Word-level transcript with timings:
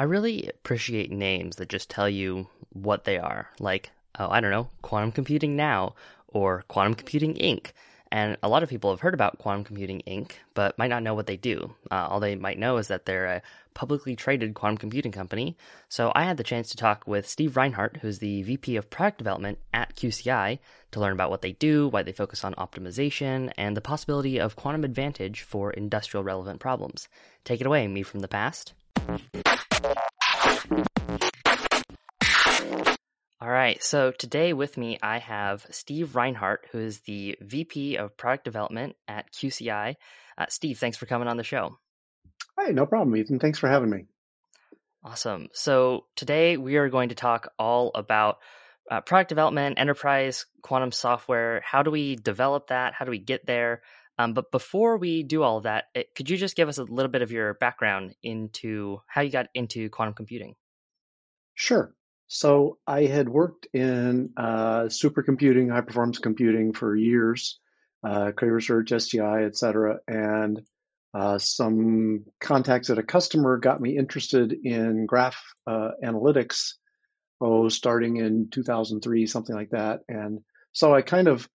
I 0.00 0.04
really 0.04 0.48
appreciate 0.48 1.12
names 1.12 1.56
that 1.56 1.68
just 1.68 1.90
tell 1.90 2.08
you 2.08 2.46
what 2.72 3.04
they 3.04 3.18
are, 3.18 3.50
like, 3.58 3.90
oh, 4.18 4.30
I 4.30 4.40
don't 4.40 4.50
know, 4.50 4.70
Quantum 4.80 5.12
Computing 5.12 5.56
Now 5.56 5.94
or 6.26 6.64
Quantum 6.68 6.94
Computing 6.94 7.34
Inc. 7.34 7.72
And 8.10 8.38
a 8.42 8.48
lot 8.48 8.62
of 8.62 8.70
people 8.70 8.88
have 8.92 9.00
heard 9.00 9.12
about 9.12 9.36
Quantum 9.36 9.62
Computing 9.62 10.00
Inc., 10.06 10.30
but 10.54 10.78
might 10.78 10.88
not 10.88 11.02
know 11.02 11.12
what 11.12 11.26
they 11.26 11.36
do. 11.36 11.74
Uh, 11.90 12.06
all 12.08 12.18
they 12.18 12.34
might 12.34 12.58
know 12.58 12.78
is 12.78 12.88
that 12.88 13.04
they're 13.04 13.26
a 13.26 13.42
publicly 13.74 14.16
traded 14.16 14.54
quantum 14.54 14.78
computing 14.78 15.12
company. 15.12 15.54
So 15.90 16.12
I 16.14 16.24
had 16.24 16.38
the 16.38 16.44
chance 16.44 16.70
to 16.70 16.78
talk 16.78 17.06
with 17.06 17.28
Steve 17.28 17.58
Reinhardt, 17.58 17.98
who's 17.98 18.20
the 18.20 18.40
VP 18.40 18.76
of 18.76 18.88
Product 18.88 19.18
Development 19.18 19.58
at 19.74 19.96
QCI, 19.96 20.60
to 20.92 21.00
learn 21.00 21.12
about 21.12 21.28
what 21.28 21.42
they 21.42 21.52
do, 21.52 21.88
why 21.88 22.04
they 22.04 22.12
focus 22.12 22.42
on 22.42 22.54
optimization, 22.54 23.52
and 23.58 23.76
the 23.76 23.82
possibility 23.82 24.40
of 24.40 24.56
quantum 24.56 24.84
advantage 24.84 25.42
for 25.42 25.70
industrial 25.70 26.24
relevant 26.24 26.58
problems. 26.58 27.06
Take 27.44 27.60
it 27.60 27.66
away, 27.66 27.86
me 27.86 28.02
from 28.02 28.20
the 28.20 28.28
past. 28.28 28.72
All 33.42 33.48
right, 33.48 33.82
so 33.82 34.12
today 34.12 34.52
with 34.52 34.76
me 34.76 34.98
I 35.02 35.18
have 35.18 35.66
Steve 35.70 36.14
Reinhardt, 36.14 36.66
who 36.72 36.78
is 36.78 37.00
the 37.00 37.38
VP 37.40 37.96
of 37.96 38.16
Product 38.16 38.44
Development 38.44 38.96
at 39.08 39.32
QCI. 39.32 39.96
Uh, 40.36 40.46
Steve, 40.48 40.78
thanks 40.78 40.98
for 40.98 41.06
coming 41.06 41.28
on 41.28 41.36
the 41.38 41.42
show. 41.44 41.78
Hey, 42.58 42.72
no 42.72 42.84
problem, 42.84 43.16
Ethan. 43.16 43.38
Thanks 43.38 43.58
for 43.58 43.68
having 43.68 43.88
me. 43.88 44.04
Awesome. 45.02 45.48
So 45.54 46.04
today 46.16 46.58
we 46.58 46.76
are 46.76 46.90
going 46.90 47.08
to 47.08 47.14
talk 47.14 47.52
all 47.58 47.90
about 47.94 48.38
uh, 48.90 49.00
product 49.00 49.30
development, 49.30 49.78
enterprise 49.78 50.44
quantum 50.62 50.92
software. 50.92 51.62
How 51.64 51.82
do 51.82 51.90
we 51.90 52.16
develop 52.16 52.66
that? 52.68 52.92
How 52.92 53.06
do 53.06 53.10
we 53.10 53.18
get 53.18 53.46
there? 53.46 53.80
Um, 54.20 54.34
but 54.34 54.50
before 54.50 54.98
we 54.98 55.22
do 55.22 55.42
all 55.42 55.62
that, 55.62 55.84
it, 55.94 56.14
could 56.14 56.28
you 56.28 56.36
just 56.36 56.54
give 56.54 56.68
us 56.68 56.76
a 56.76 56.84
little 56.84 57.10
bit 57.10 57.22
of 57.22 57.32
your 57.32 57.54
background 57.54 58.14
into 58.22 59.00
how 59.06 59.22
you 59.22 59.30
got 59.30 59.46
into 59.54 59.88
quantum 59.88 60.12
computing? 60.12 60.56
Sure. 61.54 61.94
So 62.28 62.78
I 62.86 63.06
had 63.06 63.30
worked 63.30 63.66
in 63.72 64.30
uh, 64.36 64.84
supercomputing, 64.84 65.72
high 65.72 65.80
performance 65.80 66.18
computing 66.18 66.74
for 66.74 66.94
years, 66.94 67.58
uh, 68.06 68.32
Cray 68.36 68.50
Research, 68.50 68.90
SGI, 68.90 69.46
et 69.46 69.56
cetera. 69.56 70.00
And 70.06 70.60
uh, 71.14 71.38
some 71.38 72.26
contacts 72.40 72.90
at 72.90 72.98
a 72.98 73.02
customer 73.02 73.56
got 73.56 73.80
me 73.80 73.96
interested 73.96 74.52
in 74.52 75.06
graph 75.06 75.42
uh, 75.66 75.92
analytics, 76.04 76.74
oh, 77.40 77.70
starting 77.70 78.18
in 78.18 78.48
2003, 78.50 79.26
something 79.26 79.56
like 79.56 79.70
that. 79.70 80.00
And 80.08 80.40
so 80.72 80.94
I 80.94 81.00
kind 81.00 81.26
of, 81.26 81.48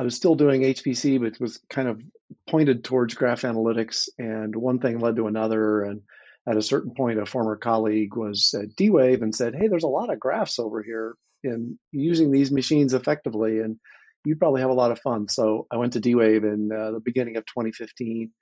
I 0.00 0.02
was 0.02 0.16
still 0.16 0.34
doing 0.34 0.62
HPC, 0.62 1.20
but 1.20 1.38
was 1.38 1.60
kind 1.68 1.86
of 1.86 2.00
pointed 2.48 2.84
towards 2.84 3.12
graph 3.12 3.42
analytics. 3.42 4.08
And 4.18 4.56
one 4.56 4.78
thing 4.78 4.98
led 4.98 5.16
to 5.16 5.26
another. 5.26 5.82
And 5.82 6.00
at 6.48 6.56
a 6.56 6.62
certain 6.62 6.94
point, 6.94 7.18
a 7.18 7.26
former 7.26 7.56
colleague 7.56 8.16
was 8.16 8.54
at 8.54 8.74
D-Wave 8.76 9.20
and 9.20 9.34
said, 9.34 9.54
"Hey, 9.54 9.68
there's 9.68 9.84
a 9.84 9.88
lot 9.88 10.10
of 10.10 10.18
graphs 10.18 10.58
over 10.58 10.82
here 10.82 11.16
and 11.44 11.78
using 11.92 12.30
these 12.30 12.50
machines 12.50 12.94
effectively, 12.94 13.58
and 13.58 13.78
you'd 14.24 14.38
probably 14.38 14.62
have 14.62 14.70
a 14.70 14.80
lot 14.82 14.90
of 14.90 15.00
fun." 15.00 15.28
So 15.28 15.66
I 15.70 15.76
went 15.76 15.92
to 15.92 16.00
D-Wave 16.00 16.44
in 16.44 16.72
uh, 16.72 16.92
the 16.92 17.00
beginning 17.00 17.36
of 17.36 17.44
2015 17.44 18.32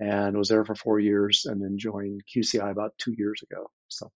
and 0.00 0.36
was 0.36 0.48
there 0.48 0.66
for 0.66 0.74
four 0.74 1.00
years, 1.00 1.46
and 1.46 1.62
then 1.62 1.78
joined 1.78 2.20
QCI 2.36 2.70
about 2.70 2.92
two 2.98 3.14
years 3.16 3.40
ago. 3.50 3.70
So, 3.88 4.12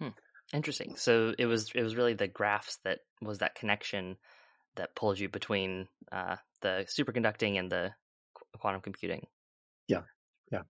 hmm. 0.00 0.08
interesting. 0.52 0.96
So 0.96 1.34
it 1.38 1.46
was 1.46 1.70
it 1.72 1.84
was 1.84 1.94
really 1.94 2.14
the 2.14 2.26
graphs 2.26 2.78
that 2.82 2.98
was 3.22 3.38
that 3.38 3.54
connection 3.54 4.16
that 4.76 4.94
pulls 4.94 5.20
you 5.20 5.28
between 5.28 5.88
uh, 6.12 6.36
the 6.62 6.86
superconducting 6.88 7.58
and 7.58 7.70
the 7.70 7.92
quantum 8.58 8.80
computing. 8.80 9.26
Yeah, 9.88 10.02
yeah. 10.50 10.62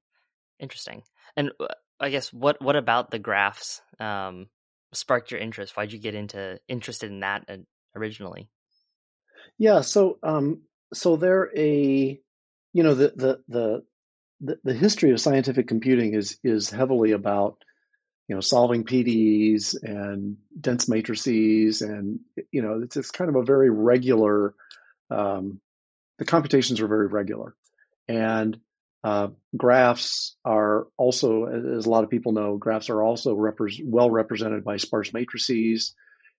Interesting. 0.59 1.03
And 1.37 1.53
uh, 1.61 1.67
I 2.01 2.11
guess 2.11 2.33
what 2.33 2.61
what 2.63 2.77
about 2.77 3.11
the 3.11 3.19
graphs 3.19 3.81
um, 3.99 4.49
sparked 4.93 5.31
your 5.31 5.41
interest? 5.41 5.77
Why'd 5.77 5.93
you 5.93 5.99
get 5.99 6.15
into 6.15 6.59
interested 6.69 7.11
in 7.11 7.21
that 7.21 7.45
uh, 7.49 7.57
originally? 7.95 8.49
Yeah, 9.59 9.81
so 9.81 10.19
um, 10.23 10.63
so 10.93 11.17
they're 11.17 11.51
a 11.57 12.21
you 12.73 12.83
know 12.83 12.95
the 12.95 13.13
the 13.15 13.41
the 13.49 13.83
the, 14.41 14.59
the 14.65 14.75
history 14.75 15.13
of 15.13 15.21
scientific 15.21 15.67
computing 15.67 16.15
is 16.15 16.39
is 16.45 16.71
heavily 16.71 17.13
about 17.13 17.59
you 18.29 18.35
know 18.35 18.41
solving 18.41 18.85
PDEs 18.85 19.77
and 19.83 20.37
dense 20.61 20.89
matrices 20.89 21.83
and 21.83 22.21
you 22.51 22.63
know 22.63 22.81
it's, 22.83 22.97
it's 22.97 23.11
kind 23.11 23.29
of 23.29 23.37
a 23.37 23.45
very 23.45 23.71
regular 23.71 24.55
um, 25.11 25.61
the 26.19 26.25
computations 26.25 26.81
are 26.81 26.89
very 26.89 27.07
regular 27.07 27.55
and 28.09 28.59
uh, 29.07 29.29
graphs 29.57 30.37
are 30.45 30.89
also, 30.97 31.45
as 31.77 31.87
a 31.87 31.91
lot 31.91 32.03
of 32.03 32.11
people 32.11 32.33
know, 32.33 32.57
graphs 32.57 32.91
are 32.91 33.01
also 33.01 33.37
well 33.85 34.11
represented 34.11 34.65
by 34.65 34.79
sparse 34.79 35.13
matrices, 35.13 35.95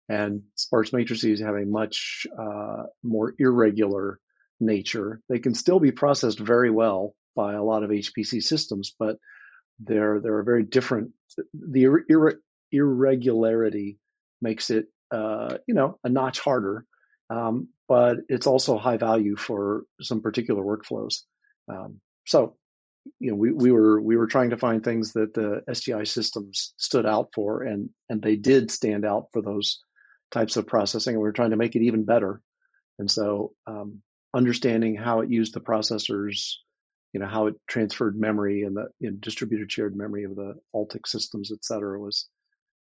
and 0.10 0.44
sparse 0.56 0.92
matrices 0.92 1.40
have 1.40 1.56
a 1.56 1.66
much 1.66 2.28
uh, 2.38 2.84
more 3.04 3.34
irregular 3.40 4.20
nature. 4.60 5.22
They 5.30 5.40
can 5.40 5.54
still 5.54 5.80
be 5.80 5.92
processed 5.92 6.40
very 6.40 6.70
well 6.70 7.16
by 7.38 7.54
a 7.54 7.64
lot 7.64 7.84
of 7.84 7.90
HPC 7.90 8.44
systems, 8.44 8.94
but 9.00 9.18
they're 9.80 10.20
they're 10.20 10.44
very 10.44 10.64
different. 10.64 11.12
The 11.54 11.84
ir- 11.84 12.42
irregularity 12.72 14.00
makes 14.42 14.70
it, 14.70 14.88
uh, 15.12 15.58
you 15.68 15.74
know, 15.74 16.00
a 16.04 16.10
notch 16.10 16.40
harder, 16.40 16.86
um, 17.30 17.70
but 17.88 18.18
it's 18.30 18.48
also 18.48 18.78
high 18.78 18.98
value 18.98 19.36
for 19.36 19.84
some 20.02 20.22
particular 20.22 20.64
workflows. 20.64 21.22
Um, 21.70 22.00
so, 22.26 22.56
you 23.20 23.32
know, 23.32 23.38
we, 23.38 23.52
we 23.52 23.72
were 23.72 24.02
we 24.02 24.18
were 24.18 24.28
trying 24.28 24.50
to 24.50 24.58
find 24.58 24.84
things 24.84 25.14
that 25.14 25.34
the 25.34 25.62
SGI 25.70 26.08
systems 26.08 26.74
stood 26.78 27.06
out 27.06 27.30
for, 27.34 27.64
and 27.64 27.90
and 28.10 28.22
they 28.22 28.36
did 28.36 28.70
stand 28.72 29.06
out 29.06 29.28
for 29.32 29.42
those 29.42 29.80
types 30.32 30.58
of 30.58 30.68
processing. 30.68 31.16
And 31.16 31.22
we 31.22 31.28
were 31.28 31.34
trying 31.34 31.52
to 31.52 31.58
make 31.58 31.76
it 31.76 31.84
even 31.84 32.04
better. 32.04 32.42
And 33.00 33.10
so, 33.10 33.54
um, 33.66 34.02
understanding 34.34 34.96
how 34.96 35.22
it 35.22 35.30
used 35.30 35.54
the 35.54 35.62
processors, 35.62 36.56
you 37.18 37.24
know, 37.24 37.30
how 37.30 37.48
it 37.48 37.56
transferred 37.66 38.16
memory 38.16 38.62
and 38.62 38.78
the 38.78 38.90
you 39.00 39.10
know, 39.10 39.18
distributed 39.20 39.72
shared 39.72 39.96
memory 39.96 40.24
of 40.24 40.36
the 40.36 40.54
Altix 40.76 41.08
systems, 41.08 41.52
et 41.52 41.66
cetera, 41.66 42.00
was 42.00 42.28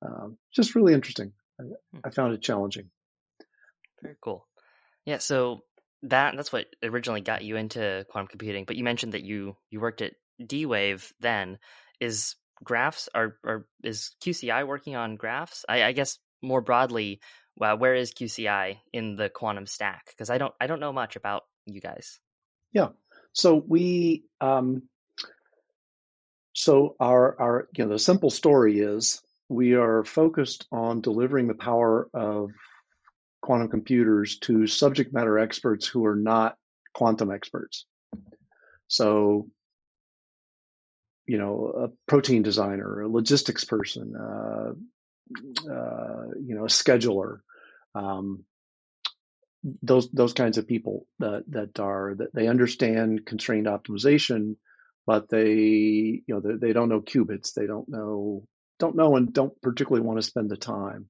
um, 0.01 0.37
just 0.55 0.73
really 0.73 0.93
interesting. 0.93 1.33
I, 1.59 1.63
hmm. 1.63 1.99
I 2.05 2.11
found 2.11 2.33
it 2.33 2.41
challenging. 2.41 2.89
Very 4.01 4.15
cool. 4.21 4.47
Yeah. 5.05 5.17
So 5.17 5.63
that 6.03 6.33
that's 6.37 6.53
what 6.53 6.67
originally 6.81 7.19
got 7.19 7.43
you 7.43 7.57
into 7.57 8.05
quantum 8.09 8.29
computing. 8.29 8.63
But 8.63 8.77
you 8.77 8.85
mentioned 8.85 9.11
that 9.11 9.23
you 9.23 9.57
you 9.69 9.81
worked 9.81 10.01
at 10.01 10.13
D 10.43 10.65
Wave 10.65 11.11
then. 11.19 11.59
Is 11.99 12.35
graphs 12.63 13.09
are 13.13 13.35
or 13.43 13.67
is 13.83 14.15
QCI 14.23 14.65
working 14.65 14.95
on 14.95 15.17
graphs? 15.17 15.65
I, 15.67 15.83
I 15.83 15.91
guess 15.91 16.19
more 16.41 16.61
broadly, 16.61 17.19
well, 17.57 17.77
where 17.77 17.95
is 17.95 18.13
QCI 18.13 18.77
in 18.93 19.17
the 19.17 19.27
quantum 19.27 19.67
stack? 19.67 20.05
Because 20.07 20.29
I 20.29 20.37
don't 20.37 20.53
I 20.61 20.67
don't 20.67 20.79
know 20.79 20.93
much 20.93 21.17
about 21.17 21.43
you 21.65 21.81
guys. 21.81 22.21
Yeah. 22.71 22.87
So 23.33 23.63
we 23.67 24.23
um 24.39 24.83
so 26.53 26.95
our 26.99 27.39
our 27.39 27.67
you 27.75 27.85
know 27.85 27.91
the 27.91 27.99
simple 27.99 28.29
story 28.29 28.79
is 28.79 29.21
we 29.49 29.75
are 29.75 30.03
focused 30.03 30.67
on 30.71 31.01
delivering 31.01 31.47
the 31.47 31.53
power 31.53 32.09
of 32.13 32.51
quantum 33.41 33.69
computers 33.69 34.37
to 34.39 34.67
subject 34.67 35.13
matter 35.13 35.37
experts 35.39 35.87
who 35.87 36.05
are 36.05 36.15
not 36.15 36.55
quantum 36.93 37.31
experts. 37.31 37.85
So, 38.87 39.47
you 41.25 41.37
know, 41.37 41.73
a 41.85 42.09
protein 42.09 42.43
designer, 42.43 43.01
a 43.01 43.09
logistics 43.09 43.63
person, 43.63 44.13
uh, 44.15 44.71
uh, 45.69 46.25
you 46.39 46.55
know, 46.55 46.65
a 46.65 46.69
scheduler, 46.69 47.39
um, 47.95 48.43
those 49.83 50.09
those 50.11 50.33
kinds 50.33 50.57
of 50.57 50.67
people 50.67 51.05
that 51.19 51.43
that 51.49 51.79
are 51.79 52.15
that 52.17 52.33
they 52.33 52.47
understand 52.47 53.25
constrained 53.25 53.67
optimization, 53.67 54.55
but 55.05 55.29
they 55.29 55.53
you 55.53 56.23
know 56.27 56.39
they, 56.39 56.55
they 56.55 56.73
don't 56.73 56.89
know 56.89 57.01
qubits, 57.01 57.53
they 57.53 57.67
don't 57.67 57.87
know 57.89 58.43
don't 58.79 58.95
know 58.95 59.15
and 59.15 59.33
don't 59.33 59.59
particularly 59.61 60.05
want 60.05 60.17
to 60.19 60.27
spend 60.27 60.49
the 60.49 60.57
time 60.57 61.07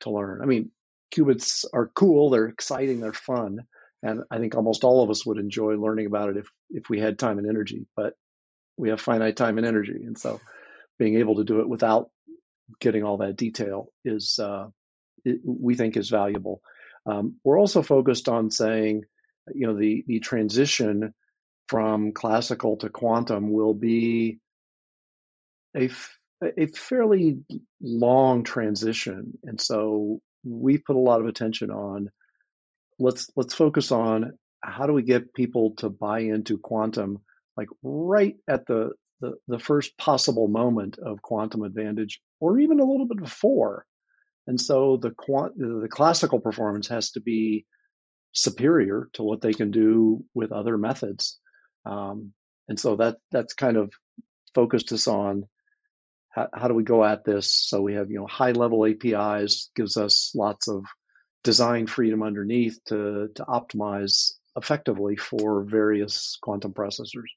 to 0.00 0.10
learn. 0.10 0.42
I 0.42 0.46
mean, 0.46 0.70
qubits 1.14 1.64
are 1.72 1.90
cool, 1.94 2.30
they're 2.30 2.48
exciting, 2.48 3.00
they're 3.00 3.14
fun, 3.14 3.60
and 4.02 4.22
I 4.30 4.38
think 4.38 4.54
almost 4.54 4.84
all 4.84 5.02
of 5.02 5.10
us 5.10 5.24
would 5.24 5.38
enjoy 5.38 5.74
learning 5.76 6.06
about 6.06 6.30
it 6.30 6.36
if 6.36 6.50
if 6.70 6.88
we 6.90 7.00
had 7.00 7.18
time 7.18 7.38
and 7.38 7.48
energy. 7.48 7.86
But 7.96 8.14
we 8.76 8.90
have 8.90 9.00
finite 9.00 9.36
time 9.36 9.56
and 9.56 9.66
energy, 9.66 10.02
and 10.04 10.18
so 10.18 10.40
being 10.98 11.16
able 11.16 11.36
to 11.36 11.44
do 11.44 11.60
it 11.60 11.68
without 11.68 12.10
getting 12.80 13.04
all 13.04 13.18
that 13.18 13.36
detail 13.36 13.88
is 14.04 14.38
uh, 14.38 14.66
it, 15.24 15.40
we 15.44 15.74
think 15.74 15.96
is 15.96 16.10
valuable. 16.10 16.60
Um, 17.06 17.36
we're 17.44 17.58
also 17.58 17.82
focused 17.82 18.28
on 18.28 18.50
saying, 18.50 19.04
you 19.54 19.66
know, 19.66 19.76
the 19.76 20.04
the 20.06 20.20
transition 20.20 21.14
from 21.68 22.12
classical 22.12 22.76
to 22.78 22.88
quantum 22.88 23.52
will 23.52 23.74
be 23.74 24.38
a 25.76 25.90
a 26.42 26.66
fairly 26.66 27.38
long 27.80 28.44
transition, 28.44 29.38
and 29.44 29.60
so 29.60 30.20
we 30.44 30.78
put 30.78 30.96
a 30.96 31.00
lot 31.00 31.20
of 31.20 31.26
attention 31.26 31.70
on 31.70 32.10
let's 32.98 33.30
let's 33.36 33.54
focus 33.54 33.92
on 33.92 34.32
how 34.60 34.86
do 34.86 34.92
we 34.92 35.02
get 35.02 35.34
people 35.34 35.74
to 35.76 35.90
buy 35.90 36.20
into 36.20 36.58
quantum 36.58 37.18
like 37.56 37.68
right 37.82 38.36
at 38.48 38.66
the 38.66 38.92
the, 39.20 39.34
the 39.48 39.58
first 39.58 39.96
possible 39.96 40.48
moment 40.48 40.98
of 40.98 41.22
quantum 41.22 41.62
advantage, 41.62 42.20
or 42.40 42.58
even 42.58 42.80
a 42.80 42.84
little 42.84 43.06
bit 43.06 43.18
before. 43.18 43.86
And 44.46 44.60
so 44.60 44.96
the 44.96 45.10
the 45.56 45.88
classical 45.90 46.40
performance 46.40 46.88
has 46.88 47.10
to 47.12 47.20
be 47.20 47.66
superior 48.32 49.08
to 49.14 49.22
what 49.22 49.40
they 49.40 49.52
can 49.52 49.70
do 49.70 50.24
with 50.34 50.52
other 50.52 50.76
methods. 50.78 51.38
Um, 51.84 52.32
and 52.68 52.78
so 52.78 52.96
that 52.96 53.16
that's 53.32 53.54
kind 53.54 53.76
of 53.76 53.92
focused 54.54 54.92
us 54.92 55.08
on 55.08 55.44
how, 56.30 56.48
how 56.52 56.68
do 56.68 56.74
we 56.74 56.84
go 56.84 57.04
at 57.04 57.24
this. 57.24 57.56
So 57.68 57.80
we 57.80 57.94
have 57.94 58.10
you 58.10 58.18
know 58.18 58.26
high 58.26 58.52
level 58.52 58.86
APIs 58.86 59.70
gives 59.74 59.96
us 59.96 60.32
lots 60.34 60.68
of 60.68 60.84
design 61.42 61.86
freedom 61.86 62.22
underneath 62.22 62.78
to 62.86 63.28
to 63.34 63.44
optimize 63.44 64.32
effectively 64.56 65.16
for 65.16 65.64
various 65.64 66.38
quantum 66.42 66.72
processors. 66.72 67.30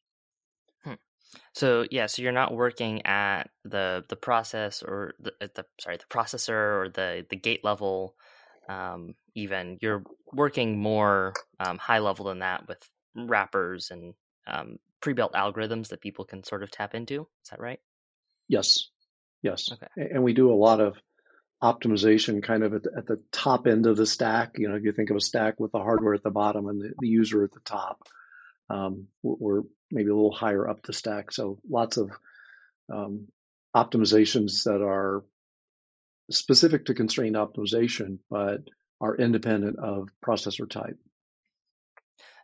So 1.54 1.86
yeah, 1.92 2.08
so 2.08 2.22
you're 2.22 2.32
not 2.32 2.54
working 2.54 3.06
at 3.06 3.50
the 3.64 4.04
the 4.10 4.16
process 4.16 4.82
or 4.82 5.14
the, 5.20 5.34
the 5.40 5.66
sorry 5.80 5.98
the 5.98 6.06
processor 6.06 6.50
or 6.50 6.90
the 6.94 7.26
the 7.30 7.36
gate 7.36 7.64
level 7.64 8.16
um, 8.68 9.16
even. 9.36 9.78
You're 9.82 10.04
working 10.34 10.80
more 10.80 11.34
um, 11.60 11.78
high 11.78 12.00
level 12.00 12.26
than 12.26 12.40
that 12.40 12.68
with 12.68 12.78
wrappers 13.16 13.92
and 13.92 14.14
um, 14.48 14.78
pre-built 15.02 15.34
algorithms 15.34 15.90
that 15.90 16.02
people 16.02 16.26
can 16.26 16.44
sort 16.44 16.64
of 16.64 16.72
tap 16.72 16.96
into. 16.96 17.28
Is 17.44 17.50
that 17.52 17.60
right? 17.60 17.80
Yes. 18.48 18.90
Yes. 19.42 19.72
Okay. 19.72 20.10
and 20.12 20.24
we 20.24 20.34
do 20.34 20.52
a 20.52 20.56
lot 20.56 20.82
of 20.82 20.96
optimization 21.64 22.42
kind 22.42 22.64
of 22.64 22.74
at 22.74 22.84
the, 22.84 22.92
at 22.98 23.06
the, 23.06 23.22
top 23.32 23.68
end 23.68 23.86
of 23.86 23.98
the 23.98 24.06
stack. 24.06 24.56
You 24.58 24.70
know 24.70 24.76
if 24.76 24.84
you 24.84 24.92
think 24.92 25.10
of 25.10 25.18
a 25.18 25.22
stack 25.22 25.60
with 25.60 25.72
the 25.72 25.80
hardware 25.80 26.14
at 26.14 26.24
the 26.24 26.32
bottom 26.32 26.68
and 26.68 26.82
the, 26.82 26.94
the 27.00 27.08
user 27.08 27.44
at 27.44 27.52
the 27.52 27.60
top 27.62 28.02
um, 28.70 29.08
we're 29.24 29.64
maybe 29.92 30.10
a 30.10 30.16
little 30.16 30.32
higher 30.32 30.68
up 30.68 30.84
the 30.84 30.94
stack 30.94 31.32
so 31.32 31.60
lots 31.70 31.98
of 31.98 32.12
um, 32.92 33.28
optimizations 33.76 34.64
that 34.64 34.82
are 34.82 35.24
specific 36.30 36.86
to 36.86 36.94
constrained 36.94 37.36
optimization, 37.36 38.20
but 38.30 38.62
are 39.02 39.16
independent 39.16 39.80
of 39.80 40.10
processor 40.26 40.70
type. 40.70 40.98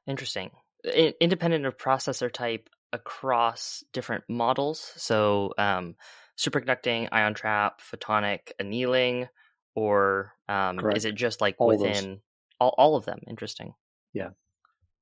Interesting. 0.07 0.51
I- 0.85 1.15
independent 1.19 1.65
of 1.65 1.77
processor 1.77 2.31
type 2.31 2.69
across 2.93 3.83
different 3.91 4.23
models. 4.29 4.93
So, 4.95 5.53
um, 5.57 5.95
superconducting, 6.37 7.09
ion 7.11 7.33
trap, 7.33 7.81
photonic 7.81 8.51
annealing, 8.59 9.27
or 9.73 10.33
um, 10.47 10.79
is 10.95 11.05
it 11.05 11.15
just 11.15 11.41
like 11.41 11.55
all 11.59 11.67
within 11.67 12.21
all, 12.59 12.75
all 12.77 12.95
of 12.95 13.05
them? 13.05 13.19
Interesting. 13.27 13.73
Yeah. 14.13 14.29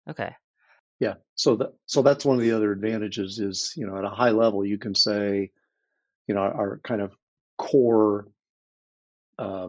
Okay. 0.09 0.35
Yeah. 0.99 1.15
So 1.35 1.55
that 1.57 1.73
so 1.85 2.01
that's 2.01 2.25
one 2.25 2.37
of 2.37 2.43
the 2.43 2.53
other 2.53 2.71
advantages 2.71 3.39
is 3.39 3.73
you 3.75 3.87
know 3.87 3.97
at 3.97 4.05
a 4.05 4.09
high 4.09 4.31
level 4.31 4.65
you 4.65 4.77
can 4.77 4.95
say, 4.95 5.51
you 6.27 6.35
know, 6.35 6.41
our 6.41 6.79
kind 6.83 7.01
of 7.01 7.11
core 7.57 8.27
uh, 9.37 9.67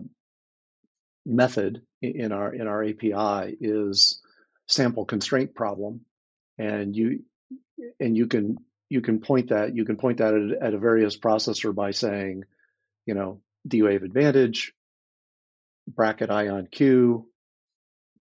method 1.27 1.83
in 2.03 2.33
our 2.33 2.53
in 2.53 2.67
our 2.67 2.85
API 2.85 3.57
is 3.61 4.21
sample 4.67 5.05
constraint 5.05 5.55
problem, 5.55 6.03
and 6.59 6.95
you 6.95 7.25
and 7.99 8.17
you 8.17 8.27
can 8.27 8.59
you 8.89 9.01
can 9.01 9.21
point 9.21 9.49
that 9.49 9.75
you 9.75 9.85
can 9.85 9.97
point 9.97 10.19
that 10.19 10.35
at, 10.35 10.69
at 10.69 10.75
a 10.75 10.79
various 10.79 11.17
processor 11.17 11.75
by 11.75 11.91
saying, 11.91 12.45
you 13.07 13.15
know, 13.15 13.41
D 13.67 13.83
wave 13.83 14.03
advantage, 14.03 14.73
Braket 15.91 16.31
ion 16.31 16.69
Q, 16.71 17.29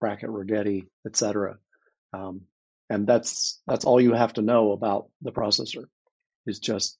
Braket 0.03 0.29
Rigetti, 0.29 0.87
etc. 1.05 1.57
Um, 2.13 2.41
and 2.89 3.05
that's 3.07 3.61
that's 3.67 3.85
all 3.85 4.01
you 4.01 4.13
have 4.13 4.33
to 4.33 4.41
know 4.41 4.71
about 4.71 5.09
the 5.21 5.31
processor 5.31 5.85
is 6.45 6.59
just 6.59 6.97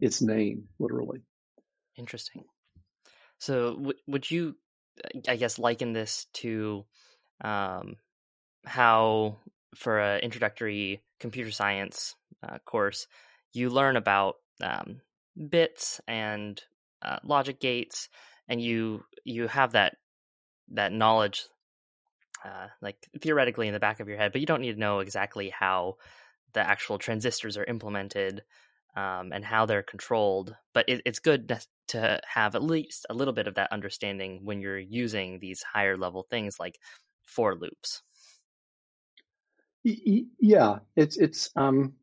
its 0.00 0.20
name, 0.22 0.68
literally. 0.78 1.20
Interesting. 1.96 2.44
So 3.38 3.74
w- 3.74 3.98
would 4.06 4.30
you, 4.30 4.56
I 5.26 5.36
guess, 5.36 5.58
liken 5.58 5.92
this 5.92 6.26
to 6.34 6.84
um, 7.42 7.96
how 8.64 9.38
for 9.74 9.98
an 9.98 10.20
introductory 10.20 11.02
computer 11.20 11.50
science 11.50 12.14
uh, 12.42 12.58
course 12.64 13.06
you 13.52 13.70
learn 13.70 13.96
about 13.96 14.36
um, 14.62 15.00
bits 15.48 16.00
and 16.06 16.60
uh, 17.02 17.18
logic 17.24 17.60
gates, 17.60 18.08
and 18.48 18.60
you 18.60 19.04
you 19.24 19.46
have 19.48 19.72
that 19.72 19.96
that 20.72 20.92
knowledge 20.92 21.44
uh, 22.44 22.68
like 22.80 22.96
theoretically 23.20 23.66
in 23.68 23.74
the 23.74 23.80
back 23.80 24.00
of 24.00 24.08
your 24.08 24.16
head, 24.16 24.32
but 24.32 24.40
you 24.40 24.46
don't 24.46 24.60
need 24.60 24.74
to 24.74 24.80
know 24.80 25.00
exactly 25.00 25.50
how 25.50 25.96
the 26.52 26.60
actual 26.60 26.98
transistors 26.98 27.56
are 27.56 27.64
implemented 27.64 28.42
um, 28.96 29.32
and 29.32 29.44
how 29.44 29.66
they're 29.66 29.82
controlled. 29.82 30.54
But 30.74 30.88
it, 30.88 31.02
it's 31.04 31.18
good 31.18 31.56
to 31.88 32.20
have 32.26 32.54
at 32.54 32.62
least 32.62 33.06
a 33.10 33.14
little 33.14 33.34
bit 33.34 33.46
of 33.46 33.54
that 33.54 33.72
understanding 33.72 34.40
when 34.44 34.60
you're 34.60 34.78
using 34.78 35.38
these 35.38 35.62
higher 35.62 35.96
level 35.96 36.26
things 36.28 36.56
like 36.58 36.78
for 37.24 37.54
loops. 37.54 38.02
Yeah, 39.82 40.80
it's 40.96 41.16
it's 41.16 41.50
um, 41.56 41.94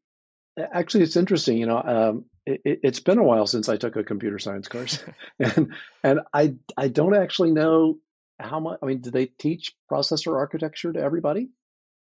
actually 0.58 1.04
it's 1.04 1.16
interesting. 1.16 1.58
You 1.58 1.68
know, 1.68 1.82
um, 1.82 2.26
it, 2.46 2.80
has 2.84 3.00
been 3.00 3.20
a 3.20 3.24
while 3.24 3.46
since 3.46 3.70
I 3.70 3.78
took 3.78 3.96
a 3.96 4.04
computer 4.04 4.40
science 4.40 4.68
course, 4.68 5.04
and 5.40 5.74
and 6.04 6.22
I 6.34 6.56
I 6.76 6.88
don't 6.88 7.16
actually 7.16 7.52
know 7.52 8.00
how 8.40 8.60
much. 8.60 8.80
I 8.82 8.86
mean, 8.86 9.02
do 9.02 9.12
they 9.12 9.26
teach 9.26 9.74
processor 9.92 10.36
architecture 10.36 10.94
to 10.94 11.00
everybody? 11.00 11.50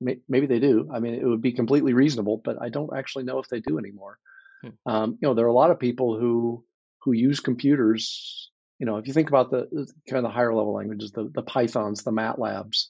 Maybe 0.02 0.48
they 0.48 0.60
do. 0.60 0.90
I 0.94 1.00
mean, 1.00 1.14
it 1.14 1.26
would 1.26 1.42
be 1.42 1.54
completely 1.54 1.94
reasonable, 1.94 2.42
but 2.44 2.62
I 2.62 2.70
don't 2.70 2.96
actually 2.96 3.24
know 3.24 3.40
if 3.40 3.48
they 3.48 3.62
do 3.62 3.78
anymore. 3.78 4.18
Hmm. 4.62 4.70
Um, 4.86 5.18
you 5.22 5.28
know, 5.28 5.34
there 5.34 5.46
are 5.46 5.50
a 5.50 5.54
lot 5.54 5.72
of 5.72 5.80
people 5.80 6.20
who 6.20 6.66
who 7.04 7.14
use 7.14 7.40
computers. 7.40 8.50
You 8.80 8.86
know, 8.86 8.98
if 8.98 9.08
you 9.08 9.14
think 9.14 9.30
about 9.30 9.52
the 9.52 9.68
kind 10.10 10.18
of 10.18 10.24
the 10.24 10.36
higher 10.36 10.54
level 10.54 10.74
languages, 10.74 11.12
the 11.12 11.30
the 11.34 11.44
Pythons, 11.44 12.04
the 12.04 12.12
MATLABs, 12.12 12.88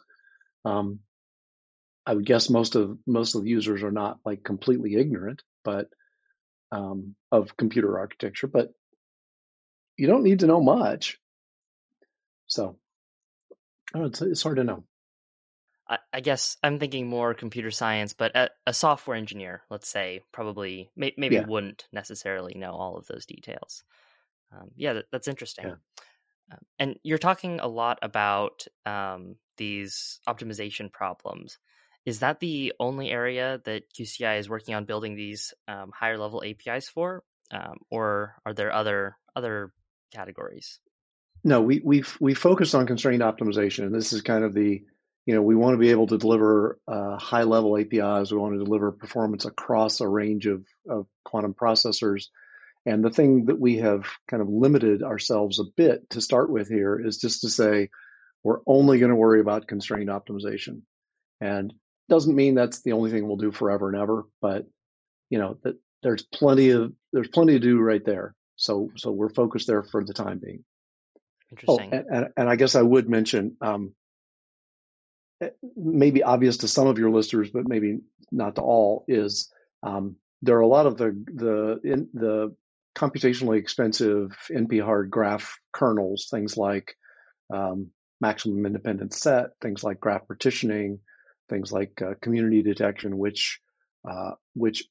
um, 0.66 1.00
I 2.06 2.14
would 2.16 2.26
guess 2.26 2.50
most 2.50 2.76
of 2.76 2.98
most 3.06 3.36
of 3.36 3.44
the 3.44 3.50
users 3.50 3.84
are 3.84 3.92
not 3.92 4.20
like 4.26 4.44
completely 4.44 4.96
ignorant, 4.96 5.44
but 5.64 5.88
um, 6.72 7.16
of 7.32 7.56
computer 7.58 8.00
architecture. 8.00 8.48
But 8.48 8.74
you 9.98 10.08
don't 10.08 10.24
need 10.24 10.40
to 10.40 10.48
know 10.48 10.62
much. 10.62 11.20
So, 12.48 12.78
know, 14.02 14.06
it's, 14.06 14.22
it's 14.22 14.44
hard 14.44 14.58
to 14.58 14.64
know. 14.64 14.84
I 16.14 16.22
guess 16.22 16.58
I'm 16.64 16.80
thinking 16.80 17.08
more 17.08 17.34
computer 17.34 17.70
science, 17.70 18.14
but 18.14 18.36
a, 18.36 18.50
a 18.66 18.74
software 18.74 19.18
engineer, 19.18 19.64
let's 19.70 19.90
say, 19.90 20.22
probably 20.32 20.90
may, 20.96 21.14
maybe 21.18 21.36
yeah. 21.36 21.46
wouldn't 21.46 21.86
necessarily 21.92 22.54
know 22.56 22.72
all 22.72 22.98
of 22.98 23.06
those 23.06 23.26
details. 23.26 23.84
Um, 24.52 24.72
yeah, 24.76 24.94
that, 24.94 25.06
that's 25.12 25.28
interesting. 25.28 25.66
Yeah. 25.66 25.76
Uh, 26.52 26.58
and 26.80 27.00
you're 27.04 27.18
talking 27.18 27.60
a 27.60 27.68
lot 27.68 28.00
about 28.02 28.66
um, 28.86 29.36
these 29.58 30.20
optimization 30.28 30.92
problems. 30.92 31.58
Is 32.06 32.20
that 32.20 32.40
the 32.40 32.74
only 32.80 33.12
area 33.12 33.62
that 33.66 33.94
QCI 33.94 34.40
is 34.40 34.50
working 34.50 34.76
on 34.76 34.86
building 34.86 35.16
these 35.16 35.54
um, 35.68 35.92
higher 35.94 36.18
level 36.18 36.44
APIs 36.46 36.90
for, 36.90 37.24
um, 37.52 37.78
or 37.90 38.36
are 38.46 38.54
there 38.54 38.74
other 38.74 39.18
other 39.36 39.74
categories? 40.12 40.80
No, 41.44 41.62
we 41.62 41.82
we 41.84 42.04
we 42.20 42.34
focused 42.34 42.76
on 42.76 42.88
constrained 42.88 43.22
optimization, 43.22 43.84
and 43.86 43.94
this 43.94 44.14
is 44.14 44.22
kind 44.22 44.44
of 44.44 44.54
the 44.54 44.84
you 45.26 45.34
know, 45.34 45.42
we 45.42 45.56
want 45.56 45.74
to 45.74 45.80
be 45.80 45.92
able 45.92 46.08
to 46.08 46.18
deliver 46.18 46.80
uh, 46.88 47.18
high 47.18 47.44
level 47.44 47.78
APIs. 47.78 48.32
We 48.32 48.38
want 48.38 48.56
to 48.56 48.64
deliver 48.64 48.92
performance 48.92 49.46
across 49.46 50.02
a 50.02 50.08
range 50.08 50.48
of, 50.48 50.66
of 50.90 51.08
quantum 51.24 51.54
processors. 51.54 52.26
And 52.86 53.04
the 53.04 53.10
thing 53.10 53.46
that 53.46 53.60
we 53.60 53.78
have 53.78 54.06
kind 54.30 54.42
of 54.42 54.50
limited 54.50 55.02
ourselves 55.02 55.60
a 55.60 55.64
bit 55.78 56.10
to 56.10 56.22
start 56.22 56.50
with 56.50 56.68
here 56.68 57.00
is 57.00 57.18
just 57.18 57.42
to 57.42 57.50
say 57.50 57.90
we're 58.44 58.60
only 58.68 59.00
going 59.00 59.12
to 59.12 59.16
worry 59.16 59.40
about 59.40 59.68
constrained 59.68 60.10
optimization. 60.10 60.82
And 61.40 61.74
doesn't 62.10 62.36
mean 62.36 62.56
that's 62.56 62.82
the 62.82 62.92
only 62.92 63.10
thing 63.10 63.26
we'll 63.26 63.38
do 63.38 63.54
forever 63.54 63.90
and 63.90 63.98
ever, 63.98 64.26
but 64.42 64.66
you 65.30 65.40
know 65.40 65.58
that 65.64 65.76
there's 66.04 66.24
plenty 66.24 66.72
of 66.72 66.92
there's 67.14 67.30
plenty 67.30 67.54
to 67.54 67.60
do 67.60 67.80
right 67.80 68.04
there. 68.04 68.36
So 68.58 68.92
so 68.98 69.12
we're 69.12 69.34
focused 69.34 69.68
there 69.68 69.84
for 69.84 70.04
the 70.04 70.14
time 70.14 70.40
being. 70.44 70.66
Oh, 71.68 71.80
Interesting. 71.80 71.90
Oh, 71.94 71.98
and, 71.98 72.06
and, 72.10 72.28
and 72.38 72.50
I 72.50 72.56
guess 72.56 72.76
I 72.76 72.82
would 72.82 73.10
mention 73.10 73.58
um, 73.62 73.94
maybe 75.76 76.24
obvious 76.24 76.58
to 76.58 76.68
some 76.68 76.88
of 76.88 76.98
your 76.98 77.12
listeners, 77.12 77.50
but 77.52 77.68
maybe 77.68 78.00
not 78.32 78.56
to 78.56 78.62
all, 78.62 79.06
is 79.08 79.52
um, 79.82 80.16
there 80.42 80.58
are 80.58 80.62
a 80.62 80.68
lot 80.68 80.86
of 80.86 80.98
the 80.98 81.12
the 81.34 81.80
in, 81.84 82.10
the 82.14 82.56
computationally 82.96 83.58
expensive 83.58 84.36
NP 84.52 84.84
hard 84.84 85.10
graph 85.10 85.58
kernels, 85.72 86.28
things 86.30 86.58
like 86.58 86.96
um, 87.54 87.90
maximum 88.22 88.66
independent 88.66 89.14
set, 89.14 89.52
things 89.62 89.84
like 89.84 90.00
graph 90.00 90.28
partitioning, 90.28 91.00
things 91.50 91.72
like 91.72 92.02
uh, 92.02 92.14
community 92.22 92.62
detection, 92.62 93.18
which 93.18 93.60
uh, 94.10 94.32
which 94.54 94.86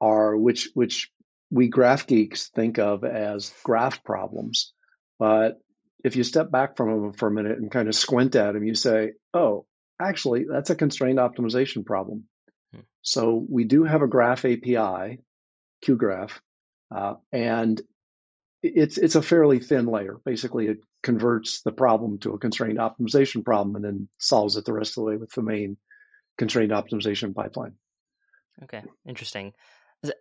are 0.00 0.36
which 0.36 0.68
which 0.74 1.10
we 1.50 1.68
graph 1.68 2.06
geeks 2.06 2.48
think 2.48 2.78
of 2.78 3.04
as 3.04 3.52
graph 3.62 4.04
problems, 4.04 4.73
but 5.18 5.60
if 6.04 6.16
you 6.16 6.24
step 6.24 6.50
back 6.50 6.76
from 6.76 6.88
them 6.88 7.12
for 7.12 7.28
a 7.28 7.32
minute 7.32 7.58
and 7.58 7.70
kind 7.70 7.88
of 7.88 7.94
squint 7.94 8.36
at 8.36 8.52
them, 8.52 8.64
you 8.64 8.74
say, 8.74 9.12
oh, 9.32 9.64
actually, 10.00 10.44
that's 10.48 10.70
a 10.70 10.76
constrained 10.76 11.18
optimization 11.18 11.84
problem. 11.84 12.24
Hmm. 12.74 12.80
So 13.02 13.44
we 13.48 13.64
do 13.64 13.84
have 13.84 14.02
a 14.02 14.06
graph 14.06 14.44
API 14.44 15.20
QGraph, 15.84 16.32
uh, 16.94 17.14
and 17.32 17.80
it's 18.62 18.98
it's 18.98 19.14
a 19.14 19.22
fairly 19.22 19.60
thin 19.60 19.86
layer. 19.86 20.18
Basically, 20.24 20.68
it 20.68 20.78
converts 21.02 21.62
the 21.62 21.72
problem 21.72 22.18
to 22.18 22.32
a 22.32 22.38
constrained 22.38 22.78
optimization 22.78 23.44
problem 23.44 23.76
and 23.76 23.84
then 23.84 24.08
solves 24.18 24.56
it 24.56 24.64
the 24.64 24.72
rest 24.72 24.92
of 24.92 24.94
the 24.96 25.02
way 25.02 25.16
with 25.16 25.30
the 25.32 25.42
main 25.42 25.76
constrained 26.38 26.72
optimization 26.72 27.34
pipeline. 27.34 27.74
Okay, 28.62 28.82
interesting. 29.06 29.52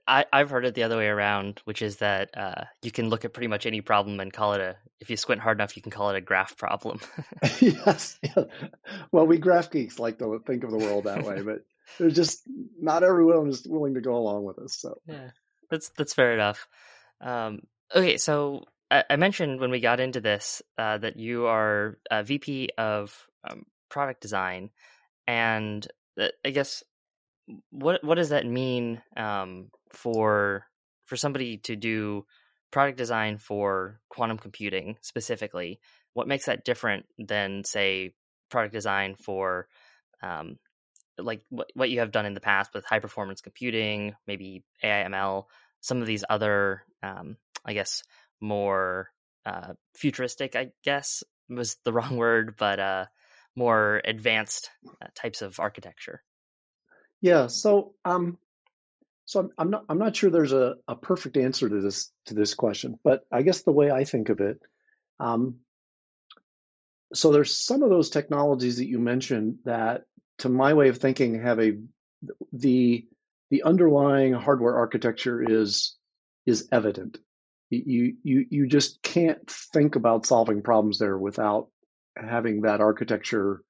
I, 0.08 0.26
I've 0.32 0.50
heard 0.50 0.66
it 0.66 0.76
the 0.76 0.84
other 0.84 0.98
way 0.98 1.08
around, 1.08 1.62
which 1.66 1.82
is 1.82 1.98
that 1.98 2.36
uh, 2.38 2.66
you 2.82 2.92
can 2.92 3.10
look 3.10 3.26
at 3.26 3.34
pretty 3.34 3.48
much 3.48 3.66
any 3.66 3.82
problem 3.82 4.20
and 4.20 4.32
call 4.32 4.54
it 4.54 4.62
a. 4.62 4.76
If 5.00 5.10
you 5.10 5.18
squint 5.18 5.42
hard 5.42 5.58
enough, 5.58 5.76
you 5.76 5.82
can 5.82 5.92
call 5.92 6.10
it 6.12 6.16
a 6.16 6.22
graph 6.22 6.58
problem. 6.58 7.00
yes. 7.60 8.18
Yeah. 8.22 8.46
Well, 9.12 9.28
we 9.28 9.38
graph 9.38 9.72
geeks 9.72 10.00
like 10.00 10.20
to 10.20 10.40
think 10.46 10.64
of 10.64 10.72
the 10.72 10.78
world 10.78 11.06
that 11.06 11.26
way, 11.26 11.42
but 11.42 11.66
there's 11.98 12.16
just 12.16 12.42
not 12.80 13.04
everyone 13.04 13.50
is 13.50 13.68
willing 13.68 13.96
to 13.96 14.02
go 14.02 14.16
along 14.16 14.46
with 14.46 14.60
us. 14.60 14.76
So 14.76 15.00
yeah, 15.08 15.32
that's 15.70 15.90
that's 15.98 16.14
fair 16.14 16.34
enough. 16.34 16.68
Um, 17.22 17.62
okay, 17.94 18.18
so 18.18 18.64
I, 18.90 19.04
I, 19.10 19.16
mentioned 19.16 19.60
when 19.60 19.72
we 19.72 19.80
got 19.80 20.00
into 20.00 20.20
this 20.20 20.62
uh, 20.78 20.98
that 20.98 21.18
you 21.18 21.46
are 21.46 21.98
a 22.12 22.24
VP 22.24 22.70
of 22.78 23.16
um, 23.50 23.66
product 23.90 24.22
design, 24.22 24.72
and 25.28 25.86
uh, 26.20 26.28
I 26.46 26.50
guess 26.52 26.84
what 27.72 28.04
what 28.04 28.16
does 28.16 28.30
that 28.30 28.46
mean 28.46 29.02
um, 29.18 29.70
for 29.92 30.66
for 31.06 31.16
somebody 31.16 31.58
to 31.58 31.76
do 31.76 32.26
product 32.72 32.98
design 32.98 33.38
for 33.38 34.00
quantum 34.10 34.38
computing 34.38 34.98
specifically? 35.02 35.80
What 36.14 36.28
makes 36.28 36.46
that 36.46 36.66
different 36.66 37.06
than 37.18 37.64
say 37.64 38.14
product 38.50 38.74
design 38.74 39.16
for 39.16 39.68
um, 40.22 40.58
like 41.18 41.42
what 41.50 41.68
what 41.74 41.90
you 41.90 42.00
have 42.00 42.12
done 42.12 42.26
in 42.26 42.34
the 42.34 42.40
past 42.40 42.74
with 42.74 42.86
high 42.86 43.00
performance 43.00 43.42
computing, 43.42 44.16
maybe 44.28 44.64
AI 44.84 45.08
ML, 45.10 45.46
some 45.82 46.02
of 46.02 46.08
these 46.08 46.24
other 46.30 46.84
um, 47.02 47.38
I 47.66 47.74
guess 47.74 48.04
more 48.42 49.10
uh, 49.46 49.74
futuristic, 49.96 50.56
I 50.56 50.72
guess 50.84 51.24
was 51.50 51.78
the 51.84 51.94
wrong 51.94 52.18
word, 52.18 52.56
but 52.58 52.80
uh, 52.80 53.06
more 53.56 54.02
advanced 54.06 54.70
uh, 55.02 55.08
types 55.16 55.42
of 55.42 55.60
architecture. 55.60 56.24
Yeah. 57.24 57.48
So, 57.48 57.94
um, 58.04 58.38
so 59.24 59.40
I'm, 59.40 59.50
I'm 59.58 59.70
not 59.70 59.86
I'm 59.88 59.98
not 59.98 60.14
sure 60.14 60.30
there's 60.30 60.52
a, 60.52 60.76
a 60.90 60.96
perfect 60.98 61.38
answer 61.38 61.70
to 61.70 61.80
this 61.80 62.12
to 62.26 62.34
this 62.34 62.54
question, 62.54 63.00
but 63.02 63.26
I 63.32 63.44
guess 63.44 63.62
the 63.62 63.72
way 63.72 63.90
I 63.90 64.04
think 64.04 64.28
of 64.28 64.42
it, 64.42 64.60
um, 65.22 65.56
so 67.14 67.32
there's 67.32 67.56
some 67.56 67.82
of 67.82 67.90
those 67.90 68.10
technologies 68.10 68.78
that 68.78 68.88
you 68.88 69.00
mentioned 69.00 69.60
that, 69.64 70.04
to 70.40 70.50
my 70.50 70.74
way 70.74 70.90
of 70.90 70.98
thinking, 70.98 71.42
have 71.42 71.62
a 71.62 71.78
the 72.52 73.08
the 73.50 73.64
underlying 73.64 74.34
hardware 74.34 74.76
architecture 74.76 75.42
is 75.42 75.96
is 76.46 76.68
evident. 76.74 77.20
You 77.70 78.18
you 78.22 78.46
you 78.50 78.68
just 78.68 79.02
can't 79.02 79.50
think 79.50 79.96
about 79.96 80.26
solving 80.26 80.62
problems 80.62 81.00
there 81.00 81.18
without 81.18 81.70
having 82.18 82.64
that 82.64 82.82
architecture 82.82 83.64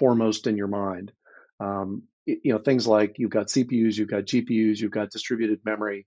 foremost 0.00 0.48
in 0.48 0.56
your 0.56 0.66
mind. 0.66 1.12
Um, 1.60 2.02
you 2.26 2.52
know 2.52 2.58
things 2.58 2.86
like 2.86 3.18
you've 3.18 3.30
got 3.30 3.48
CPUs, 3.48 3.96
you've 3.96 4.10
got 4.10 4.24
GPUs, 4.24 4.78
you've 4.78 4.90
got 4.90 5.10
distributed 5.10 5.60
memory. 5.64 6.06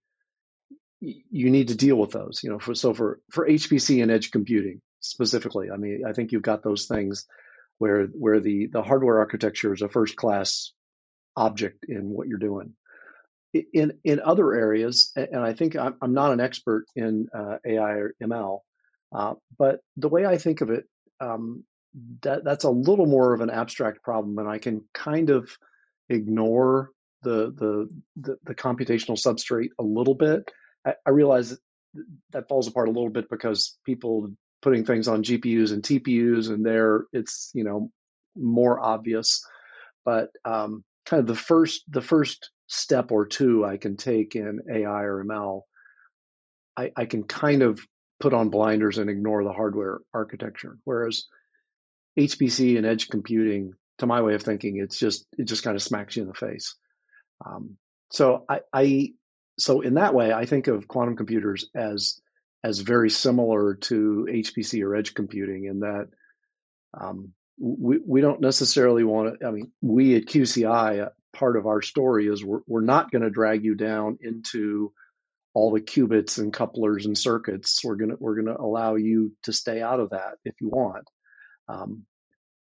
You 1.00 1.50
need 1.50 1.68
to 1.68 1.76
deal 1.76 1.98
with 1.98 2.12
those. 2.12 2.42
You 2.44 2.52
know, 2.52 2.60
for 2.60 2.76
so 2.76 2.94
for 2.94 3.20
for 3.32 3.48
HPC 3.48 4.02
and 4.02 4.12
edge 4.12 4.32
computing 4.32 4.82
specifically, 5.02 5.70
I 5.72 5.78
mean, 5.78 6.04
I 6.08 6.14
think 6.14 6.32
you've 6.32 6.42
got 6.42 6.64
those 6.64 6.86
things 6.86 7.26
where 7.78 8.06
where 8.08 8.40
the 8.40 8.68
the 8.72 8.82
hardware 8.82 9.20
architecture 9.20 9.74
is 9.74 9.82
a 9.82 9.90
first 9.90 10.16
class 10.16 10.72
object 11.36 11.86
in 11.88 12.10
what 12.10 12.28
you're 12.28 12.38
doing. 12.38 12.74
In 13.74 14.00
in 14.04 14.20
other 14.20 14.54
areas, 14.54 15.12
and 15.16 15.42
I 15.42 15.54
think 15.54 15.76
I'm, 15.76 16.14
not 16.14 16.32
an 16.32 16.40
expert 16.40 16.86
in 16.96 17.28
uh, 17.36 17.58
AI 17.66 17.92
or 17.92 18.16
ML, 18.24 18.62
uh, 19.16 19.34
but 19.60 19.82
the 19.96 20.10
way 20.10 20.26
I 20.26 20.38
think 20.38 20.62
of 20.62 20.72
it, 20.72 20.86
um, 21.20 21.64
that 22.24 22.44
that's 22.44 22.64
a 22.64 22.72
little 22.72 23.06
more 23.06 23.32
of 23.34 23.42
an 23.42 23.52
abstract 23.52 24.02
problem, 24.02 24.40
and 24.40 24.50
I 24.50 24.58
can 24.58 24.82
kind 24.92 25.30
of 25.30 25.56
ignore 26.10 26.90
the 27.24 27.54
the 27.58 27.90
the, 28.18 28.38
the 28.44 28.56
computational 28.56 29.18
substrate 29.20 29.70
a 29.80 29.84
little 29.84 30.16
bit. 30.16 30.50
I, 30.86 30.94
I 31.06 31.12
realize 31.12 31.50
that, 31.50 32.06
that 32.32 32.48
falls 32.50 32.68
apart 32.68 32.88
a 32.88 32.92
little 32.92 33.10
bit 33.10 33.30
because 33.30 33.78
people 33.86 34.32
putting 34.62 34.86
things 34.86 35.08
on 35.08 35.24
GPUs 35.24 35.72
and 35.72 35.84
TPUs, 35.84 36.50
and 36.50 36.66
there 36.66 37.06
it's 37.14 37.52
you 37.54 37.64
know 37.64 37.92
more 38.36 38.80
obvious. 38.80 39.44
But 40.06 40.30
um, 40.46 40.84
kind 41.06 41.22
of 41.22 41.28
the 41.28 41.36
first 41.36 41.84
the 41.88 42.02
first 42.02 42.50
step 42.68 43.12
or 43.12 43.26
two 43.26 43.66
I 43.66 43.78
can 43.78 43.98
take 43.98 44.36
in 44.36 44.62
AI 44.74 45.04
or 45.04 45.24
ML, 45.24 45.62
I, 46.78 46.92
I 46.96 47.06
can 47.06 47.24
kind 47.24 47.62
of 47.62 47.80
put 48.20 48.34
on 48.34 48.50
blinders 48.50 48.98
and 48.98 49.10
ignore 49.10 49.44
the 49.44 49.52
hardware 49.52 50.00
architecture. 50.14 50.78
Whereas 50.84 51.26
HPC 52.18 52.78
and 52.78 52.86
edge 52.86 53.10
computing, 53.10 53.74
to 54.00 54.06
my 54.06 54.22
way 54.22 54.36
of 54.36 54.44
thinking, 54.44 54.78
it's 54.78 54.98
just 54.98 55.26
it 55.38 55.46
just 55.46 55.64
kind 55.64 55.76
of 55.76 55.84
smacks 55.84 56.16
you 56.16 56.24
in 56.24 56.28
the 56.28 56.34
face. 56.34 56.76
Um, 57.46 57.78
so 58.12 58.46
I, 58.50 58.62
I 58.72 59.14
so 59.60 59.82
in 59.82 59.96
that 59.96 60.14
way, 60.14 60.34
I 60.34 60.46
think 60.46 60.68
of 60.68 60.88
quantum 60.88 61.16
computers 61.16 61.70
as 61.76 62.20
as 62.64 62.80
very 62.80 63.10
similar 63.10 63.76
to 63.76 64.28
HPC 64.30 64.84
or 64.84 64.96
edge 64.96 65.14
computing 65.14 65.66
in 65.66 65.82
that 65.82 66.08
um, 66.94 67.34
we 67.60 68.00
we 68.06 68.22
don't 68.22 68.42
necessarily 68.42 69.04
want 69.04 69.40
to. 69.40 69.48
I 69.48 69.52
mean, 69.52 69.72
we 69.82 70.16
at 70.16 70.26
QCI, 70.26 71.06
uh, 71.06 71.10
part 71.34 71.58
of 71.58 71.66
our 71.66 71.82
story 71.82 72.28
is 72.28 72.44
we're 72.44 72.62
we're 72.68 72.82
not 72.82 73.12
going 73.12 73.24
to 73.24 73.30
drag 73.30 73.64
you 73.64 73.76
down 73.76 74.20
into 74.22 74.92
all 75.54 75.72
the 75.72 75.82
qubits 75.82 76.40
and 76.40 76.52
couplers 76.52 77.06
and 77.06 77.18
circuits. 77.18 77.82
We're 77.84 77.96
gonna 77.96 78.16
we're 78.20 78.36
gonna 78.36 78.58
allow 78.58 78.96
you 78.96 79.34
to 79.44 79.54
stay 79.54 79.82
out 79.82 80.00
of 80.00 80.12
that 80.12 80.36
if 80.46 80.56
you 80.62 80.70
want. 80.70 81.08
Um, 81.68 82.06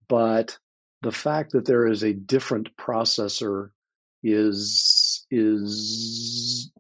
but 0.09 0.57
the 1.03 1.13
fact 1.13 1.53
that 1.53 1.67
there 1.67 1.87
is 1.87 2.03
a 2.03 2.13
different 2.13 2.77
processor 2.77 3.71
is 4.23 5.27
is 5.31 6.73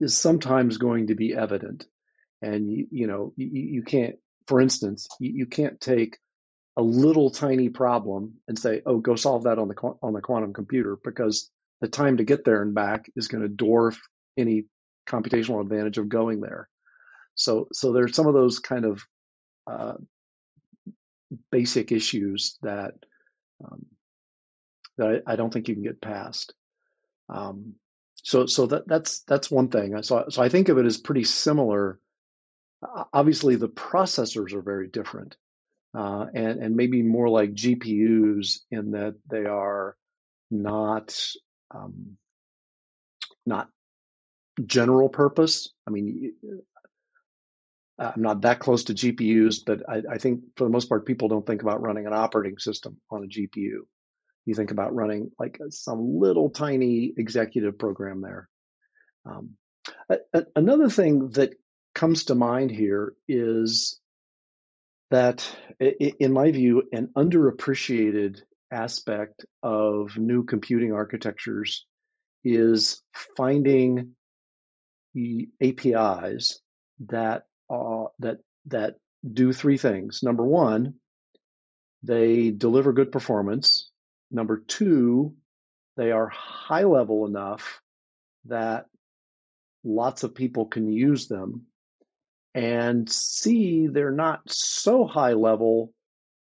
is 0.00 0.16
sometimes 0.16 0.78
going 0.78 1.08
to 1.08 1.14
be 1.14 1.34
evident. 1.34 1.86
And 2.42 2.70
you, 2.70 2.86
you 2.90 3.06
know 3.06 3.32
you, 3.36 3.48
you, 3.52 3.82
can't 3.82 4.16
for 4.46 4.60
instance 4.60 5.08
you, 5.18 5.32
you, 5.34 5.46
can't 5.46 5.80
take 5.80 6.18
a 6.76 6.82
little 6.82 7.30
tiny 7.30 7.70
problem 7.70 8.34
and 8.46 8.58
say 8.58 8.82
oh 8.84 8.98
go 8.98 9.16
solve 9.16 9.44
that 9.44 9.58
on 9.58 9.68
the 9.68 9.74
on 10.02 10.12
the 10.12 10.20
quantum 10.20 10.52
computer 10.52 10.98
because 11.02 11.50
the 11.80 11.88
time 11.88 12.18
to 12.18 12.24
get 12.24 12.44
there 12.44 12.62
and 12.62 12.74
back 12.74 13.10
is 13.16 13.28
going 13.28 13.42
to 13.42 13.64
dwarf 13.64 13.96
any 14.36 14.66
computational 15.08 15.60
advantage 15.60 15.98
of 15.98 16.08
going 16.08 16.40
there. 16.40 16.68
So 17.34 17.68
so 17.72 17.92
there's 17.92 18.14
some 18.14 18.26
of 18.26 18.34
those 18.34 18.58
kind 18.58 18.84
of 18.84 19.02
uh, 19.66 19.94
basic 21.50 21.92
issues 21.92 22.58
that 22.62 22.94
um, 23.64 23.86
that 24.98 25.22
I, 25.26 25.32
I, 25.32 25.36
don't 25.36 25.52
think 25.52 25.68
you 25.68 25.74
can 25.74 25.82
get 25.82 26.00
past. 26.00 26.54
Um, 27.28 27.74
so 28.22 28.46
so 28.46 28.66
that 28.66 28.86
that's 28.86 29.20
that's 29.20 29.50
one 29.50 29.68
thing. 29.68 30.02
So 30.02 30.26
so 30.28 30.42
I 30.42 30.48
think 30.48 30.68
of 30.68 30.78
it 30.78 30.86
as 30.86 30.96
pretty 30.96 31.24
similar. 31.24 32.00
Obviously, 33.12 33.56
the 33.56 33.68
processors 33.68 34.52
are 34.52 34.62
very 34.62 34.88
different, 34.88 35.36
uh, 35.96 36.26
and 36.34 36.62
and 36.62 36.76
maybe 36.76 37.02
more 37.02 37.28
like 37.28 37.54
GPUs 37.54 38.60
in 38.70 38.92
that 38.92 39.16
they 39.30 39.46
are 39.46 39.96
not 40.50 41.18
um, 41.70 42.16
not 43.46 43.68
general 44.64 45.08
purpose. 45.08 45.70
I 45.86 45.90
mean, 45.90 46.34
I'm 47.98 48.22
not 48.22 48.42
that 48.42 48.58
close 48.58 48.84
to 48.84 48.94
GPUs, 48.94 49.60
but 49.64 49.88
I, 49.88 50.02
I, 50.12 50.18
think 50.18 50.40
for 50.56 50.64
the 50.64 50.70
most 50.70 50.88
part, 50.88 51.06
people 51.06 51.28
don't 51.28 51.46
think 51.46 51.62
about 51.62 51.80
running 51.80 52.06
an 52.06 52.12
operating 52.12 52.58
system 52.58 53.00
on 53.10 53.22
a 53.22 53.28
GPU. 53.28 53.80
You 54.46 54.54
think 54.54 54.72
about 54.72 54.94
running 54.94 55.30
like 55.38 55.58
some 55.70 56.18
little 56.18 56.50
tiny 56.50 57.12
executive 57.16 57.78
program 57.78 58.20
there. 58.20 58.48
Um, 59.24 59.50
a, 60.08 60.44
another 60.56 60.90
thing 60.90 61.30
that 61.30 61.54
comes 61.94 62.24
to 62.24 62.34
mind 62.34 62.70
here 62.70 63.14
is 63.28 64.00
that, 65.10 65.48
in 65.78 66.32
my 66.32 66.50
view, 66.50 66.82
an 66.92 67.10
underappreciated 67.16 68.40
aspect 68.72 69.44
of 69.62 70.18
new 70.18 70.42
computing 70.42 70.92
architectures 70.92 71.86
is 72.42 73.00
finding 73.36 74.16
APIs 75.62 76.60
that 77.06 77.44
uh, 77.70 78.04
that 78.20 78.38
that 78.66 78.96
do 79.30 79.52
three 79.52 79.78
things. 79.78 80.22
Number 80.22 80.44
one, 80.44 80.94
they 82.02 82.50
deliver 82.50 82.92
good 82.92 83.12
performance. 83.12 83.90
Number 84.30 84.58
two, 84.58 85.34
they 85.96 86.10
are 86.12 86.28
high 86.28 86.84
level 86.84 87.26
enough 87.26 87.80
that 88.46 88.86
lots 89.84 90.22
of 90.22 90.34
people 90.34 90.66
can 90.66 90.90
use 90.90 91.28
them. 91.28 91.66
And 92.54 93.10
C, 93.10 93.86
they're 93.86 94.10
not 94.10 94.42
so 94.46 95.06
high 95.06 95.32
level. 95.32 95.92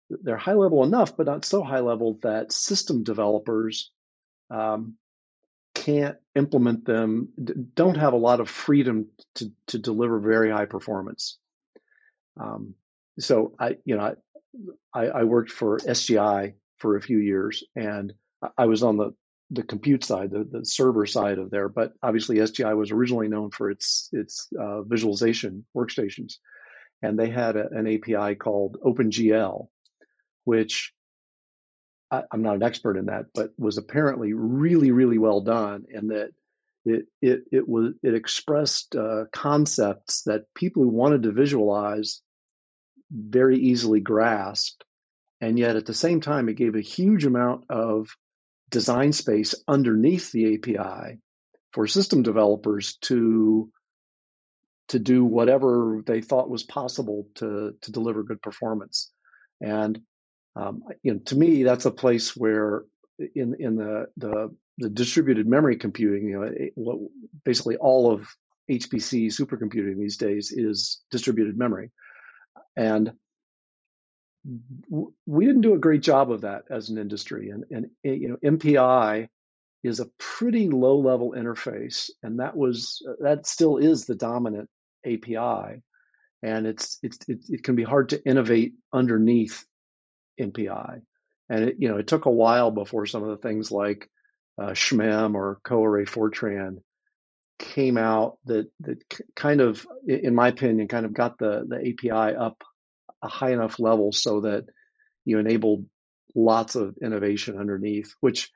They're 0.09 0.38
high 0.38 0.53
level 0.53 0.83
enough, 0.83 1.17
but 1.17 1.25
not 1.25 1.45
so 1.45 1.63
high 1.63 1.81
level 1.81 2.19
that 2.21 2.51
system 2.51 3.03
developers 3.03 3.91
um, 4.50 4.95
can't 5.88 6.17
implement 6.36 6.84
them, 6.84 7.29
don't 7.74 7.96
have 7.96 8.12
a 8.12 8.17
lot 8.17 8.41
of 8.41 8.50
freedom 8.50 9.08
to, 9.36 9.50
to 9.67 9.79
deliver 9.79 10.20
very 10.20 10.51
high 10.51 10.65
performance. 10.65 11.38
Um, 12.38 12.74
so 13.20 13.53
I, 13.58 13.77
you 13.86 13.96
know, 13.96 14.15
I, 14.94 15.06
I 15.06 15.24
worked 15.24 15.50
for 15.50 15.77
SGI 15.77 16.56
for 16.77 16.98
a 16.98 17.01
few 17.01 17.20
years, 17.20 17.63
and 17.75 18.13
I 18.58 18.65
was 18.65 18.84
on 18.84 18.98
the 18.98 19.13
the 19.50 19.63
compute 19.63 20.03
side, 20.03 20.29
the, 20.29 20.44
the 20.44 20.65
server 20.65 21.06
side 21.06 21.39
of 21.39 21.50
there. 21.50 21.70
But 21.70 21.94
obviously, 22.03 22.36
SGI 22.36 22.75
was 22.75 22.91
originally 22.91 23.29
known 23.29 23.50
for 23.51 23.72
its 23.72 24.10
its 24.12 24.50
uh, 24.60 24.82
visualization 24.82 25.65
workstations, 25.75 26.34
and 27.01 27.17
they 27.17 27.29
had 27.29 27.56
a, 27.56 27.70
an 27.70 27.88
API 27.88 28.36
called 28.36 28.77
OpenGL, 28.84 29.70
which 30.44 30.94
I, 32.11 32.23
am 32.33 32.41
not 32.41 32.55
an 32.55 32.63
expert 32.63 32.97
in 32.97 33.07
that, 33.07 33.25
but 33.33 33.51
was 33.57 33.77
apparently 33.77 34.33
really, 34.33 34.91
really 34.91 35.17
well 35.17 35.41
done, 35.41 35.85
and 35.93 36.11
that 36.11 36.29
it 36.85 37.05
it 37.21 37.43
it 37.51 37.67
was 37.67 37.93
it 38.03 38.13
expressed 38.13 38.95
uh, 38.95 39.25
concepts 39.33 40.23
that 40.23 40.53
people 40.55 40.83
who 40.83 40.89
wanted 40.89 41.23
to 41.23 41.31
visualize 41.31 42.21
very 43.11 43.57
easily 43.59 43.99
grasped, 43.99 44.83
and 45.41 45.59
yet 45.59 45.75
at 45.75 45.85
the 45.85 45.93
same 45.93 46.21
time, 46.21 46.49
it 46.49 46.55
gave 46.55 46.75
a 46.75 46.81
huge 46.81 47.25
amount 47.25 47.65
of 47.69 48.09
design 48.69 49.13
space 49.13 49.55
underneath 49.67 50.31
the 50.31 50.55
API 50.55 51.19
for 51.71 51.87
system 51.87 52.23
developers 52.23 52.97
to 53.01 53.69
to 54.89 54.99
do 54.99 55.25
whatever 55.25 56.01
they 56.05 56.21
thought 56.21 56.49
was 56.49 56.63
possible 56.63 57.27
to 57.35 57.73
to 57.81 57.91
deliver 57.91 58.23
good 58.23 58.41
performance. 58.41 59.11
And 59.59 59.99
um, 60.57 60.83
you 61.03 61.13
know, 61.13 61.19
to 61.25 61.35
me, 61.35 61.63
that's 61.63 61.85
a 61.85 61.91
place 61.91 62.35
where 62.35 62.83
in 63.35 63.55
in 63.59 63.75
the 63.75 64.07
the, 64.17 64.55
the 64.77 64.89
distributed 64.89 65.47
memory 65.47 65.77
computing, 65.77 66.27
you 66.27 66.73
know, 66.75 67.09
basically 67.45 67.77
all 67.77 68.11
of 68.11 68.27
HPC 68.69 69.27
supercomputing 69.27 69.97
these 69.97 70.17
days 70.17 70.51
is 70.51 71.01
distributed 71.11 71.57
memory, 71.57 71.91
and 72.75 73.11
we 74.87 75.45
didn't 75.45 75.61
do 75.61 75.75
a 75.75 75.79
great 75.79 76.01
job 76.01 76.31
of 76.31 76.41
that 76.41 76.63
as 76.71 76.89
an 76.89 76.97
industry. 76.97 77.49
And 77.51 77.65
and 77.69 77.87
you 78.03 78.29
know, 78.29 78.37
MPI 78.43 79.27
is 79.83 79.99
a 79.99 80.09
pretty 80.17 80.69
low 80.69 80.97
level 80.97 81.35
interface, 81.37 82.09
and 82.23 82.39
that 82.39 82.57
was 82.57 83.05
that 83.19 83.45
still 83.45 83.77
is 83.77 84.05
the 84.05 84.15
dominant 84.15 84.69
API, 85.05 85.83
and 86.41 86.65
it's 86.65 86.97
it's 87.03 87.19
it, 87.27 87.41
it 87.47 87.63
can 87.63 87.75
be 87.75 87.83
hard 87.83 88.09
to 88.09 88.23
innovate 88.27 88.73
underneath 88.91 89.66
MPI. 90.39 91.01
And 91.50 91.70
it, 91.70 91.75
you 91.79 91.89
know, 91.89 91.98
it 91.98 92.08
took 92.08 92.25
a 92.25 92.32
while 92.32 92.72
before 92.72 93.06
some 93.06 93.24
of 93.24 93.29
the 93.29 93.48
things 93.48 93.72
like 93.72 94.10
uh, 94.62 94.72
SHMEM 94.72 95.36
or 95.36 95.60
CoArray 95.65 96.08
Fortran 96.08 96.77
came 97.60 97.98
out 97.98 98.38
that 98.46 98.70
that 98.82 99.03
kind 99.36 99.62
of, 99.62 99.86
in 100.08 100.36
my 100.36 100.50
opinion, 100.50 100.88
kind 100.88 101.06
of 101.06 101.13
got 101.13 101.38
the 101.38 101.65
the 101.67 101.77
API 101.77 102.36
up 102.36 102.63
a 103.24 103.27
high 103.27 103.51
enough 103.51 103.79
level 103.79 104.12
so 104.12 104.41
that 104.41 104.65
you 105.25 105.39
enabled 105.39 105.86
lots 106.36 106.75
of 106.75 106.96
innovation 107.01 107.58
underneath. 107.58 108.13
Which, 108.20 108.51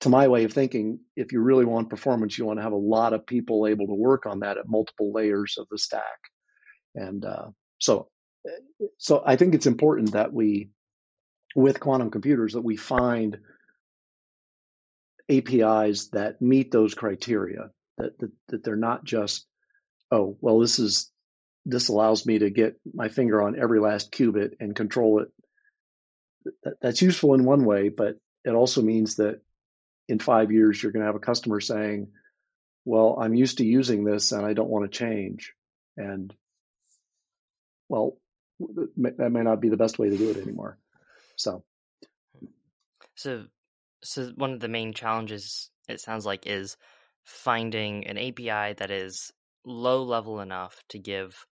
to 0.00 0.08
my 0.08 0.28
way 0.28 0.44
of 0.44 0.52
thinking, 0.52 1.00
if 1.16 1.32
you 1.32 1.40
really 1.40 1.64
want 1.64 1.90
performance, 1.90 2.36
you 2.36 2.44
want 2.44 2.58
to 2.58 2.62
have 2.62 2.72
a 2.72 2.76
lot 2.76 3.12
of 3.12 3.26
people 3.26 3.66
able 3.66 3.86
to 3.86 3.94
work 3.94 4.26
on 4.26 4.40
that 4.40 4.58
at 4.58 4.68
multiple 4.68 5.12
layers 5.12 5.56
of 5.58 5.66
the 5.70 5.78
stack. 5.78 6.02
And 6.94 7.24
uh, 7.24 7.48
so, 7.78 8.08
so 8.98 9.22
I 9.24 9.36
think 9.36 9.54
it's 9.54 9.66
important 9.66 10.12
that 10.12 10.32
we 10.32 10.70
with 11.56 11.80
quantum 11.80 12.10
computers 12.10 12.52
that 12.52 12.60
we 12.60 12.76
find 12.76 13.38
APIs 15.30 16.08
that 16.08 16.40
meet 16.42 16.70
those 16.70 16.94
criteria, 16.94 17.70
that, 17.96 18.16
that, 18.18 18.30
that 18.48 18.62
they're 18.62 18.76
not 18.76 19.04
just, 19.04 19.46
oh, 20.12 20.36
well, 20.40 20.60
this 20.60 20.78
is 20.78 21.10
this 21.64 21.88
allows 21.88 22.24
me 22.26 22.38
to 22.38 22.50
get 22.50 22.78
my 22.94 23.08
finger 23.08 23.42
on 23.42 23.58
every 23.58 23.80
last 23.80 24.12
qubit 24.12 24.52
and 24.60 24.76
control 24.76 25.22
it. 25.22 25.28
That, 26.62 26.74
that's 26.80 27.02
useful 27.02 27.34
in 27.34 27.44
one 27.44 27.64
way, 27.64 27.88
but 27.88 28.18
it 28.44 28.50
also 28.50 28.82
means 28.82 29.16
that 29.16 29.40
in 30.08 30.20
five 30.20 30.52
years 30.52 30.80
you're 30.80 30.92
going 30.92 31.00
to 31.00 31.06
have 31.06 31.16
a 31.16 31.20
customer 31.20 31.60
saying, 31.60 32.08
"Well, 32.84 33.18
I'm 33.20 33.34
used 33.34 33.58
to 33.58 33.64
using 33.64 34.04
this 34.04 34.30
and 34.30 34.44
I 34.44 34.52
don't 34.52 34.68
want 34.68 34.84
to 34.84 34.96
change," 34.96 35.54
and 35.96 36.32
well, 37.88 38.18
that 38.60 39.32
may 39.32 39.42
not 39.42 39.60
be 39.60 39.70
the 39.70 39.76
best 39.76 39.98
way 39.98 40.10
to 40.10 40.16
do 40.16 40.30
it 40.30 40.36
anymore. 40.36 40.78
So, 41.36 41.64
so, 43.14 43.46
so 44.02 44.32
one 44.36 44.52
of 44.52 44.60
the 44.60 44.68
main 44.68 44.92
challenges 44.92 45.70
it 45.88 46.00
sounds 46.00 46.26
like 46.26 46.46
is 46.46 46.76
finding 47.24 48.06
an 48.06 48.18
API 48.18 48.74
that 48.74 48.90
is 48.90 49.32
low 49.64 50.02
level 50.02 50.40
enough 50.40 50.82
to 50.88 50.98
give 50.98 51.46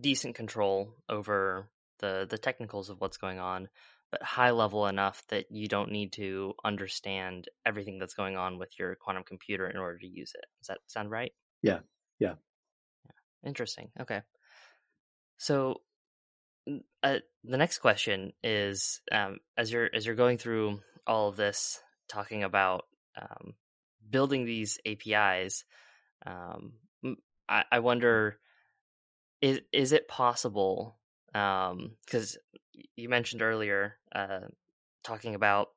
decent 0.00 0.34
control 0.34 0.94
over 1.08 1.68
the 1.98 2.26
the 2.28 2.38
technicals 2.38 2.90
of 2.90 3.00
what's 3.00 3.16
going 3.16 3.38
on, 3.38 3.68
but 4.10 4.22
high 4.22 4.50
level 4.50 4.86
enough 4.86 5.22
that 5.28 5.46
you 5.50 5.68
don't 5.68 5.92
need 5.92 6.12
to 6.14 6.54
understand 6.64 7.48
everything 7.66 7.98
that's 7.98 8.14
going 8.14 8.36
on 8.36 8.58
with 8.58 8.70
your 8.78 8.94
quantum 8.94 9.24
computer 9.24 9.68
in 9.68 9.76
order 9.76 9.98
to 9.98 10.06
use 10.06 10.32
it. 10.34 10.44
Does 10.60 10.68
that 10.68 10.78
sound 10.86 11.10
right? 11.10 11.32
Yeah. 11.62 11.80
Yeah. 12.18 12.34
yeah. 13.04 13.48
Interesting. 13.48 13.90
Okay. 14.00 14.20
So 15.38 15.80
uh, 17.02 17.18
the 17.44 17.56
next 17.56 17.78
question 17.78 18.32
is 18.42 19.00
um, 19.12 19.38
as 19.56 19.72
you're 19.72 19.88
as 19.94 20.06
you're 20.06 20.14
going 20.14 20.38
through 20.38 20.80
all 21.06 21.28
of 21.28 21.36
this, 21.36 21.80
talking 22.08 22.44
about 22.44 22.84
um, 23.20 23.54
building 24.08 24.44
these 24.44 24.78
APIs, 24.86 25.64
um, 26.26 26.72
I, 27.48 27.64
I, 27.72 27.78
wonder 27.80 28.38
is 29.40 29.60
is 29.72 29.92
it 29.92 30.08
possible? 30.08 30.96
Because 31.32 32.38
um, 32.54 32.60
you 32.96 33.08
mentioned 33.08 33.42
earlier 33.42 33.96
uh, 34.14 34.40
talking 35.02 35.34
about 35.34 35.68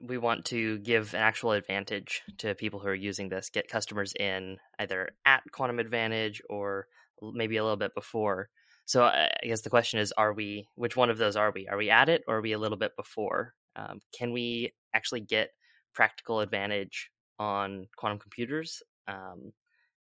we 0.00 0.18
want 0.18 0.46
to 0.46 0.78
give 0.78 1.14
an 1.14 1.20
actual 1.20 1.52
advantage 1.52 2.22
to 2.38 2.54
people 2.54 2.80
who 2.80 2.88
are 2.88 2.94
using 2.94 3.28
this, 3.28 3.50
get 3.50 3.68
customers 3.68 4.14
in 4.18 4.56
either 4.78 5.10
at 5.26 5.42
Quantum 5.52 5.78
Advantage 5.78 6.40
or 6.48 6.86
maybe 7.20 7.58
a 7.58 7.62
little 7.62 7.76
bit 7.76 7.94
before. 7.94 8.48
So 8.90 9.04
I 9.04 9.30
guess 9.44 9.60
the 9.60 9.70
question 9.70 10.00
is: 10.00 10.10
Are 10.10 10.32
we? 10.32 10.66
Which 10.74 10.96
one 10.96 11.10
of 11.10 11.16
those 11.16 11.36
are 11.36 11.52
we? 11.52 11.68
Are 11.68 11.76
we 11.76 11.90
at 11.90 12.08
it, 12.08 12.24
or 12.26 12.38
are 12.38 12.40
we 12.40 12.54
a 12.54 12.58
little 12.58 12.76
bit 12.76 12.96
before? 12.96 13.54
Um, 13.76 14.00
can 14.18 14.32
we 14.32 14.72
actually 14.92 15.20
get 15.20 15.50
practical 15.94 16.40
advantage 16.40 17.08
on 17.38 17.86
quantum 17.96 18.18
computers? 18.18 18.82
Um, 19.06 19.52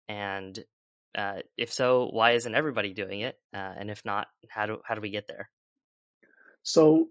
and 0.07 0.62
uh, 1.16 1.38
if 1.57 1.73
so, 1.73 2.11
why 2.12 2.33
isn't 2.33 2.55
everybody 2.55 2.92
doing 2.92 3.20
it? 3.20 3.38
Uh, 3.55 3.73
and 3.75 3.90
if 3.90 4.05
not, 4.05 4.27
how 4.51 4.66
do 4.66 4.83
how 4.85 4.94
do 4.94 5.01
we 5.01 5.09
get 5.09 5.29
there? 5.29 5.49
So, 6.62 7.09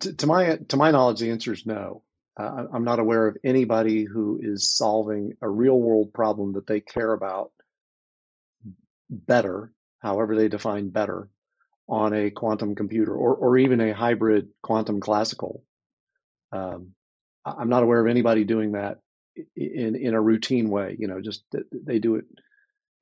to, 0.00 0.12
to 0.12 0.26
my 0.26 0.56
to 0.68 0.76
my 0.76 0.90
knowledge, 0.90 1.20
the 1.20 1.30
answer 1.30 1.54
is 1.54 1.64
no. 1.64 2.02
Uh, 2.38 2.66
I'm 2.70 2.84
not 2.84 2.98
aware 2.98 3.26
of 3.26 3.38
anybody 3.42 4.04
who 4.04 4.38
is 4.42 4.68
solving 4.68 5.32
a 5.40 5.48
real 5.48 5.80
world 5.80 6.12
problem 6.12 6.52
that 6.52 6.66
they 6.66 6.80
care 6.80 7.14
about 7.14 7.52
better 9.08 9.72
however 10.04 10.36
they 10.36 10.48
define 10.48 10.90
better, 10.90 11.28
on 11.88 12.14
a 12.14 12.30
quantum 12.30 12.74
computer 12.74 13.14
or, 13.14 13.34
or 13.34 13.58
even 13.58 13.80
a 13.80 13.92
hybrid 13.92 14.48
quantum 14.62 15.00
classical. 15.00 15.62
Um, 16.52 16.92
I'm 17.44 17.68
not 17.68 17.82
aware 17.82 18.00
of 18.00 18.10
anybody 18.10 18.44
doing 18.44 18.72
that 18.72 19.00
in 19.56 19.96
in 19.96 20.14
a 20.14 20.20
routine 20.20 20.70
way. 20.70 20.96
You 20.98 21.08
know, 21.08 21.20
just 21.20 21.44
they 21.72 21.98
do 21.98 22.16
it 22.16 22.24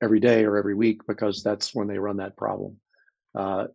every 0.01 0.19
day 0.19 0.43
or 0.43 0.57
every 0.57 0.75
week 0.75 1.01
because 1.07 1.43
that's 1.43 1.73
when 1.73 1.87
they 1.87 1.97
run 1.97 2.17
that 2.17 2.35
problem. 2.35 2.77
Uh, 3.35 3.67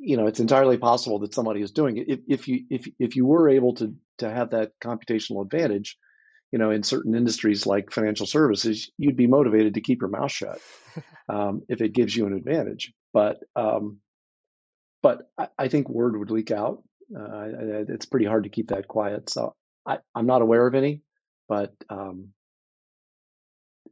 you 0.00 0.16
know, 0.16 0.26
it's 0.26 0.40
entirely 0.40 0.78
possible 0.78 1.20
that 1.20 1.34
somebody 1.34 1.62
is 1.62 1.70
doing 1.70 1.98
it. 1.98 2.08
If, 2.08 2.20
if 2.28 2.48
you 2.48 2.64
if 2.70 2.88
if 2.98 3.16
you 3.16 3.26
were 3.26 3.48
able 3.48 3.74
to 3.74 3.94
to 4.18 4.28
have 4.28 4.50
that 4.50 4.72
computational 4.82 5.44
advantage, 5.44 5.96
you 6.52 6.58
know, 6.58 6.70
in 6.70 6.82
certain 6.82 7.14
industries 7.14 7.66
like 7.66 7.92
financial 7.92 8.26
services, 8.26 8.90
you'd 8.98 9.16
be 9.16 9.26
motivated 9.26 9.74
to 9.74 9.80
keep 9.80 10.00
your 10.00 10.10
mouth 10.10 10.32
shut 10.32 10.60
um, 11.28 11.62
if 11.68 11.80
it 11.80 11.92
gives 11.92 12.14
you 12.14 12.26
an 12.26 12.34
advantage. 12.34 12.92
But 13.12 13.38
um, 13.56 13.98
but 15.02 15.30
I, 15.38 15.48
I, 15.58 15.68
think 15.68 15.88
word 15.88 16.18
would 16.18 16.30
leak 16.30 16.50
out. 16.50 16.82
Uh, 17.16 17.46
it's 17.88 18.06
pretty 18.06 18.26
hard 18.26 18.44
to 18.44 18.50
keep 18.50 18.68
that 18.68 18.86
quiet. 18.86 19.30
So 19.30 19.54
I, 19.86 19.98
am 20.14 20.26
not 20.26 20.42
aware 20.42 20.66
of 20.66 20.74
any, 20.74 21.02
but 21.48 21.72
um, 21.88 22.28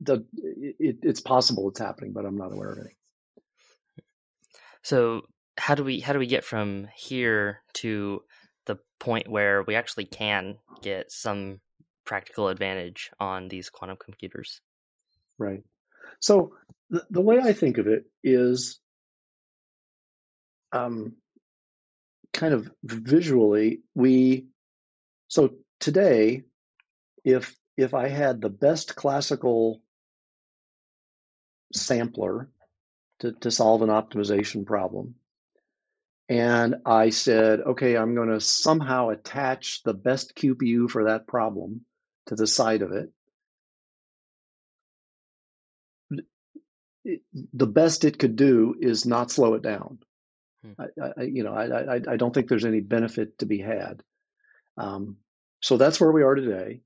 the, 0.01 0.25
it, 0.35 0.99
it's 1.03 1.21
possible 1.21 1.68
it's 1.71 1.81
happening, 1.81 2.12
but 2.12 2.27
I'm 2.27 2.37
not 2.37 2.53
aware 2.53 2.73
of 2.73 2.79
any. 2.79 2.97
So 4.83 5.23
how 5.57 5.75
do 5.75 5.85
we 5.85 6.01
how 6.01 6.12
do 6.12 6.18
we 6.18 6.27
get 6.27 6.44
from 6.44 6.88
here 6.94 7.62
to 7.75 8.23
the 8.66 8.79
point 9.01 9.29
where 9.29 9.62
we 9.62 9.75
actually 9.75 10.05
can 10.05 10.59
get 10.83 11.11
some 11.11 11.61
practical 12.09 12.49
advantage 12.49 13.11
on 13.21 13.49
these 13.49 13.68
quantum 13.68 13.99
computers. 14.03 14.62
Right. 15.38 15.62
So 16.21 16.55
the, 16.88 17.05
the 17.11 17.21
way 17.21 17.38
I 17.38 17.53
think 17.53 17.77
of 17.77 17.87
it 17.87 18.07
is 18.25 18.81
um, 20.73 21.16
kind 22.33 22.55
of 22.55 22.71
visually, 22.83 23.83
we, 23.94 24.47
so 25.29 25.51
today, 25.81 26.44
if 27.25 27.55
if 27.77 27.94
I 27.94 28.09
had 28.09 28.40
the 28.40 28.49
best 28.49 28.97
classical 28.97 29.81
sampler 31.75 32.49
to, 33.21 33.33
to 33.33 33.51
solve 33.51 33.83
an 33.83 33.90
optimization 33.90 34.64
problem, 34.64 35.14
and 36.29 36.77
I 36.87 37.11
said, 37.11 37.61
okay, 37.61 37.97
I'm 37.97 38.14
going 38.14 38.31
to 38.31 38.40
somehow 38.40 39.11
attach 39.11 39.83
the 39.83 39.94
best 39.94 40.35
QPU 40.35 40.90
for 40.90 41.05
that 41.05 41.27
problem 41.27 41.83
to 42.29 42.35
the 42.35 42.47
side 42.47 42.83
of 42.83 42.93
it. 42.93 43.11
the 47.53 47.67
best 47.67 48.05
it 48.05 48.19
could 48.19 48.37
do 48.37 48.75
is 48.81 49.07
not 49.07 49.31
slow 49.31 49.55
it 49.55 49.62
down. 49.62 49.99
Hmm. 50.64 50.73
I, 50.79 51.11
I, 51.17 51.23
you 51.23 51.43
know, 51.43 51.55
I, 51.55 51.95
I, 51.95 52.01
I, 52.07 52.17
don't 52.17 52.35
think 52.35 52.49
there's 52.49 52.64
any 52.64 52.81
benefit 52.81 53.38
to 53.38 53.47
be 53.47 53.61
had. 53.61 54.03
Um, 54.77 55.17
so 55.61 55.77
that's 55.77 56.01
where 56.01 56.12
we 56.12 56.23
are 56.23 56.35
today, 56.35 56.81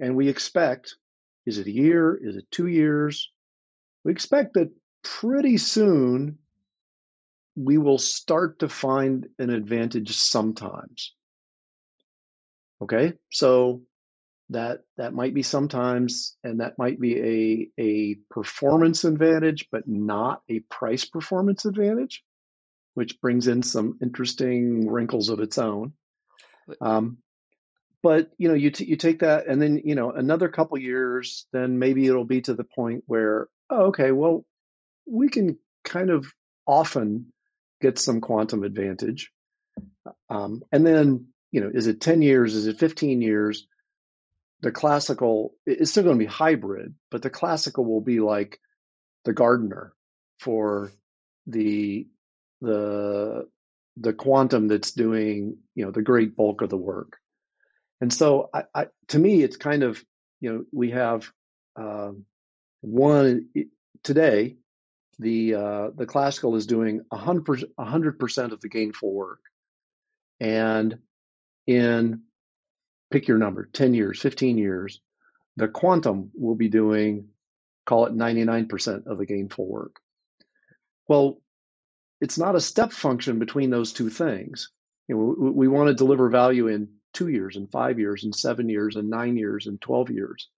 and 0.00 0.16
we 0.16 0.28
expect: 0.28 0.96
is 1.46 1.58
it 1.58 1.66
a 1.66 1.72
year? 1.72 2.18
Is 2.20 2.36
it 2.36 2.50
two 2.50 2.66
years? 2.66 3.30
We 4.04 4.12
expect 4.12 4.54
that 4.54 4.70
pretty 5.02 5.56
soon 5.56 6.38
we 7.56 7.78
will 7.78 7.98
start 7.98 8.60
to 8.60 8.68
find 8.68 9.26
an 9.38 9.50
advantage 9.50 10.14
sometimes. 10.16 11.14
Okay, 12.82 13.14
so 13.30 13.82
that 14.50 14.80
that 14.96 15.14
might 15.14 15.34
be 15.34 15.42
sometimes, 15.42 16.36
and 16.44 16.60
that 16.60 16.78
might 16.78 17.00
be 17.00 17.70
a 17.78 17.82
a 17.82 18.16
performance 18.30 19.04
advantage, 19.04 19.68
but 19.72 19.88
not 19.88 20.42
a 20.48 20.60
price 20.60 21.04
performance 21.04 21.64
advantage, 21.64 22.22
which 22.94 23.20
brings 23.20 23.48
in 23.48 23.62
some 23.62 23.98
interesting 24.00 24.88
wrinkles 24.88 25.28
of 25.28 25.40
its 25.40 25.58
own. 25.58 25.92
Um, 26.80 27.18
but 28.02 28.30
you 28.38 28.48
know, 28.48 28.54
you 28.54 28.70
t- 28.70 28.84
you 28.84 28.96
take 28.96 29.20
that, 29.20 29.48
and 29.48 29.60
then 29.60 29.80
you 29.84 29.96
know, 29.96 30.12
another 30.12 30.48
couple 30.48 30.78
years, 30.78 31.46
then 31.52 31.78
maybe 31.78 32.06
it'll 32.06 32.24
be 32.24 32.42
to 32.42 32.54
the 32.54 32.64
point 32.64 33.02
where, 33.06 33.48
oh, 33.68 33.86
okay, 33.86 34.12
well, 34.12 34.44
we 35.06 35.28
can 35.28 35.58
kind 35.84 36.10
of 36.10 36.32
often 36.66 37.32
get 37.80 37.98
some 37.98 38.20
quantum 38.20 38.62
advantage. 38.62 39.30
Um, 40.28 40.62
and 40.72 40.86
then, 40.86 41.28
you 41.50 41.60
know, 41.60 41.70
is 41.72 41.86
it 41.86 42.00
10 42.00 42.22
years? 42.22 42.54
Is 42.54 42.66
it 42.66 42.78
15 42.78 43.20
years? 43.22 43.66
The 44.66 44.72
classical, 44.72 45.54
is 45.64 45.92
still 45.92 46.02
going 46.02 46.18
to 46.18 46.24
be 46.24 46.26
hybrid, 46.26 46.92
but 47.12 47.22
the 47.22 47.30
classical 47.30 47.84
will 47.84 48.00
be 48.00 48.18
like 48.18 48.58
the 49.24 49.32
gardener 49.32 49.94
for 50.40 50.90
the, 51.46 52.08
the, 52.60 53.48
the 53.96 54.12
quantum 54.12 54.66
that's 54.66 54.90
doing, 54.90 55.58
you 55.76 55.84
know, 55.84 55.92
the 55.92 56.02
great 56.02 56.34
bulk 56.34 56.62
of 56.62 56.70
the 56.70 56.76
work. 56.76 57.16
And 58.00 58.12
so 58.12 58.50
I, 58.52 58.64
I 58.74 58.86
to 59.08 59.18
me, 59.20 59.44
it's 59.44 59.56
kind 59.56 59.84
of, 59.84 60.04
you 60.40 60.52
know, 60.52 60.64
we 60.72 60.90
have, 60.90 61.30
um, 61.76 62.24
one 62.80 63.48
today, 64.02 64.56
the 65.20 65.54
uh, 65.54 65.90
the 65.94 66.06
classical 66.06 66.56
is 66.56 66.66
doing 66.66 67.02
100 67.10 68.18
percent 68.18 68.52
of 68.52 68.60
the 68.60 68.68
gainful 68.68 69.12
work, 69.12 69.42
and 70.40 70.98
in 71.68 72.22
pick 73.10 73.28
your 73.28 73.38
number 73.38 73.68
10 73.72 73.94
years 73.94 74.20
15 74.20 74.58
years 74.58 75.00
the 75.56 75.68
quantum 75.68 76.30
will 76.34 76.54
be 76.54 76.68
doing 76.68 77.28
call 77.86 78.06
it 78.06 78.14
99% 78.14 79.06
of 79.06 79.18
the 79.18 79.26
gainful 79.26 79.66
work 79.66 80.00
well 81.08 81.40
it's 82.20 82.38
not 82.38 82.56
a 82.56 82.60
step 82.60 82.92
function 82.92 83.38
between 83.38 83.70
those 83.70 83.92
two 83.92 84.10
things 84.10 84.70
you 85.08 85.14
know, 85.14 85.34
we, 85.38 85.50
we 85.50 85.68
want 85.68 85.88
to 85.88 85.94
deliver 85.94 86.28
value 86.28 86.68
in 86.68 86.88
two 87.12 87.28
years 87.28 87.56
and 87.56 87.70
five 87.70 87.98
years 87.98 88.24
and 88.24 88.34
seven 88.34 88.68
years 88.68 88.96
and 88.96 89.08
nine 89.08 89.36
years 89.36 89.66
and 89.66 89.80
12 89.80 90.10
years 90.10 90.48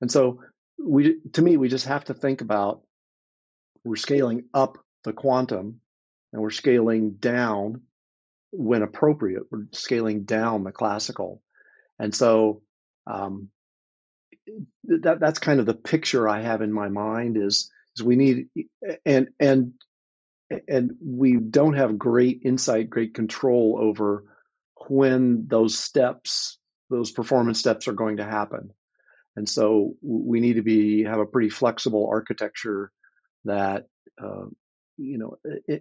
and 0.00 0.10
so 0.10 0.40
we 0.78 1.16
to 1.32 1.42
me 1.42 1.56
we 1.56 1.68
just 1.68 1.86
have 1.86 2.04
to 2.04 2.14
think 2.14 2.42
about 2.42 2.82
we're 3.84 3.96
scaling 3.96 4.44
up 4.52 4.78
the 5.04 5.12
quantum 5.12 5.80
and 6.32 6.42
we're 6.42 6.50
scaling 6.50 7.12
down 7.12 7.80
when 8.52 8.82
appropriate. 8.82 9.44
We're 9.50 9.66
scaling 9.72 10.24
down 10.24 10.64
the 10.64 10.72
classical. 10.72 11.42
And 11.98 12.14
so 12.14 12.62
um, 13.06 13.50
that 14.84 15.20
that's 15.20 15.38
kind 15.38 15.60
of 15.60 15.66
the 15.66 15.74
picture 15.74 16.28
I 16.28 16.42
have 16.42 16.62
in 16.62 16.72
my 16.72 16.88
mind 16.88 17.36
is 17.36 17.70
is 17.96 18.02
we 18.02 18.16
need 18.16 18.48
and 19.04 19.28
and 19.40 19.72
and 20.68 20.92
we 21.04 21.36
don't 21.36 21.74
have 21.74 21.98
great 21.98 22.42
insight, 22.44 22.90
great 22.90 23.14
control 23.14 23.78
over 23.80 24.24
when 24.88 25.46
those 25.48 25.78
steps, 25.78 26.58
those 26.90 27.10
performance 27.10 27.58
steps 27.58 27.88
are 27.88 27.92
going 27.92 28.18
to 28.18 28.24
happen. 28.24 28.72
And 29.34 29.48
so 29.48 29.94
we 30.02 30.40
need 30.40 30.54
to 30.54 30.62
be 30.62 31.04
have 31.04 31.18
a 31.18 31.26
pretty 31.26 31.50
flexible 31.50 32.08
architecture 32.10 32.90
that 33.44 33.86
uh, 34.22 34.46
you 34.96 35.18
know 35.18 35.36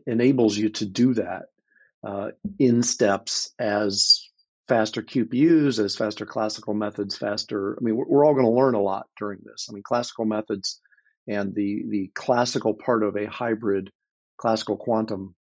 enables 0.05 0.57
you 0.57 0.69
to 0.69 0.85
do 0.85 1.13
that 1.13 1.45
uh, 2.05 2.31
in 2.59 2.83
steps 2.83 3.53
as 3.57 4.24
faster 4.67 5.01
QPUs, 5.01 5.83
as 5.83 5.95
faster 5.95 6.25
classical 6.25 6.73
methods, 6.73 7.17
faster. 7.17 7.77
I 7.79 7.83
mean, 7.83 7.95
we're, 7.95 8.07
we're 8.07 8.25
all 8.25 8.33
going 8.33 8.45
to 8.45 8.51
learn 8.51 8.75
a 8.75 8.81
lot 8.81 9.07
during 9.17 9.39
this. 9.43 9.67
I 9.69 9.73
mean, 9.73 9.83
classical 9.83 10.25
methods 10.25 10.79
and 11.27 11.53
the 11.55 11.83
the 11.89 12.11
classical 12.13 12.73
part 12.73 13.03
of 13.03 13.15
a 13.15 13.25
hybrid 13.25 13.91
classical 14.37 14.77
quantum 14.77 15.35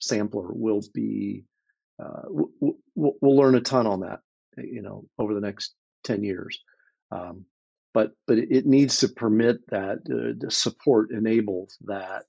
sampler 0.00 0.48
will 0.50 0.82
be 0.94 1.44
uh, 2.02 2.22
we'll, 2.28 2.76
we'll, 2.94 3.36
learn 3.36 3.54
a 3.54 3.60
ton 3.60 3.86
on 3.86 4.00
that 4.00 4.20
you 4.56 4.82
know 4.82 5.04
over 5.18 5.34
the 5.34 5.40
next 5.40 5.74
10 6.04 6.22
years 6.22 6.58
um, 7.10 7.44
but 7.94 8.12
but 8.26 8.38
it 8.38 8.66
needs 8.66 8.98
to 8.98 9.08
permit 9.08 9.66
that 9.68 9.98
uh, 10.10 10.48
support 10.50 11.10
enables 11.10 11.76
that 11.86 12.24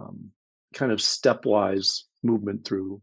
um, 0.00 0.30
kind 0.74 0.92
of 0.92 0.98
stepwise 0.98 2.02
movement 2.22 2.64
through 2.64 3.00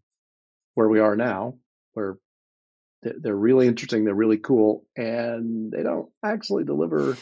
where 0.76 0.90
we 0.90 1.00
are 1.00 1.16
now, 1.16 1.56
where 1.94 2.18
they're 3.20 3.36
really 3.36 3.68
interesting, 3.68 4.06
they're 4.06 4.14
really 4.14 4.38
cool, 4.38 4.86
and 4.96 5.72
they 5.72 5.84
don't 5.84 6.10
actually 6.24 6.64
deliver 6.64 7.18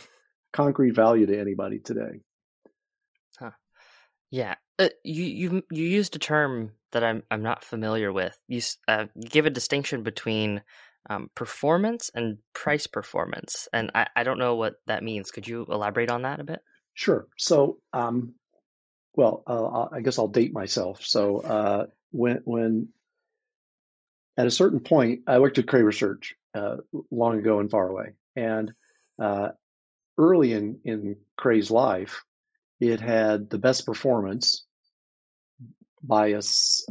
concrete 0.52 0.96
value 0.96 1.26
to 1.26 1.40
anybody 1.40 1.80
today. 1.80 2.22
Huh. 3.40 3.52
Yeah, 4.32 4.56
uh, 4.80 4.90
you 5.04 5.24
you 5.24 5.64
you 5.72 5.86
used 5.86 6.16
a 6.16 6.20
term 6.20 6.72
that 6.92 7.04
I'm 7.04 7.24
I'm 7.30 7.44
not 7.44 7.64
familiar 7.64 8.12
with. 8.12 8.38
You 8.48 8.62
uh, 8.88 9.06
give 9.20 9.46
a 9.46 9.52
distinction 9.52 10.04
between 10.04 10.62
um, 11.10 11.30
performance 11.36 12.10
and 12.14 12.38
price 12.54 12.88
performance. 12.88 13.68
And 13.74 13.92
I, 13.94 14.08
I 14.16 14.24
don't 14.24 14.40
know 14.40 14.56
what 14.56 14.76
that 14.88 15.04
means. 15.04 15.32
Could 15.32 15.48
you 15.48 15.66
elaborate 15.70 16.10
on 16.10 16.24
that 16.24 16.40
a 16.40 16.44
bit? 16.44 16.62
Sure. 16.94 17.28
So, 17.38 17.78
um, 17.92 18.36
well, 19.16 19.44
uh, 19.46 19.88
I 19.92 20.02
guess 20.02 20.18
I'll 20.18 20.28
date 20.28 20.54
myself. 20.54 21.04
So, 21.04 21.40
uh, 21.40 21.86
when 22.12 22.42
when 22.46 22.90
at 24.38 24.48
a 24.48 24.52
certain 24.52 24.80
point, 24.80 25.22
I 25.28 25.40
worked 25.40 25.58
at 25.58 25.68
Cray 25.68 25.84
Research 25.84 26.36
uh, 26.54 26.78
long 27.12 27.40
ago 27.40 27.60
and 27.60 27.70
far 27.70 27.88
away, 27.88 28.14
and 28.36 28.74
uh, 29.22 29.50
early 30.18 30.54
in 30.54 30.80
in 30.84 31.18
Cray's 31.38 31.70
life, 31.70 32.24
it 32.80 33.00
had 33.00 33.50
the 33.50 33.58
best 33.58 33.86
performance 33.86 34.66
by 36.02 36.28
a, 36.30 36.42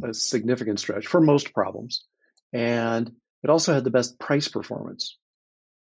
a 0.03 0.13
significant 0.13 0.79
stretch 0.79 1.07
for 1.07 1.21
most 1.21 1.53
problems, 1.53 2.05
and 2.51 3.11
it 3.43 3.49
also 3.49 3.73
had 3.73 3.83
the 3.83 3.91
best 3.91 4.19
price 4.19 4.47
performance. 4.47 5.17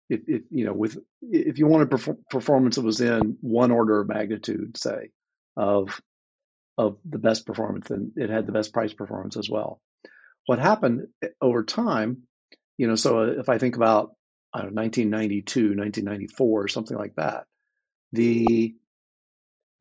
If, 0.09 0.21
if 0.27 0.41
you 0.49 0.65
know, 0.65 0.73
with 0.73 0.97
if 1.21 1.59
you 1.59 1.67
wanted 1.67 1.89
perf- 1.89 2.17
performance 2.29 2.75
that 2.75 2.83
was 2.83 2.99
in 2.99 3.37
one 3.41 3.71
order 3.71 4.01
of 4.01 4.07
magnitude, 4.07 4.77
say, 4.77 5.11
of 5.55 6.01
of 6.77 6.97
the 7.05 7.19
best 7.19 7.45
performance, 7.45 7.87
then 7.87 8.11
it 8.15 8.29
had 8.29 8.47
the 8.47 8.51
best 8.51 8.73
price 8.73 8.93
performance 8.93 9.37
as 9.37 9.49
well. 9.49 9.79
What 10.45 10.60
happened 10.60 11.08
eh, 11.23 11.29
over 11.41 11.63
time, 11.63 12.23
you 12.77 12.88
know, 12.88 12.95
so 12.95 13.23
if 13.23 13.49
I 13.49 13.58
think 13.58 13.75
about 13.75 14.15
I 14.53 14.60
know, 14.60 14.69
1992, 14.69 15.75
1994, 15.75 16.63
or 16.63 16.67
something 16.67 16.97
like 16.97 17.15
that, 17.15 17.45
the 18.12 18.75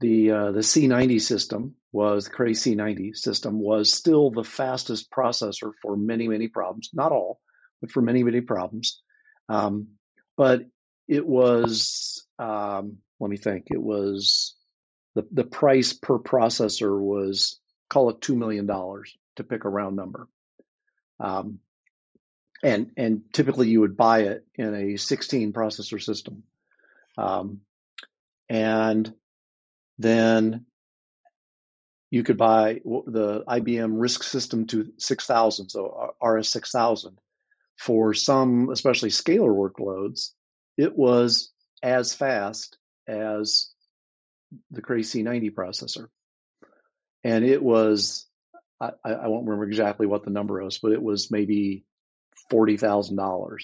the 0.00 0.30
uh, 0.30 0.52
the 0.52 0.60
C90 0.60 1.20
system 1.20 1.74
was 1.92 2.24
the 2.24 2.30
Cray 2.30 2.52
C90 2.52 3.16
system 3.16 3.60
was 3.60 3.92
still 3.92 4.30
the 4.30 4.44
fastest 4.44 5.10
processor 5.10 5.72
for 5.82 5.96
many 5.96 6.28
many 6.28 6.48
problems, 6.48 6.90
not 6.92 7.12
all, 7.12 7.40
but 7.82 7.90
for 7.90 8.00
many, 8.00 8.22
many 8.22 8.40
problems. 8.40 9.02
Um, 9.48 9.88
but 10.36 10.62
it 11.08 11.26
was, 11.26 12.26
um, 12.38 12.98
let 13.20 13.30
me 13.30 13.36
think, 13.36 13.66
it 13.70 13.82
was 13.82 14.54
the, 15.14 15.26
the 15.30 15.44
price 15.44 15.92
per 15.92 16.18
processor 16.18 16.98
was, 16.98 17.60
call 17.90 18.08
it 18.10 18.20
$2 18.20 18.36
million 18.36 18.66
to 18.66 19.44
pick 19.44 19.64
a 19.64 19.68
round 19.68 19.96
number. 19.96 20.26
Um, 21.22 21.60
and, 22.62 22.90
and 22.96 23.22
typically 23.32 23.68
you 23.68 23.80
would 23.80 23.96
buy 23.96 24.22
it 24.22 24.44
in 24.54 24.74
a 24.74 24.96
16 24.96 25.52
processor 25.52 26.02
system. 26.02 26.42
Um, 27.16 27.60
and 28.48 29.12
then 29.98 30.66
you 32.10 32.22
could 32.24 32.36
buy 32.36 32.80
the 32.84 33.44
IBM 33.48 33.98
RISC 33.98 34.22
system 34.22 34.66
to 34.66 34.92
6000, 34.98 35.70
so 35.70 36.14
RS 36.22 36.50
6000 36.50 37.18
for 37.78 38.14
some, 38.14 38.68
especially 38.70 39.10
scalar 39.10 39.50
workloads, 39.52 40.30
it 40.76 40.96
was 40.96 41.52
as 41.82 42.14
fast 42.14 42.76
as 43.08 43.70
the 44.70 44.82
Cray 44.82 45.00
C90 45.00 45.52
processor. 45.52 46.08
And 47.24 47.44
it 47.44 47.62
was, 47.62 48.26
I, 48.82 49.12
I 49.12 49.28
won't 49.28 49.46
remember 49.46 49.64
exactly 49.64 50.06
what 50.06 50.24
the 50.24 50.30
number 50.30 50.62
was, 50.62 50.78
but 50.78 50.92
it 50.92 51.02
was 51.02 51.30
maybe 51.30 51.84
$40,000 52.50 53.56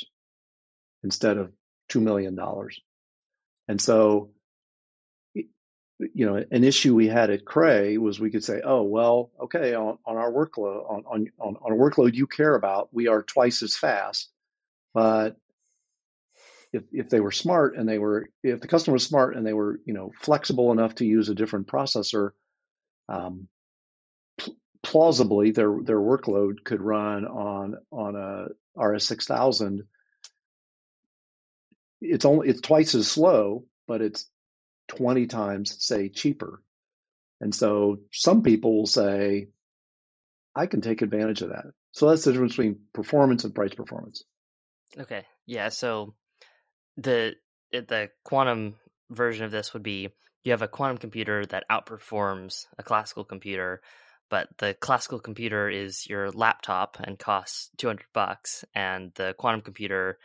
instead 1.02 1.38
of 1.38 1.52
$2 1.90 2.00
million. 2.00 2.38
And 3.66 3.80
so, 3.80 4.30
you 5.34 6.26
know, 6.26 6.36
an 6.36 6.62
issue 6.62 6.94
we 6.94 7.08
had 7.08 7.30
at 7.30 7.44
Cray 7.44 7.98
was 7.98 8.20
we 8.20 8.30
could 8.30 8.44
say, 8.44 8.60
oh, 8.64 8.82
well, 8.82 9.32
okay, 9.42 9.74
on, 9.74 9.98
on 10.06 10.16
our 10.16 10.30
workload, 10.30 10.88
on, 10.88 11.04
on, 11.06 11.56
on 11.60 11.72
a 11.72 11.76
workload 11.76 12.14
you 12.14 12.26
care 12.28 12.54
about, 12.54 12.88
we 12.92 13.08
are 13.08 13.22
twice 13.22 13.62
as 13.62 13.76
fast. 13.76 14.30
But 14.94 15.36
if, 16.72 16.84
if 16.92 17.08
they 17.08 17.20
were 17.20 17.32
smart 17.32 17.76
and 17.76 17.88
they 17.88 17.98
were, 17.98 18.28
if 18.44 18.60
the 18.60 18.68
customer 18.68 18.94
was 18.94 19.04
smart 19.04 19.36
and 19.36 19.44
they 19.44 19.52
were, 19.52 19.80
you 19.84 19.94
know, 19.94 20.12
flexible 20.20 20.70
enough 20.70 20.96
to 20.96 21.06
use 21.06 21.28
a 21.28 21.34
different 21.34 21.66
processor, 21.66 22.30
um, 23.08 23.48
plausibly 24.82 25.50
their, 25.50 25.78
their 25.82 26.00
workload 26.00 26.64
could 26.64 26.80
run 26.80 27.26
on, 27.26 27.76
on 27.90 28.16
a 28.16 28.46
RS6000 28.78 29.80
it's 32.00 32.24
only 32.24 32.48
it's 32.48 32.60
twice 32.60 32.94
as 32.94 33.10
slow, 33.10 33.64
but 33.86 34.00
it's 34.00 34.28
20 34.88 35.26
times 35.26 35.76
say 35.84 36.08
cheaper. 36.08 36.62
And 37.40 37.54
so 37.54 37.98
some 38.12 38.42
people 38.42 38.76
will 38.76 38.86
say, 38.86 39.48
I 40.54 40.66
can 40.66 40.80
take 40.80 41.02
advantage 41.02 41.42
of 41.42 41.50
that. 41.50 41.66
So 41.92 42.08
that's 42.08 42.24
the 42.24 42.32
difference 42.32 42.52
between 42.52 42.80
performance 42.92 43.44
and 43.44 43.54
price 43.54 43.74
performance. 43.74 44.24
Okay. 44.98 45.24
Yeah. 45.46 45.68
So 45.68 46.14
the 46.96 47.34
the 47.70 48.10
quantum 48.24 48.76
version 49.10 49.44
of 49.44 49.50
this 49.50 49.72
would 49.72 49.82
be 49.82 50.08
you 50.42 50.52
have 50.52 50.62
a 50.62 50.68
quantum 50.68 50.98
computer 50.98 51.44
that 51.46 51.64
outperforms 51.70 52.66
a 52.78 52.82
classical 52.82 53.24
computer, 53.24 53.82
but 54.30 54.48
the 54.58 54.74
classical 54.74 55.18
computer 55.18 55.68
is 55.68 56.06
your 56.06 56.30
laptop 56.30 56.98
and 57.02 57.18
costs 57.18 57.70
200 57.78 58.06
bucks 58.12 58.64
and 58.74 59.12
the 59.14 59.34
quantum 59.38 59.60
computer 59.60 60.18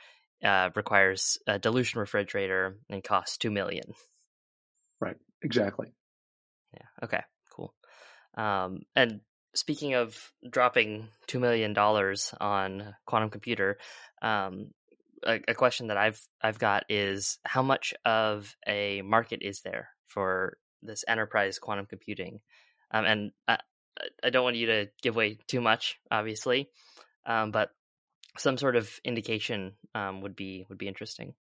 uh, 0.44 0.70
requires 0.76 1.38
a 1.48 1.58
dilution 1.58 2.00
refrigerator 2.00 2.78
and 2.90 3.04
costs 3.04 3.38
two 3.38 3.52
million. 3.52 3.94
Right. 5.00 5.18
Exactly. 5.42 5.94
Yeah. 6.74 7.06
Okay. 7.06 7.22
Cool. 7.56 7.74
Um, 8.36 8.82
and 8.96 9.22
speaking 9.56 9.94
of 9.94 10.32
dropping 10.50 11.10
two 11.28 11.40
million 11.40 11.74
dollars 11.74 12.34
on 12.40 12.96
quantum 13.06 13.30
computer, 13.30 13.78
um, 14.22 14.72
a, 15.26 15.40
a, 15.48 15.54
question 15.54 15.88
that 15.88 15.98
I've 15.98 16.20
I've 16.42 16.60
got 16.60 16.86
is 16.90 17.38
how 17.44 17.62
much 17.62 17.94
of 18.06 18.56
a 18.68 19.02
market 19.02 19.40
is 19.42 19.62
there 19.62 19.90
for 20.08 20.58
this 20.82 21.06
enterprise 21.08 21.60
quantum 21.60 21.86
computing? 21.86 22.42
Um, 22.92 23.06
and 23.06 23.32
I, 23.48 23.60
I 24.24 24.30
don't 24.30 24.44
want 24.44 24.56
you 24.56 24.68
to 24.68 24.90
give 25.02 25.16
away 25.16 25.38
too 25.48 25.62
much, 25.62 25.98
obviously, 26.10 26.70
um, 27.26 27.52
but 27.52 27.72
some 28.38 28.58
sort 28.58 28.76
of 28.76 28.90
indication 29.04 29.74
um, 29.94 30.22
would 30.22 30.36
be 30.36 30.66
would 30.70 30.78
be 30.78 30.88
interesting. 30.88 31.34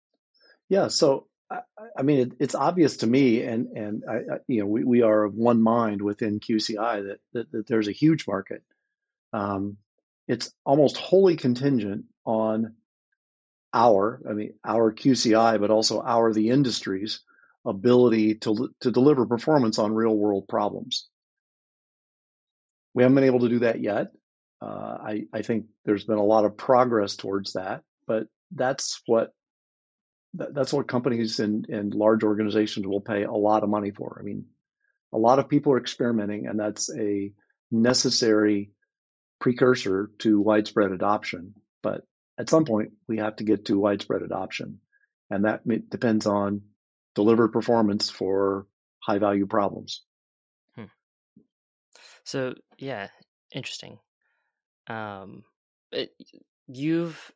Yeah. 0.70 0.88
So 0.88 1.28
I, 1.50 1.60
I 1.98 2.02
mean, 2.04 2.20
it, 2.20 2.32
it's 2.40 2.56
obvious 2.56 2.98
to 2.98 3.08
me, 3.08 3.44
and 3.44 3.68
and 3.78 4.04
I, 4.10 4.16
I, 4.16 4.38
you 4.48 4.62
know, 4.62 4.68
we, 4.68 4.84
we 4.84 5.02
are 5.02 5.24
of 5.24 5.36
one 5.36 5.62
mind 5.62 6.02
within 6.02 6.40
QCI 6.40 7.08
that 7.08 7.20
that, 7.34 7.52
that 7.52 7.68
there's 7.68 7.88
a 7.88 7.94
huge 7.94 8.28
market. 8.28 8.64
Um, 9.32 9.78
it's 10.28 10.54
almost 10.66 10.98
wholly 10.98 11.36
contingent 11.36 12.06
on 12.26 12.76
our, 13.74 14.22
I 14.30 14.34
mean, 14.34 14.54
our 14.64 14.94
QCI, 14.94 15.60
but 15.60 15.72
also 15.72 16.02
our 16.02 16.32
the 16.32 16.50
industry's 16.50 17.22
ability 17.66 18.36
to 18.36 18.70
to 18.82 18.92
deliver 18.92 19.26
performance 19.26 19.80
on 19.80 19.96
real 19.96 20.16
world 20.16 20.48
problems. 20.48 21.08
We 22.94 23.04
haven't 23.04 23.16
been 23.16 23.24
able 23.26 23.42
to 23.42 23.50
do 23.50 23.60
that 23.60 23.82
yet. 23.82 24.08
Uh, 24.62 24.98
I, 25.02 25.26
I 25.34 25.42
think 25.42 25.66
there's 25.86 26.06
been 26.06 26.18
a 26.18 26.24
lot 26.24 26.46
of 26.46 26.58
progress 26.58 27.16
towards 27.16 27.54
that, 27.54 27.82
but 28.08 28.28
that's 28.52 29.02
what 29.06 29.34
that's 30.34 30.74
what 30.74 30.88
companies 30.88 31.40
and, 31.40 31.70
and 31.70 31.94
large 31.94 32.24
organizations 32.24 32.88
will 32.88 33.02
pay 33.02 33.24
a 33.24 33.32
lot 33.32 33.62
of 33.62 33.70
money 33.70 33.92
for. 33.92 34.18
I 34.20 34.24
mean, 34.24 34.46
a 35.14 35.18
lot 35.18 35.38
of 35.38 35.48
people 35.48 35.74
are 35.74 35.80
experimenting, 35.80 36.48
and 36.48 36.60
that's 36.60 36.90
a 36.92 37.32
necessary 37.72 38.72
precursor 39.40 40.10
to 40.20 40.42
widespread 40.42 40.92
adoption. 40.92 41.54
But 41.84 42.02
at 42.40 42.50
some 42.50 42.66
point, 42.66 42.94
we 43.08 43.18
have 43.18 43.36
to 43.36 43.44
get 43.44 43.66
to 43.66 43.78
widespread 43.78 44.24
adoption, 44.24 44.80
and 45.30 45.46
that 45.46 45.62
depends 45.90 46.26
on 46.26 46.62
delivered 47.14 47.50
performance 47.50 48.10
for 48.10 48.66
high 49.00 49.20
value 49.20 49.46
problems. 49.46 50.02
So, 52.24 52.56
yeah, 52.78 53.08
interesting. 53.54 54.00
Um, 54.88 55.44
it, 55.92 56.12
you've 56.68 57.32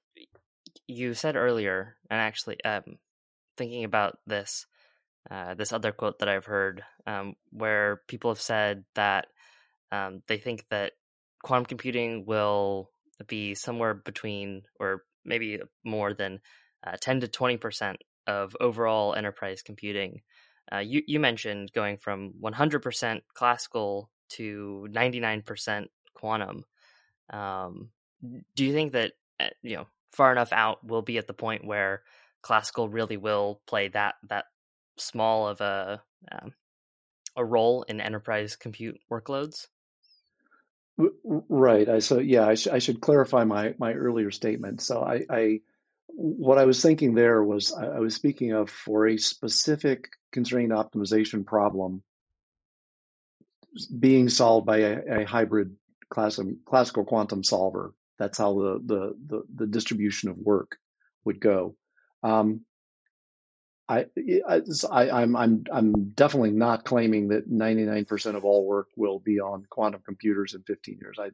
you 0.88 1.14
said 1.14 1.36
earlier, 1.36 1.96
and 2.10 2.20
actually, 2.20 2.64
um, 2.64 2.98
thinking 3.58 3.84
about 3.84 4.18
this, 4.28 4.66
uh, 5.30 5.54
this 5.56 5.74
other 5.74 5.92
quote 5.92 6.20
that 6.20 6.30
I've 6.30 6.46
heard, 6.46 6.84
um, 7.06 7.36
where 7.52 8.02
people 8.08 8.32
have 8.32 8.42
said 8.42 8.86
that 8.96 9.28
um, 9.92 10.22
they 10.28 10.38
think 10.38 10.66
that 10.70 10.94
quantum 11.44 11.66
computing 11.66 12.26
will 12.26 12.90
be 13.28 13.56
somewhere 13.56 13.94
between, 13.94 14.64
or 14.80 15.04
maybe 15.26 15.60
more 15.84 16.14
than, 16.14 16.40
uh, 16.86 16.96
ten 17.00 17.20
to 17.22 17.28
twenty 17.28 17.58
percent 17.58 17.98
of 18.28 18.56
overall 18.60 19.14
enterprise 19.16 19.62
computing. 19.62 20.22
Uh, 20.72 20.80
you 20.80 21.02
you 21.08 21.20
mentioned 21.20 21.72
going 21.74 21.98
from 21.98 22.34
one 22.40 22.54
hundred 22.54 22.82
percent 22.82 23.24
classical 23.34 24.10
to 24.30 24.88
ninety 24.92 25.20
nine 25.20 25.42
percent 25.42 25.90
quantum. 26.14 26.66
Um, 27.30 27.90
do 28.56 28.66
you 28.66 28.74
think 28.74 28.94
that 28.94 29.14
eh, 29.40 29.50
you 29.62 29.78
know 29.78 29.88
far 30.12 30.32
enough 30.32 30.52
out 30.52 30.84
we'll 30.84 31.02
be 31.02 31.18
at 31.18 31.28
the 31.28 31.34
point 31.34 31.66
where 31.66 32.02
classical 32.42 32.90
really 32.90 33.18
will 33.18 33.62
play 33.68 33.90
that 33.90 34.16
that 34.30 34.46
small 34.98 35.48
of 35.48 35.62
a 35.62 36.02
um, 36.32 36.54
a 37.36 37.46
role 37.46 37.84
in 37.84 38.02
enterprise 38.02 38.56
compute 38.56 39.00
workloads? 39.12 39.68
Right. 40.98 41.88
I 41.88 42.00
so 42.00 42.20
yeah. 42.20 42.48
I, 42.48 42.56
sh- 42.56 42.68
I 42.68 42.80
should 42.80 43.02
clarify 43.02 43.44
my 43.44 43.76
my 43.78 43.94
earlier 43.94 44.32
statement. 44.32 44.82
So 44.82 45.02
I, 45.02 45.26
I 45.30 45.60
what 46.08 46.58
I 46.58 46.66
was 46.66 46.82
thinking 46.82 47.14
there 47.14 47.44
was 47.44 47.72
I, 47.74 47.86
I 47.86 48.00
was 48.00 48.16
speaking 48.16 48.54
of 48.54 48.70
for 48.72 49.08
a 49.08 49.18
specific 49.18 50.10
constrained 50.32 50.72
optimization 50.72 51.46
problem 51.46 52.02
being 53.86 54.30
solved 54.30 54.66
by 54.66 54.78
a, 54.78 55.22
a 55.22 55.26
hybrid 55.26 55.76
classical 56.10 57.06
quantum 57.06 57.44
solver. 57.44 57.94
That's 58.18 58.38
how 58.38 58.54
the, 58.54 58.82
the, 58.86 59.16
the, 59.28 59.44
the 59.56 59.68
distribution 59.68 60.30
of 60.30 60.38
work 60.38 60.78
would 61.26 61.40
go. 61.40 61.76
Um, 62.24 62.62
I, 63.90 64.06
I, 64.48 64.62
I'm, 64.92 65.36
I'm, 65.36 65.64
I'm 65.72 66.10
definitely 66.10 66.52
not 66.52 66.84
claiming 66.84 67.30
that 67.30 67.50
99% 67.50 68.36
of 68.36 68.44
all 68.44 68.66
work 68.66 68.88
will 68.98 69.20
be 69.20 69.40
on 69.40 69.66
quantum 69.70 70.02
computers 70.06 70.56
in 70.56 70.64
15 70.64 70.98
years. 71.00 71.18
I, 71.20 71.30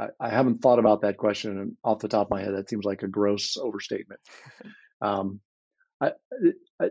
I, 0.00 0.08
I 0.20 0.28
haven't 0.28 0.62
thought 0.62 0.78
about 0.78 1.00
that 1.00 1.16
question, 1.16 1.58
and 1.58 1.76
off 1.82 1.98
the 1.98 2.08
top 2.08 2.28
of 2.28 2.30
my 2.30 2.42
head, 2.42 2.54
that 2.54 2.68
seems 2.68 2.84
like 2.84 3.02
a 3.02 3.08
gross 3.08 3.56
overstatement. 3.56 4.20
Um, 5.00 5.40
I, 6.00 6.12
I, 6.80 6.90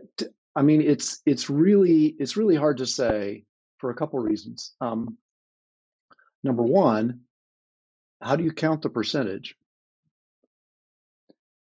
I 0.54 0.62
mean, 0.62 0.82
it's 0.82 1.20
it's 1.26 1.48
really 1.48 2.14
it's 2.18 2.36
really 2.36 2.56
hard 2.56 2.78
to 2.78 2.86
say 2.86 3.44
for 3.78 3.90
a 3.90 3.94
couple 3.94 4.18
reasons. 4.18 4.74
Um, 4.80 5.16
number 6.42 6.62
one, 6.62 7.20
how 8.20 8.36
do 8.36 8.44
you 8.44 8.52
count 8.52 8.82
the 8.82 8.88
percentage? 8.88 9.56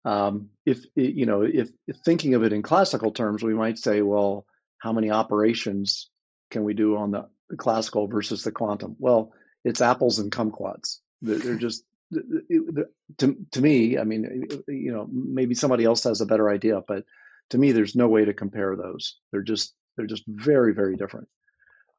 Um, 0.05 0.51
if 0.67 0.85
you 0.95 1.27
know, 1.27 1.43
if, 1.43 1.71
if, 1.87 1.97
thinking 2.05 2.35
of 2.35 2.43
it 2.45 2.53
in 2.53 2.63
classical 2.63 3.11
terms, 3.11 3.43
we 3.43 3.55
might 3.55 3.79
say, 3.79 4.03
well, 4.03 4.45
how 4.79 4.93
many 4.93 5.11
operations 5.11 6.11
can 6.51 6.63
we 6.63 6.75
do 6.75 6.97
on 6.97 7.11
the, 7.11 7.29
the 7.49 7.57
classical 7.57 8.07
versus 8.07 8.45
the 8.45 8.53
quantum? 8.53 8.97
Well, 8.99 9.33
it's 9.65 9.81
apples 9.81 10.19
and 10.19 10.31
kumquats. 10.31 10.99
They're, 11.23 11.39
they're 11.39 11.57
just 11.57 11.85
to 12.13 13.37
to 13.53 13.61
me. 13.61 13.99
I 13.99 14.05
mean, 14.05 14.47
you 14.69 14.93
know, 14.93 15.09
maybe 15.11 15.55
somebody 15.55 15.85
else 15.85 16.05
has 16.05 16.21
a 16.21 16.27
better 16.27 16.51
idea, 16.51 16.83
but 16.87 17.05
to 17.51 17.59
me, 17.59 17.73
there's 17.73 17.97
no 17.97 18.09
way 18.09 18.27
to 18.27 18.35
compare 18.35 18.77
those. 18.77 19.19
They're 19.33 19.43
just 19.43 19.75
they're 19.97 20.07
just 20.07 20.25
very 20.27 20.75
very 20.75 20.97
different. 20.97 21.29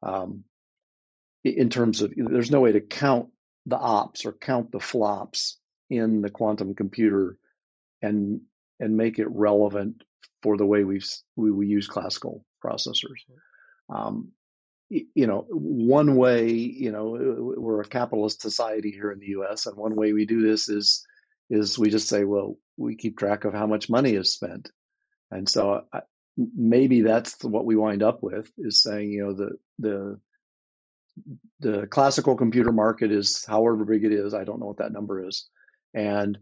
Um, 0.06 0.44
in 1.44 1.68
terms 1.68 2.02
of, 2.02 2.12
there's 2.16 2.50
no 2.50 2.60
way 2.60 2.72
to 2.72 2.80
count 2.80 3.28
the 3.66 3.76
ops 3.76 4.24
or 4.24 4.32
count 4.32 4.70
the 4.72 4.80
flops 4.80 5.58
in 5.90 6.22
the 6.22 6.30
quantum 6.30 6.74
computer 6.74 7.38
and 8.02 8.40
and 8.78 8.96
make 8.96 9.18
it 9.18 9.28
relevant 9.30 10.02
for 10.42 10.56
the 10.56 10.66
way 10.66 10.84
we 10.84 11.00
we 11.36 11.66
use 11.66 11.88
classical 11.88 12.44
processors. 12.64 13.20
Um, 13.88 14.32
you 14.88 15.26
know, 15.26 15.44
one 15.48 16.14
way, 16.14 16.50
you 16.52 16.92
know, 16.92 17.54
we're 17.56 17.80
a 17.80 17.88
capitalist 17.88 18.40
society 18.40 18.92
here 18.92 19.10
in 19.10 19.18
the 19.18 19.26
U.S., 19.28 19.66
and 19.66 19.76
one 19.76 19.96
way 19.96 20.12
we 20.12 20.26
do 20.26 20.42
this 20.42 20.68
is 20.68 21.04
is 21.50 21.78
we 21.78 21.90
just 21.90 22.08
say, 22.08 22.24
well, 22.24 22.56
we 22.76 22.96
keep 22.96 23.18
track 23.18 23.44
of 23.44 23.54
how 23.54 23.66
much 23.66 23.90
money 23.90 24.14
is 24.14 24.32
spent, 24.32 24.70
and 25.30 25.48
so 25.48 25.84
I, 25.92 26.00
maybe 26.36 27.00
that's 27.02 27.42
what 27.42 27.64
we 27.64 27.76
wind 27.76 28.02
up 28.02 28.22
with 28.22 28.50
is 28.58 28.82
saying, 28.82 29.10
you 29.10 29.24
know, 29.24 29.32
the 29.32 29.50
the 29.78 30.20
the 31.60 31.86
classical 31.86 32.36
computer 32.36 32.72
market 32.72 33.10
is 33.10 33.44
however 33.46 33.84
big 33.84 34.04
it 34.04 34.12
is. 34.12 34.34
I 34.34 34.44
don't 34.44 34.60
know 34.60 34.66
what 34.66 34.78
that 34.78 34.92
number 34.92 35.26
is, 35.26 35.48
and 35.94 36.38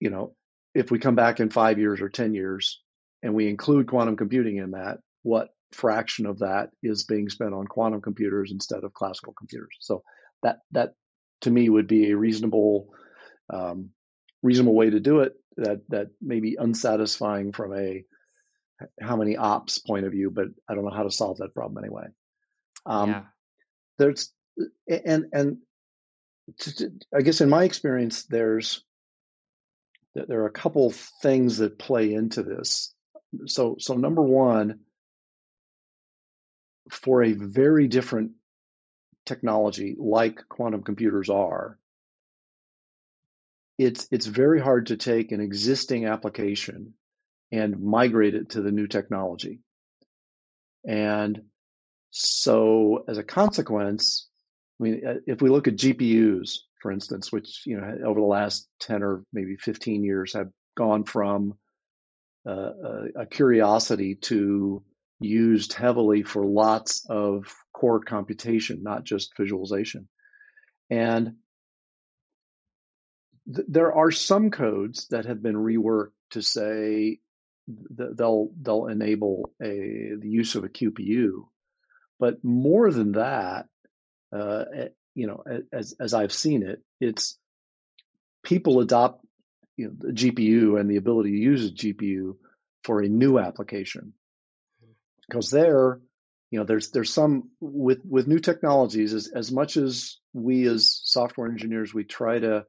you 0.00 0.10
know, 0.10 0.34
if 0.74 0.90
we 0.90 0.98
come 0.98 1.14
back 1.14 1.40
in 1.40 1.50
five 1.50 1.78
years 1.78 2.00
or 2.00 2.08
ten 2.08 2.34
years 2.34 2.82
and 3.22 3.34
we 3.34 3.48
include 3.48 3.86
quantum 3.86 4.16
computing 4.16 4.56
in 4.56 4.72
that, 4.72 4.98
what 5.22 5.48
fraction 5.72 6.26
of 6.26 6.38
that 6.40 6.70
is 6.82 7.04
being 7.04 7.28
spent 7.28 7.54
on 7.54 7.66
quantum 7.66 8.00
computers 8.00 8.50
instead 8.52 8.84
of 8.84 8.92
classical 8.92 9.32
computers? 9.32 9.76
So 9.80 10.02
that 10.42 10.58
that 10.72 10.92
to 11.42 11.50
me 11.50 11.68
would 11.70 11.86
be 11.86 12.10
a 12.10 12.16
reasonable 12.16 12.88
um, 13.52 13.90
reasonable 14.42 14.74
way 14.74 14.90
to 14.90 15.00
do 15.00 15.20
it. 15.20 15.32
That 15.56 15.80
that 15.88 16.08
may 16.20 16.40
be 16.40 16.56
unsatisfying 16.58 17.52
from 17.52 17.74
a 17.74 18.04
how 19.00 19.16
many 19.16 19.36
ops 19.36 19.78
point 19.78 20.06
of 20.06 20.12
view, 20.12 20.30
but 20.30 20.46
I 20.68 20.74
don't 20.74 20.84
know 20.84 20.90
how 20.90 21.02
to 21.02 21.10
solve 21.10 21.38
that 21.38 21.54
problem 21.54 21.82
anyway. 21.82 22.06
Um, 22.86 23.10
yeah. 23.10 23.22
There's 23.98 24.32
and 24.88 25.26
and 25.32 25.58
to, 26.58 26.90
I 27.14 27.22
guess 27.22 27.40
in 27.40 27.48
my 27.48 27.64
experience, 27.64 28.24
there's 28.24 28.82
there 30.14 30.40
are 30.40 30.46
a 30.46 30.52
couple 30.52 30.90
things 31.22 31.58
that 31.58 31.78
play 31.78 32.12
into 32.12 32.42
this. 32.42 32.94
So 33.46 33.76
so 33.78 33.94
number 33.94 34.22
one, 34.22 34.80
for 36.90 37.22
a 37.22 37.32
very 37.32 37.86
different 37.88 38.32
technology 39.26 39.94
like 39.98 40.48
quantum 40.48 40.82
computers 40.82 41.28
are, 41.28 41.78
it's 43.78 44.08
it's 44.10 44.26
very 44.26 44.60
hard 44.60 44.86
to 44.86 44.96
take 44.96 45.32
an 45.32 45.40
existing 45.40 46.06
application 46.06 46.94
and 47.52 47.82
migrate 47.82 48.34
it 48.34 48.50
to 48.50 48.62
the 48.62 48.70
new 48.70 48.86
technology. 48.86 49.60
And 50.86 51.42
so 52.10 53.04
as 53.08 53.18
a 53.18 53.24
consequence, 53.24 54.28
I 54.80 54.84
mean, 54.84 55.06
uh, 55.06 55.14
if 55.26 55.42
we 55.42 55.50
look 55.50 55.68
at 55.68 55.76
GPUs, 55.76 56.58
for 56.80 56.90
instance, 56.90 57.30
which, 57.30 57.62
you 57.66 57.78
know, 57.78 57.98
over 58.06 58.20
the 58.20 58.26
last 58.26 58.68
10 58.80 59.02
or 59.02 59.24
maybe 59.32 59.56
15 59.56 60.02
years 60.02 60.32
have 60.32 60.48
gone 60.76 61.04
from 61.04 61.54
uh, 62.46 62.52
a, 62.52 63.06
a 63.20 63.26
curiosity 63.26 64.14
to 64.14 64.82
used 65.20 65.74
heavily 65.74 66.22
for 66.22 66.46
lots 66.46 67.04
of 67.08 67.44
core 67.74 68.00
computation, 68.00 68.82
not 68.82 69.04
just 69.04 69.36
visualization. 69.36 70.08
And 70.88 71.34
th- 73.54 73.66
there 73.68 73.92
are 73.92 74.10
some 74.10 74.50
codes 74.50 75.06
that 75.08 75.26
have 75.26 75.42
been 75.42 75.56
reworked 75.56 76.12
to 76.30 76.42
say 76.42 77.20
they'll 77.90 78.50
they'll 78.60 78.86
enable 78.86 79.52
a 79.62 80.14
the 80.18 80.28
use 80.28 80.54
of 80.54 80.64
a 80.64 80.68
QPU, 80.68 81.46
but 82.18 82.42
more 82.44 82.90
than 82.90 83.12
that, 83.12 83.66
uh, 84.32 84.64
eh, 84.74 84.88
you 85.14 85.26
know, 85.26 85.44
as 85.72 85.94
as 86.00 86.14
I've 86.14 86.32
seen 86.32 86.62
it, 86.62 86.82
it's 87.00 87.38
people 88.42 88.80
adopt 88.80 89.24
you 89.76 89.86
know 89.86 89.92
the 89.98 90.12
GPU 90.12 90.78
and 90.78 90.90
the 90.90 90.96
ability 90.96 91.30
to 91.30 91.38
use 91.38 91.66
a 91.66 91.72
GPU 91.72 92.36
for 92.84 93.00
a 93.00 93.08
new 93.08 93.38
application. 93.38 94.12
Because 95.28 95.50
there 95.50 96.00
you 96.50 96.58
know 96.58 96.64
there's 96.64 96.90
there's 96.90 97.12
some 97.12 97.50
with 97.60 98.00
with 98.04 98.26
new 98.26 98.38
technologies 98.38 99.14
as 99.14 99.28
as 99.28 99.52
much 99.52 99.76
as 99.76 100.18
we 100.32 100.66
as 100.66 101.00
software 101.04 101.48
engineers 101.48 101.94
we 101.94 102.04
try 102.04 102.38
to 102.38 102.64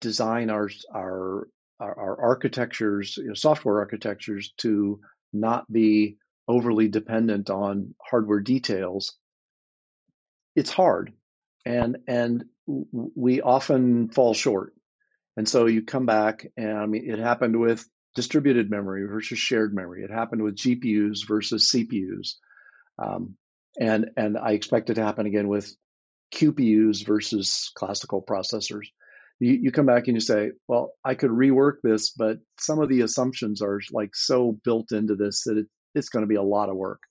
design 0.00 0.50
our 0.50 0.68
our 0.94 1.48
our, 1.80 1.98
our 1.98 2.22
architectures, 2.30 3.16
you 3.16 3.28
know, 3.28 3.34
software 3.34 3.78
architectures, 3.78 4.52
to 4.58 5.00
not 5.32 5.70
be 5.70 6.16
overly 6.48 6.88
dependent 6.88 7.50
on 7.50 7.94
hardware 8.02 8.40
details. 8.40 9.16
It's 10.54 10.70
hard, 10.70 11.12
and 11.64 11.98
and 12.06 12.44
we 12.66 13.40
often 13.42 14.08
fall 14.08 14.34
short. 14.34 14.72
And 15.36 15.48
so 15.48 15.66
you 15.66 15.82
come 15.82 16.06
back, 16.06 16.46
and 16.56 16.78
I 16.78 16.86
mean, 16.86 17.10
it 17.10 17.18
happened 17.18 17.60
with 17.60 17.86
distributed 18.14 18.70
memory 18.70 19.06
versus 19.06 19.38
shared 19.38 19.74
memory. 19.74 20.02
It 20.02 20.10
happened 20.10 20.42
with 20.42 20.56
GPUs 20.56 21.26
versus 21.28 21.70
CPUs, 21.70 22.36
um, 22.98 23.36
and 23.78 24.10
and 24.16 24.38
I 24.38 24.52
expect 24.52 24.88
it 24.88 24.94
to 24.94 25.04
happen 25.04 25.26
again 25.26 25.48
with 25.48 25.74
QPUs 26.34 27.04
versus 27.06 27.70
classical 27.74 28.22
processors 28.22 28.86
you, 29.38 29.52
you 29.54 29.72
come 29.72 29.86
back 29.86 30.06
and 30.06 30.16
you 30.16 30.20
say, 30.20 30.52
well, 30.66 30.92
I 31.04 31.14
could 31.14 31.30
rework 31.30 31.76
this, 31.82 32.10
but 32.10 32.38
some 32.58 32.80
of 32.80 32.88
the 32.88 33.02
assumptions 33.02 33.62
are 33.62 33.80
like 33.92 34.14
so 34.14 34.58
built 34.64 34.92
into 34.92 35.14
this 35.14 35.44
that 35.44 35.58
it, 35.58 35.66
it's 35.94 36.08
going 36.08 36.22
to 36.22 36.28
be 36.28 36.36
a 36.36 36.42
lot 36.42 36.68
of 36.68 36.76
work. 36.76 37.02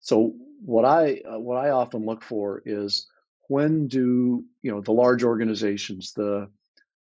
So 0.00 0.34
what 0.64 0.84
I 0.84 1.20
uh, 1.28 1.38
what 1.38 1.56
I 1.56 1.70
often 1.70 2.04
look 2.04 2.22
for 2.22 2.62
is 2.64 3.06
when 3.48 3.88
do 3.88 4.44
you 4.62 4.70
know 4.70 4.80
the 4.80 4.92
large 4.92 5.24
organizations, 5.24 6.12
the 6.14 6.48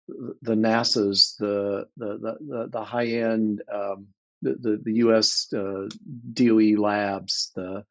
the 0.08 0.54
NASA's, 0.54 1.36
the 1.38 1.86
the 1.96 2.36
the, 2.40 2.68
the 2.70 2.84
high 2.84 3.06
end, 3.06 3.62
um, 3.72 4.08
the, 4.42 4.54
the, 4.54 4.80
the 4.84 4.92
U.S. 4.94 5.52
Uh, 5.52 5.88
DOE 6.32 6.80
labs, 6.80 7.52
the 7.56 7.84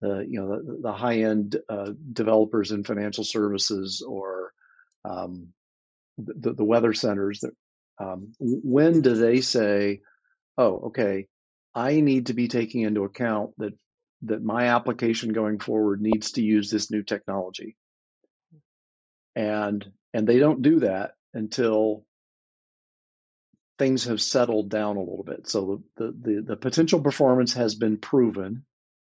the 0.00 0.24
you 0.28 0.40
know 0.40 0.62
the, 0.62 0.78
the 0.82 0.92
high 0.92 1.20
end 1.20 1.56
uh, 1.68 1.92
developers 2.12 2.70
in 2.70 2.84
financial 2.84 3.24
services 3.24 4.04
or 4.06 4.52
um, 5.04 5.48
the, 6.26 6.52
the 6.54 6.64
weather 6.64 6.92
centers 6.92 7.40
that 7.40 7.52
um, 7.98 8.32
when 8.38 9.02
do 9.02 9.14
they 9.14 9.40
say 9.40 10.00
oh 10.56 10.86
okay 10.86 11.26
i 11.74 12.00
need 12.00 12.26
to 12.26 12.34
be 12.34 12.48
taking 12.48 12.82
into 12.82 13.04
account 13.04 13.52
that 13.58 13.74
that 14.22 14.42
my 14.42 14.66
application 14.66 15.32
going 15.32 15.58
forward 15.58 16.00
needs 16.00 16.32
to 16.32 16.42
use 16.42 16.70
this 16.70 16.90
new 16.90 17.02
technology. 17.02 17.76
And 19.34 19.90
and 20.12 20.26
they 20.26 20.38
don't 20.38 20.62
do 20.62 20.80
that 20.80 21.12
until 21.32 22.04
things 23.78 24.04
have 24.04 24.20
settled 24.20 24.68
down 24.68 24.96
a 24.96 25.00
little 25.00 25.24
bit. 25.24 25.48
So 25.48 25.82
the 25.96 26.06
the, 26.06 26.42
the 26.48 26.56
potential 26.56 27.00
performance 27.00 27.54
has 27.54 27.74
been 27.74 27.96
proven 27.96 28.64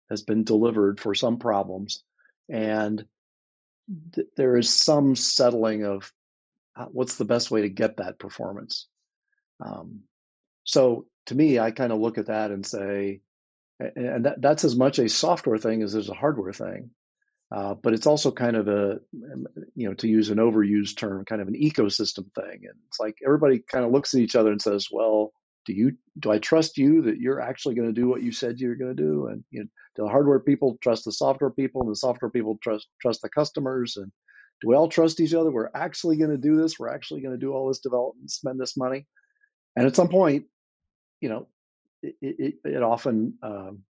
has 0.09 0.21
been 0.23 0.43
delivered 0.43 0.99
for 0.99 1.13
some 1.13 1.37
problems 1.37 2.01
and 2.49 3.05
th- 4.13 4.27
there 4.37 4.55
is 4.55 4.73
some 4.73 5.17
settling 5.17 5.83
of 5.83 6.11
what's 6.91 7.15
the 7.15 7.25
best 7.25 7.51
way 7.51 7.61
to 7.61 7.69
get 7.69 7.97
that 7.97 8.19
performance? 8.19 8.87
Um, 9.65 10.01
so 10.63 11.05
to 11.27 11.35
me, 11.35 11.59
I 11.59 11.71
kind 11.71 11.91
of 11.91 11.99
look 11.99 12.17
at 12.17 12.27
that 12.27 12.51
and 12.51 12.65
say, 12.65 13.21
and 13.79 14.25
that, 14.25 14.41
that's 14.41 14.63
as 14.63 14.75
much 14.75 14.99
a 14.99 15.09
software 15.09 15.57
thing 15.57 15.83
as 15.83 15.93
there's 15.93 16.09
a 16.09 16.13
hardware 16.13 16.53
thing. 16.53 16.91
Uh, 17.49 17.75
but 17.75 17.93
it's 17.93 18.07
also 18.07 18.31
kind 18.31 18.57
of 18.57 18.67
a, 18.67 18.99
you 19.73 19.87
know, 19.87 19.93
to 19.93 20.07
use 20.07 20.29
an 20.29 20.37
overused 20.37 20.97
term, 20.97 21.23
kind 21.23 21.41
of 21.41 21.47
an 21.47 21.53
ecosystem 21.53 22.25
thing. 22.33 22.61
And 22.63 22.75
it's 22.87 22.99
like 22.99 23.15
everybody 23.25 23.59
kind 23.59 23.85
of 23.85 23.91
looks 23.91 24.13
at 24.13 24.19
each 24.19 24.35
other 24.35 24.51
and 24.51 24.61
says, 24.61 24.87
well, 24.91 25.31
do 25.65 25.73
you, 25.73 25.93
do 26.19 26.29
I 26.31 26.39
trust 26.39 26.77
you 26.77 27.03
that 27.03 27.19
you're 27.19 27.39
actually 27.39 27.75
going 27.75 27.87
to 27.87 28.01
do 28.01 28.07
what 28.07 28.21
you 28.21 28.31
said 28.33 28.59
you're 28.59 28.75
going 28.75 28.95
to 28.95 29.01
do? 29.01 29.27
And 29.27 29.43
you 29.49 29.61
know, 29.61 29.67
the 29.95 30.09
hardware 30.09 30.39
people 30.39 30.77
trust 30.81 31.05
the 31.05 31.11
software 31.13 31.49
people 31.49 31.81
and 31.81 31.91
the 31.91 31.95
software 31.95 32.31
people 32.31 32.57
trust, 32.61 32.87
trust 33.01 33.21
the 33.21 33.29
customers? 33.29 33.95
And 33.95 34.11
do 34.61 34.69
we 34.69 34.75
all 34.75 34.89
trust 34.89 35.19
each 35.19 35.33
other? 35.33 35.51
We're 35.51 35.69
actually 35.73 36.17
going 36.17 36.31
to 36.31 36.37
do 36.37 36.55
this. 36.55 36.79
We're 36.79 36.93
actually 36.93 37.21
going 37.21 37.33
to 37.33 37.39
do 37.39 37.53
all 37.53 37.67
this 37.67 37.79
development, 37.79 38.31
spend 38.31 38.59
this 38.59 38.75
money. 38.75 39.05
And 39.75 39.85
at 39.85 39.95
some 39.95 40.09
point, 40.09 40.45
you 41.21 41.29
know, 41.29 41.47
it, 42.01 42.15
it, 42.21 42.53
it 42.63 42.83
often 42.83 43.35
um, 43.43 43.83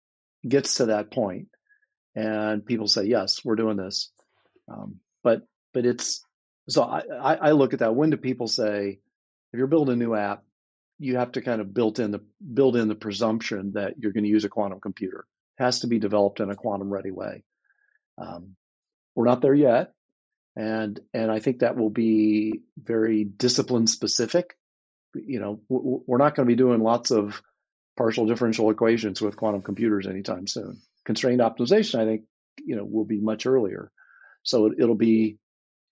gets 0.47 0.75
to 0.75 0.88
that 0.88 1.12
point, 1.12 1.47
and 2.15 2.65
people 2.65 2.88
say, 2.88 3.06
"Yes, 3.06 3.43
we're 3.43 3.56
doing 3.56 3.78
this." 3.78 4.12
Um, 4.71 4.99
but 5.23 5.41
but 5.73 5.86
it's 5.86 6.23
so 6.69 6.84
I, 6.84 7.36
I 7.36 7.51
look 7.51 7.73
at 7.73 7.80
that. 7.80 7.95
When 7.95 8.10
do 8.10 8.17
people 8.17 8.47
say, 8.47 8.99
if 9.54 9.58
you're 9.58 9.67
building 9.67 9.93
a 9.93 9.97
new 9.97 10.15
app, 10.15 10.43
you 10.97 11.17
have 11.17 11.34
to 11.34 11.41
kind 11.41 11.62
of 11.62 11.73
build 11.73 11.99
in 11.99 12.12
the 12.12 12.21
build 12.54 12.75
in 12.75 12.88
the 12.88 12.95
presumption 12.95 13.74
that 13.74 13.95
you're 13.97 14.13
going 14.13 14.24
to 14.24 14.30
use 14.30 14.45
a 14.45 14.49
quantum 14.49 14.80
computer. 14.80 15.26
It 15.59 15.63
has 15.63 15.82
to 15.82 15.88
be 15.88 15.99
developed 15.99 16.39
in 16.39 16.49
a 16.49 16.55
quantum 16.55 16.91
ready 16.91 17.11
way. 17.11 17.43
Um, 18.18 18.55
we're 19.13 19.26
not 19.26 19.41
there 19.41 19.53
yet, 19.53 19.93
and 20.56 20.99
and 21.14 21.32
I 21.32 21.39
think 21.39 21.60
that 21.60 21.76
will 21.76 21.89
be 21.89 22.62
very 22.78 23.24
discipline 23.24 23.88
specific. 23.88 24.58
You 25.14 25.39
know, 25.39 25.62
we're 25.70 26.18
not 26.18 26.36
going 26.36 26.47
to 26.47 26.51
be 26.51 26.58
doing 26.58 26.82
lots 26.82 27.12
of 27.12 27.41
partial 27.97 28.26
differential 28.26 28.70
equations 28.70 29.22
with 29.22 29.38
quantum 29.38 29.62
computers 29.62 30.08
anytime 30.08 30.47
soon. 30.47 30.82
Constrained 31.06 31.39
optimization, 31.39 31.99
I 31.99 32.06
think, 32.06 32.24
you 32.66 32.76
know, 32.76 32.84
will 32.84 33.06
be 33.06 33.20
much 33.20 33.45
earlier. 33.45 33.91
So 34.43 34.66
it, 34.66 34.86
will 34.86 34.95
be 34.95 35.38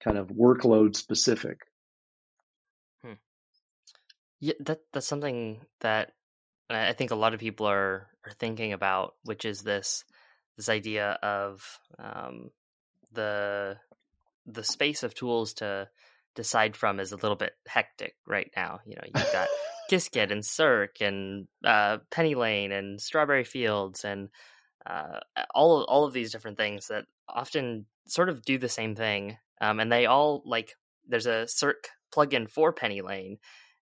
kind 0.03 0.17
of 0.17 0.27
workload 0.27 0.95
specific. 0.95 1.59
Hmm. 3.03 3.13
Yeah, 4.39 4.53
that 4.61 4.81
that's 4.91 5.07
something 5.07 5.61
that 5.81 6.11
I 6.69 6.93
think 6.93 7.11
a 7.11 7.15
lot 7.15 7.33
of 7.33 7.39
people 7.39 7.67
are 7.67 8.07
are 8.25 8.33
thinking 8.39 8.73
about, 8.73 9.15
which 9.23 9.45
is 9.45 9.61
this 9.61 10.03
this 10.57 10.69
idea 10.69 11.17
of 11.23 11.79
um, 11.97 12.51
the 13.11 13.77
the 14.45 14.63
space 14.63 15.03
of 15.03 15.13
tools 15.13 15.55
to 15.55 15.87
decide 16.35 16.75
from 16.75 16.99
is 16.99 17.11
a 17.11 17.17
little 17.17 17.35
bit 17.35 17.53
hectic 17.67 18.15
right 18.27 18.51
now. 18.55 18.79
You 18.85 18.95
know, 18.95 19.03
you've 19.05 19.31
got 19.31 19.47
Qiskit 19.91 20.31
and 20.31 20.41
Cirq 20.41 21.01
and 21.01 21.47
uh, 21.63 21.99
PennyLane 22.11 22.71
and 22.71 22.99
Strawberry 22.99 23.43
Fields 23.43 24.03
and 24.03 24.29
uh, 24.85 25.19
all 25.53 25.81
of, 25.81 25.85
all 25.87 26.05
of 26.05 26.13
these 26.13 26.31
different 26.31 26.57
things 26.57 26.87
that 26.87 27.05
often 27.27 27.85
sort 28.07 28.29
of 28.29 28.43
do 28.43 28.57
the 28.57 28.69
same 28.69 28.95
thing, 28.95 29.37
um, 29.61 29.79
and 29.79 29.91
they 29.91 30.05
all 30.07 30.43
like 30.45 30.75
there's 31.07 31.25
a 31.25 31.45
Cirq 31.47 31.85
plugin 32.13 32.49
for 32.49 32.73
PennyLane 32.73 33.37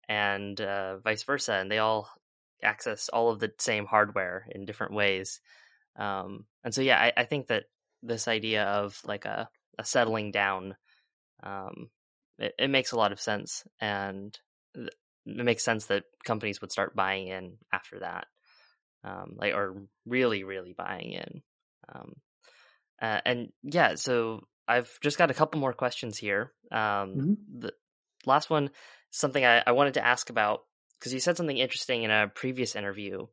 and 0.08 0.60
uh, 0.60 0.98
vice 0.98 1.22
versa, 1.22 1.54
and 1.54 1.70
they 1.70 1.78
all 1.78 2.10
access 2.62 3.08
all 3.08 3.30
of 3.30 3.38
the 3.38 3.52
same 3.58 3.86
hardware 3.86 4.46
in 4.50 4.64
different 4.64 4.92
ways. 4.92 5.40
Um, 5.96 6.44
and 6.64 6.74
so, 6.74 6.82
yeah, 6.82 6.98
I, 6.98 7.12
I, 7.16 7.24
think 7.24 7.48
that 7.48 7.64
this 8.02 8.28
idea 8.28 8.64
of 8.64 9.00
like 9.04 9.24
a, 9.24 9.48
a 9.78 9.84
settling 9.84 10.30
down, 10.30 10.76
um, 11.42 11.90
it, 12.38 12.54
it, 12.58 12.70
makes 12.70 12.92
a 12.92 12.96
lot 12.96 13.12
of 13.12 13.20
sense, 13.20 13.64
and 13.80 14.38
it 14.74 14.94
makes 15.24 15.64
sense 15.64 15.86
that 15.86 16.04
companies 16.24 16.60
would 16.60 16.72
start 16.72 16.96
buying 16.96 17.28
in 17.28 17.56
after 17.72 18.00
that, 18.00 18.26
um, 19.04 19.34
like 19.36 19.54
or 19.54 19.82
really, 20.06 20.44
really 20.44 20.74
buying 20.76 21.12
in. 21.12 21.42
Um, 21.92 22.12
uh, 23.00 23.20
and 23.24 23.52
yeah, 23.62 23.94
so 23.94 24.46
I've 24.68 24.98
just 25.00 25.18
got 25.18 25.30
a 25.30 25.34
couple 25.34 25.60
more 25.60 25.72
questions 25.72 26.18
here. 26.18 26.52
Um, 26.70 26.78
mm-hmm. 26.78 27.32
The 27.60 27.72
last 28.26 28.50
one, 28.50 28.70
something 29.10 29.44
I, 29.44 29.62
I 29.66 29.72
wanted 29.72 29.94
to 29.94 30.06
ask 30.06 30.30
about 30.30 30.60
because 30.98 31.14
you 31.14 31.20
said 31.20 31.36
something 31.36 31.56
interesting 31.56 32.02
in 32.02 32.10
a 32.10 32.28
previous 32.28 32.76
interview 32.76 33.26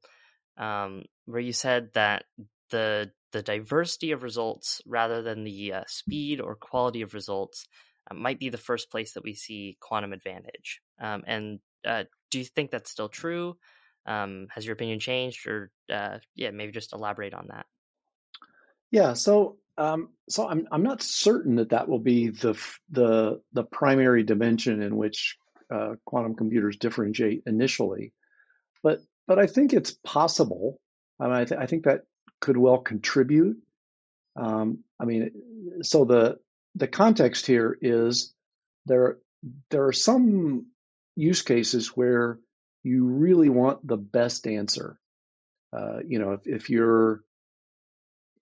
um, 0.57 1.03
where 1.25 1.41
you 1.41 1.53
said 1.53 1.89
that 1.93 2.23
the 2.71 3.11
the 3.38 3.43
diversity 3.43 4.13
of 4.13 4.23
results 4.23 4.81
rather 4.88 5.21
than 5.21 5.43
the 5.43 5.73
uh, 5.73 5.83
speed 5.88 6.41
or 6.41 6.55
quality 6.55 7.03
of 7.03 7.13
results 7.13 7.67
uh, 8.09 8.15
might 8.15 8.39
be 8.39 8.49
the 8.49 8.57
first 8.57 8.89
place 8.89 9.13
that 9.13 9.23
we 9.23 9.35
see 9.35 9.77
quantum 9.79 10.11
advantage. 10.11 10.81
Um, 10.99 11.23
and 11.27 11.59
uh, 11.85 12.05
do 12.31 12.39
you 12.39 12.45
think 12.45 12.71
that's 12.71 12.89
still 12.89 13.09
true? 13.09 13.55
Um, 14.07 14.47
has 14.55 14.65
your 14.65 14.73
opinion 14.73 14.99
changed, 14.99 15.45
or 15.45 15.69
uh, 15.93 16.17
yeah, 16.33 16.49
maybe 16.49 16.71
just 16.71 16.93
elaborate 16.93 17.35
on 17.35 17.49
that? 17.49 17.67
Yeah, 18.89 19.13
so 19.13 19.57
um, 19.77 20.09
so 20.27 20.47
I'm 20.47 20.67
I'm 20.71 20.83
not 20.83 21.03
certain 21.03 21.57
that 21.57 21.69
that 21.69 21.88
will 21.88 21.99
be 21.99 22.29
the 22.29 22.59
the 22.89 23.41
the 23.53 23.63
primary 23.63 24.23
dimension 24.23 24.81
in 24.81 24.95
which 24.95 25.38
uh, 25.71 25.95
quantum 26.05 26.35
computers 26.35 26.77
differentiate 26.77 27.43
initially, 27.45 28.13
but 28.81 28.99
but 29.27 29.38
I 29.38 29.45
think 29.45 29.73
it's 29.73 29.91
possible. 30.03 30.79
I 31.19 31.25
mean, 31.25 31.33
I, 31.33 31.45
th- 31.45 31.59
I 31.59 31.65
think 31.67 31.83
that 31.83 32.01
could 32.39 32.57
well 32.57 32.79
contribute. 32.79 33.57
Um, 34.35 34.79
I 34.99 35.05
mean, 35.05 35.31
so 35.81 36.05
the 36.05 36.39
the 36.75 36.88
context 36.88 37.45
here 37.45 37.77
is 37.81 38.33
there 38.85 39.17
there 39.69 39.85
are 39.85 39.93
some 39.93 40.67
use 41.15 41.41
cases 41.41 41.89
where 41.89 42.39
you 42.83 43.05
really 43.05 43.49
want 43.49 43.85
the 43.85 43.97
best 43.97 44.47
answer. 44.47 44.99
Uh, 45.73 45.99
you 46.07 46.19
know, 46.19 46.33
if, 46.33 46.47
if 46.47 46.69
you're 46.69 47.23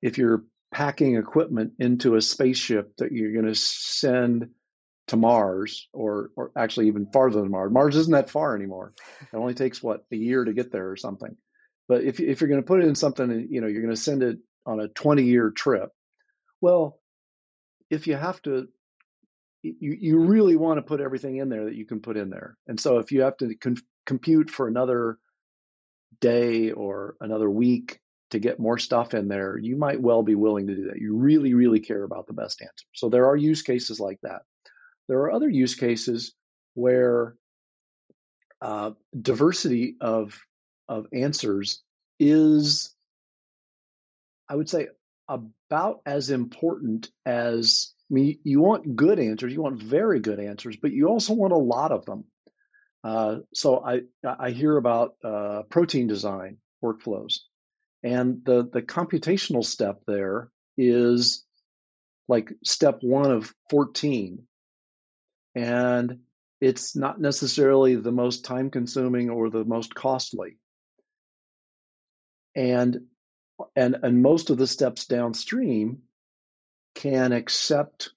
if 0.02 0.18
you're 0.18 0.44
packing 0.72 1.16
equipment 1.16 1.74
into 1.80 2.16
a 2.16 2.22
spaceship 2.22 2.98
that 2.98 3.12
you're 3.12 3.34
going 3.34 3.46
to 3.46 3.56
send 3.56 4.50
to 5.08 5.16
Mars 5.16 5.88
or 5.94 6.32
or 6.36 6.52
actually 6.56 6.88
even 6.88 7.08
farther 7.08 7.42
than 7.42 7.52
Mars. 7.52 7.72
Mars 7.72 7.96
isn't 7.96 8.12
that 8.12 8.30
far 8.30 8.56
anymore. 8.56 8.94
It 9.22 9.38
only 9.38 9.54
takes 9.54 9.82
what 9.82 10.06
a 10.12 10.16
year 10.16 10.44
to 10.44 10.54
get 10.54 10.72
there 10.72 10.90
or 10.90 10.98
something. 10.98 11.36
But 11.88 12.04
if 12.04 12.20
if 12.20 12.42
you're 12.42 12.50
going 12.50 12.62
to 12.62 12.68
put 12.68 12.84
it 12.84 12.88
in 12.88 12.96
something, 12.96 13.48
you 13.50 13.62
know, 13.62 13.68
you're 13.68 13.82
going 13.82 13.96
to 13.96 14.02
send 14.02 14.24
it 14.24 14.40
on 14.66 14.80
a 14.80 14.88
20 14.90 15.24
year 15.24 15.52
trip. 15.52 15.90
Well, 16.60 17.00
if 17.90 18.08
you 18.08 18.16
have 18.16 18.42
to, 18.44 18.68
you 19.64 19.98
you 20.00 20.20
really 20.20 20.56
want 20.56 20.78
to 20.78 20.82
put 20.82 21.02
everything 21.02 21.38
in 21.38 21.50
there 21.50 21.66
that 21.66 21.76
you 21.76 21.86
can 21.86 22.02
put 22.02 22.18
in 22.18 22.30
there. 22.30 22.58
And 22.68 22.80
so 22.80 22.98
if 23.00 23.12
you 23.12 23.22
have 23.22 23.38
to 23.38 23.56
con- 23.56 23.78
compute 24.06 24.50
for 24.50 24.68
another 24.68 25.18
day 26.20 26.72
or 26.72 27.16
another 27.22 27.50
week 27.50 28.00
to 28.32 28.40
get 28.40 28.60
more 28.60 28.78
stuff 28.78 29.14
in 29.14 29.30
there, 29.30 29.58
you 29.58 29.78
might 29.78 30.02
well 30.02 30.24
be 30.24 30.36
willing 30.36 30.68
to 30.68 30.76
do 30.76 30.88
that. 30.88 30.98
You 31.00 31.16
really, 31.16 31.54
really 31.54 31.80
care 31.80 32.04
about 32.04 32.28
the 32.28 32.34
best 32.34 32.62
answer. 32.62 32.86
So 32.94 33.10
there 33.10 33.28
are 33.28 33.38
use 33.38 33.62
cases 33.62 34.00
like 34.00 34.20
that. 34.24 34.42
There 35.08 35.20
are 35.20 35.32
other 35.32 35.50
use 35.50 35.76
cases 35.76 36.34
where 36.74 37.36
uh, 38.62 38.92
diversity 39.20 39.96
of 40.02 40.38
of 40.88 41.08
answers 41.14 41.82
is, 42.20 42.94
I 44.50 44.56
would 44.56 44.70
say, 44.70 44.88
about 45.28 46.02
as 46.06 46.30
important 46.30 47.10
as 47.26 47.94
I 48.10 48.14
mean, 48.14 48.40
you 48.44 48.62
want 48.62 48.96
good 48.96 49.20
answers, 49.20 49.52
you 49.52 49.62
want 49.62 49.82
very 49.82 50.22
good 50.22 50.40
answers, 50.40 50.78
but 50.82 50.92
you 50.92 51.08
also 51.10 51.34
want 51.34 51.52
a 51.52 51.58
lot 51.58 51.92
of 51.92 52.06
them. 52.06 52.24
Uh, 53.04 53.38
so 53.54 53.84
I 53.84 54.02
I 54.24 54.52
hear 54.52 54.78
about 54.78 55.16
uh, 55.24 55.64
protein 55.70 56.08
design 56.08 56.58
workflows, 56.84 57.40
and 58.04 58.44
the 58.46 58.70
the 58.72 58.82
computational 58.82 59.64
step 59.64 60.02
there 60.08 60.50
is 60.78 61.46
like 62.28 62.54
step 62.64 63.00
one 63.02 63.32
of 63.32 63.54
14 63.70 64.46
and 65.56 66.20
it's 66.62 66.96
not 66.96 67.20
necessarily 67.20 67.96
the 67.96 68.12
most 68.12 68.46
time 68.46 68.70
consuming 68.70 69.30
or 69.30 69.50
the 69.50 69.64
most 69.64 69.96
costly. 69.96 70.58
And 72.58 73.06
and 73.76 73.98
and 74.04 74.22
most 74.22 74.50
of 74.50 74.58
the 74.58 74.68
steps 74.68 75.06
downstream 75.06 76.00
can 76.96 77.32
accept 77.32 78.12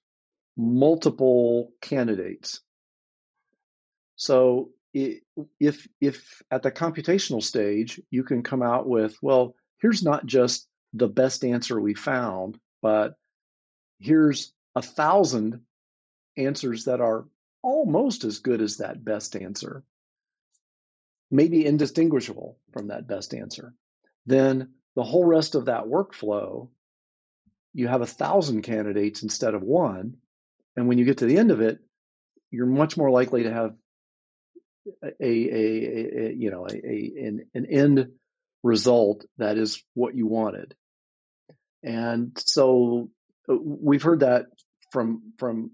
multiple 0.57 1.71
candidates. 1.79 2.59
So 4.17 4.71
if 4.93 5.87
if 6.01 6.41
at 6.51 6.63
the 6.63 6.71
computational 6.71 7.41
stage 7.41 8.01
you 8.09 8.23
can 8.23 8.43
come 8.43 8.61
out 8.61 8.85
with 8.85 9.17
well 9.21 9.55
here's 9.79 10.03
not 10.03 10.25
just 10.25 10.67
the 10.93 11.07
best 11.07 11.45
answer 11.45 11.79
we 11.79 11.93
found 11.93 12.59
but 12.81 13.15
here's 13.99 14.51
a 14.75 14.81
thousand 14.81 15.61
answers 16.37 16.85
that 16.85 17.01
are 17.01 17.25
almost 17.61 18.23
as 18.23 18.39
good 18.39 18.61
as 18.61 18.77
that 18.77 19.03
best 19.03 19.35
answer, 19.35 19.83
maybe 21.29 21.65
indistinguishable 21.65 22.57
from 22.71 22.87
that 22.87 23.07
best 23.07 23.33
answer, 23.33 23.73
then 24.25 24.69
the 24.95 25.03
whole 25.03 25.25
rest 25.25 25.55
of 25.55 25.65
that 25.65 25.85
workflow, 25.85 26.69
you 27.73 27.87
have 27.87 28.01
a 28.01 28.07
thousand 28.07 28.63
candidates 28.63 29.23
instead 29.23 29.53
of 29.53 29.61
one. 29.61 30.17
And 30.75 30.87
when 30.87 30.97
you 30.97 31.05
get 31.05 31.19
to 31.19 31.25
the 31.25 31.37
end 31.37 31.51
of 31.51 31.61
it, 31.61 31.79
you're 32.49 32.65
much 32.65 32.97
more 32.97 33.09
likely 33.09 33.43
to 33.43 33.53
have 33.53 33.75
a, 35.03 35.07
a, 35.19 35.25
a, 35.25 36.27
a 36.29 36.33
you 36.33 36.51
know 36.51 36.67
a, 36.67 36.73
an, 36.73 37.45
an 37.53 37.65
end 37.65 38.07
result 38.63 39.25
that 39.37 39.57
is 39.57 39.83
what 39.93 40.15
you 40.15 40.27
wanted. 40.27 40.75
And 41.83 42.37
so 42.37 43.09
uh, 43.49 43.55
we've 43.55 44.03
heard 44.03 44.21
that 44.21 44.45
from 44.91 45.33
from 45.37 45.71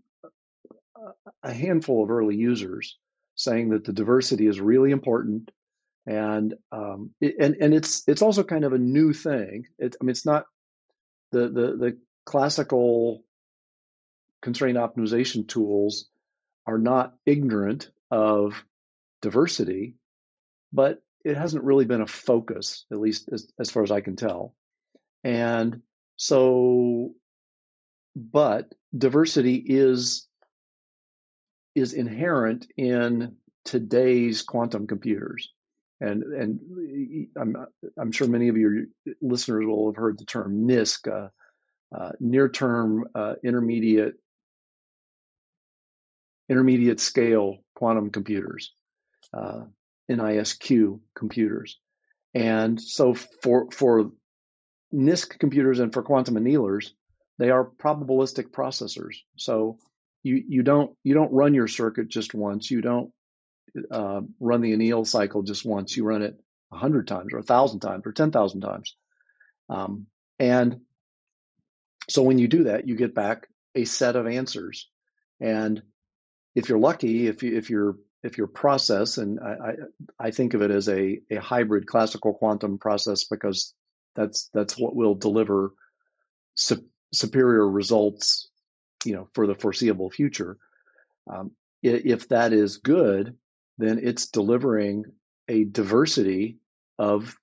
a 1.44 1.54
handful 1.54 2.04
of 2.04 2.12
early 2.12 2.36
users 2.36 2.98
saying 3.36 3.70
that 3.70 3.86
the 3.86 3.94
diversity 3.94 4.48
is 4.48 4.60
really 4.60 4.92
important 4.92 5.52
and 6.08 6.56
um, 6.72 7.12
it, 7.20 7.36
and 7.40 7.56
and 7.60 7.74
it's 7.74 8.04
it's 8.08 8.22
also 8.22 8.44
kind 8.44 8.64
of 8.64 8.74
a 8.74 8.80
new 8.80 9.14
thing. 9.14 9.68
It, 9.78 9.96
I 10.02 10.04
mean, 10.04 10.12
it's 10.12 10.26
not 10.26 10.46
the 11.32 11.50
the 11.50 11.78
the 11.78 11.98
classical 12.26 13.24
constraint 14.42 14.78
optimization 14.78 15.48
tools 15.48 16.08
are 16.66 16.78
not 16.78 17.14
ignorant 17.26 17.92
of 18.10 18.64
diversity, 19.22 19.96
but 20.72 21.02
it 21.26 21.36
hasn't 21.36 21.64
really 21.64 21.86
been 21.86 22.02
a 22.02 22.08
focus, 22.08 22.86
at 22.92 23.00
least 23.00 23.30
as, 23.32 23.52
as 23.60 23.70
far 23.70 23.84
as 23.84 23.92
I 23.92 24.02
can 24.02 24.16
tell. 24.16 24.56
And 25.24 25.82
so, 26.16 27.14
but 28.16 28.74
diversity 28.98 29.56
is 29.56 30.26
is 31.76 31.94
inherent 31.94 32.68
in 32.78 33.36
today's 33.66 34.42
quantum 34.42 34.88
computers. 34.88 35.52
And 36.00 36.24
and 36.24 37.28
I'm 37.40 37.56
I'm 38.00 38.12
sure 38.12 38.28
many 38.28 38.50
of 38.50 38.58
your 38.58 38.84
listeners 39.22 39.66
will 39.66 39.88
have 39.88 39.96
heard 39.96 40.20
the 40.20 40.26
term 40.26 40.68
NISQ, 40.68 41.08
uh, 41.12 41.30
uh, 41.96 42.12
near-term 42.20 43.06
uh, 43.16 43.34
intermediate 43.44 44.14
intermediate 46.50 47.00
scale 47.00 47.58
quantum 47.76 48.12
computers, 48.12 48.74
uh, 49.34 49.64
NISQ 50.10 51.00
computers. 51.16 51.80
And 52.34 52.80
so 52.80 53.14
for 53.14 53.72
for 53.72 54.12
NISQ 54.94 55.40
computers 55.40 55.80
and 55.80 55.92
for 55.92 56.04
quantum 56.04 56.36
annealers, 56.38 56.92
they 57.40 57.50
are 57.50 57.70
probabilistic 57.78 58.52
processors. 58.52 59.16
So 59.36 59.80
you 60.24 60.44
you 60.48 60.64
don't 60.64 60.96
you 61.04 61.14
don't 61.14 61.34
run 61.34 61.54
your 61.54 61.68
circuit 61.68 62.08
just 62.08 62.34
once. 62.34 62.70
You 62.70 62.82
don't 62.82 63.12
uh, 63.92 64.22
run 64.40 64.62
the 64.62 64.74
anneal 64.74 65.06
cycle 65.06 65.44
just 65.44 65.66
once. 65.66 65.96
You 65.96 66.04
run 66.04 66.22
it 66.22 66.40
a 66.72 66.78
hundred 66.78 67.08
times, 67.08 67.34
or 67.34 67.40
a 67.40 67.44
thousand 67.44 67.80
times, 67.80 68.04
or 68.06 68.12
ten 68.12 68.32
thousand 68.32 68.62
times. 68.62 68.96
Um, 69.70 70.08
and 70.40 70.82
so 72.10 72.24
when 72.24 72.40
you 72.40 72.48
do 72.48 72.66
that, 72.66 72.88
you 72.88 72.96
get 72.96 73.16
back 73.16 73.48
a 73.76 73.86
set 73.86 74.16
of 74.16 74.28
answers. 74.28 74.90
And 75.40 75.82
if 76.56 76.70
you're 76.70 76.80
lucky, 76.80 77.28
if 77.28 77.44
you 77.44 77.58
if 77.58 77.70
you're 77.70 77.98
if 78.24 78.38
your 78.38 78.48
process, 78.48 79.18
and 79.18 79.40
I, 79.40 79.52
I, 79.52 79.74
I 80.28 80.32
think 80.32 80.54
of 80.54 80.62
it 80.62 80.72
as 80.72 80.90
a, 80.90 81.20
a 81.30 81.38
hybrid 81.38 81.86
classical 81.86 82.34
quantum 82.34 82.78
process 82.78 83.26
because 83.26 83.74
that's 84.16 84.50
that's 84.54 84.78
what 84.78 84.96
will 84.96 85.16
deliver 85.16 85.74
su- 86.56 86.86
superior 87.14 87.68
results, 87.68 88.50
you 89.06 89.14
know, 89.14 89.30
for 89.34 89.48
the 89.48 89.56
foreseeable 89.56 90.10
future. 90.10 90.58
Um, 91.32 91.52
if 91.84 92.30
that 92.30 92.54
is 92.54 92.78
good, 92.78 93.36
then 93.78 94.00
it's 94.02 94.28
delivering 94.28 95.06
a 95.48 95.64
diversity 95.64 96.58
of 96.98 97.36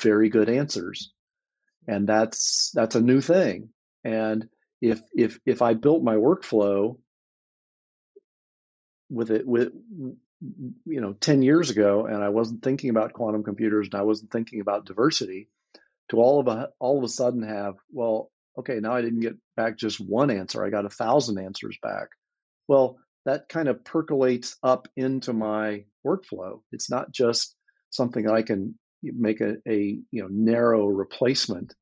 very 0.00 0.28
good 0.28 0.48
answers, 0.48 1.12
and 1.86 2.08
that's 2.08 2.70
that's 2.74 2.94
a 2.94 3.00
new 3.00 3.20
thing. 3.20 3.70
And 4.04 4.48
if 4.80 5.00
if 5.12 5.40
if 5.44 5.62
I 5.62 5.74
built 5.74 6.02
my 6.02 6.16
workflow 6.16 6.98
with 9.10 9.30
it 9.30 9.46
with 9.46 9.72
you 10.86 11.00
know 11.00 11.14
10 11.14 11.42
years 11.42 11.70
ago 11.70 12.06
and 12.06 12.22
I 12.22 12.28
wasn't 12.28 12.62
thinking 12.62 12.90
about 12.90 13.12
quantum 13.12 13.42
computers 13.42 13.88
and 13.90 14.00
I 14.00 14.04
wasn't 14.04 14.30
thinking 14.30 14.60
about 14.60 14.86
diversity 14.86 15.48
to 16.10 16.18
all 16.18 16.40
of 16.40 16.48
a 16.48 16.68
all 16.78 16.98
of 16.98 17.04
a 17.04 17.08
sudden 17.08 17.42
have 17.42 17.74
well 17.90 18.30
okay 18.56 18.78
now 18.80 18.94
I 18.94 19.02
didn't 19.02 19.20
get 19.20 19.36
back 19.56 19.76
just 19.76 19.98
one 19.98 20.30
answer 20.30 20.64
I 20.64 20.70
got 20.70 20.84
a 20.84 20.90
thousand 20.90 21.38
answers 21.38 21.78
back 21.82 22.08
well 22.68 22.98
that 23.28 23.48
kind 23.48 23.68
of 23.68 23.84
percolates 23.84 24.56
up 24.62 24.88
into 24.96 25.32
my 25.32 25.84
workflow 26.06 26.60
it's 26.72 26.90
not 26.90 27.12
just 27.12 27.54
something 27.90 28.28
I 28.28 28.42
can 28.42 28.78
make 29.02 29.40
a, 29.40 29.56
a 29.68 29.98
you 30.10 30.22
know 30.22 30.28
narrow 30.30 30.86
replacement 30.86 31.74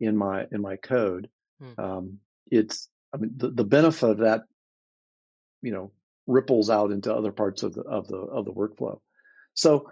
in 0.00 0.16
my 0.16 0.46
in 0.52 0.60
my 0.60 0.76
code 0.76 1.28
hmm. 1.60 1.80
um, 1.80 2.18
it's 2.50 2.88
I 3.12 3.18
mean 3.18 3.32
the, 3.36 3.50
the 3.50 3.64
benefit 3.64 4.10
of 4.10 4.18
that 4.18 4.42
you 5.62 5.72
know 5.72 5.92
ripples 6.28 6.70
out 6.70 6.92
into 6.92 7.12
other 7.12 7.32
parts 7.32 7.62
of 7.62 7.74
the 7.74 7.82
of 7.82 8.06
the 8.06 8.16
of 8.16 8.44
the 8.44 8.52
workflow. 8.52 9.00
So 9.54 9.90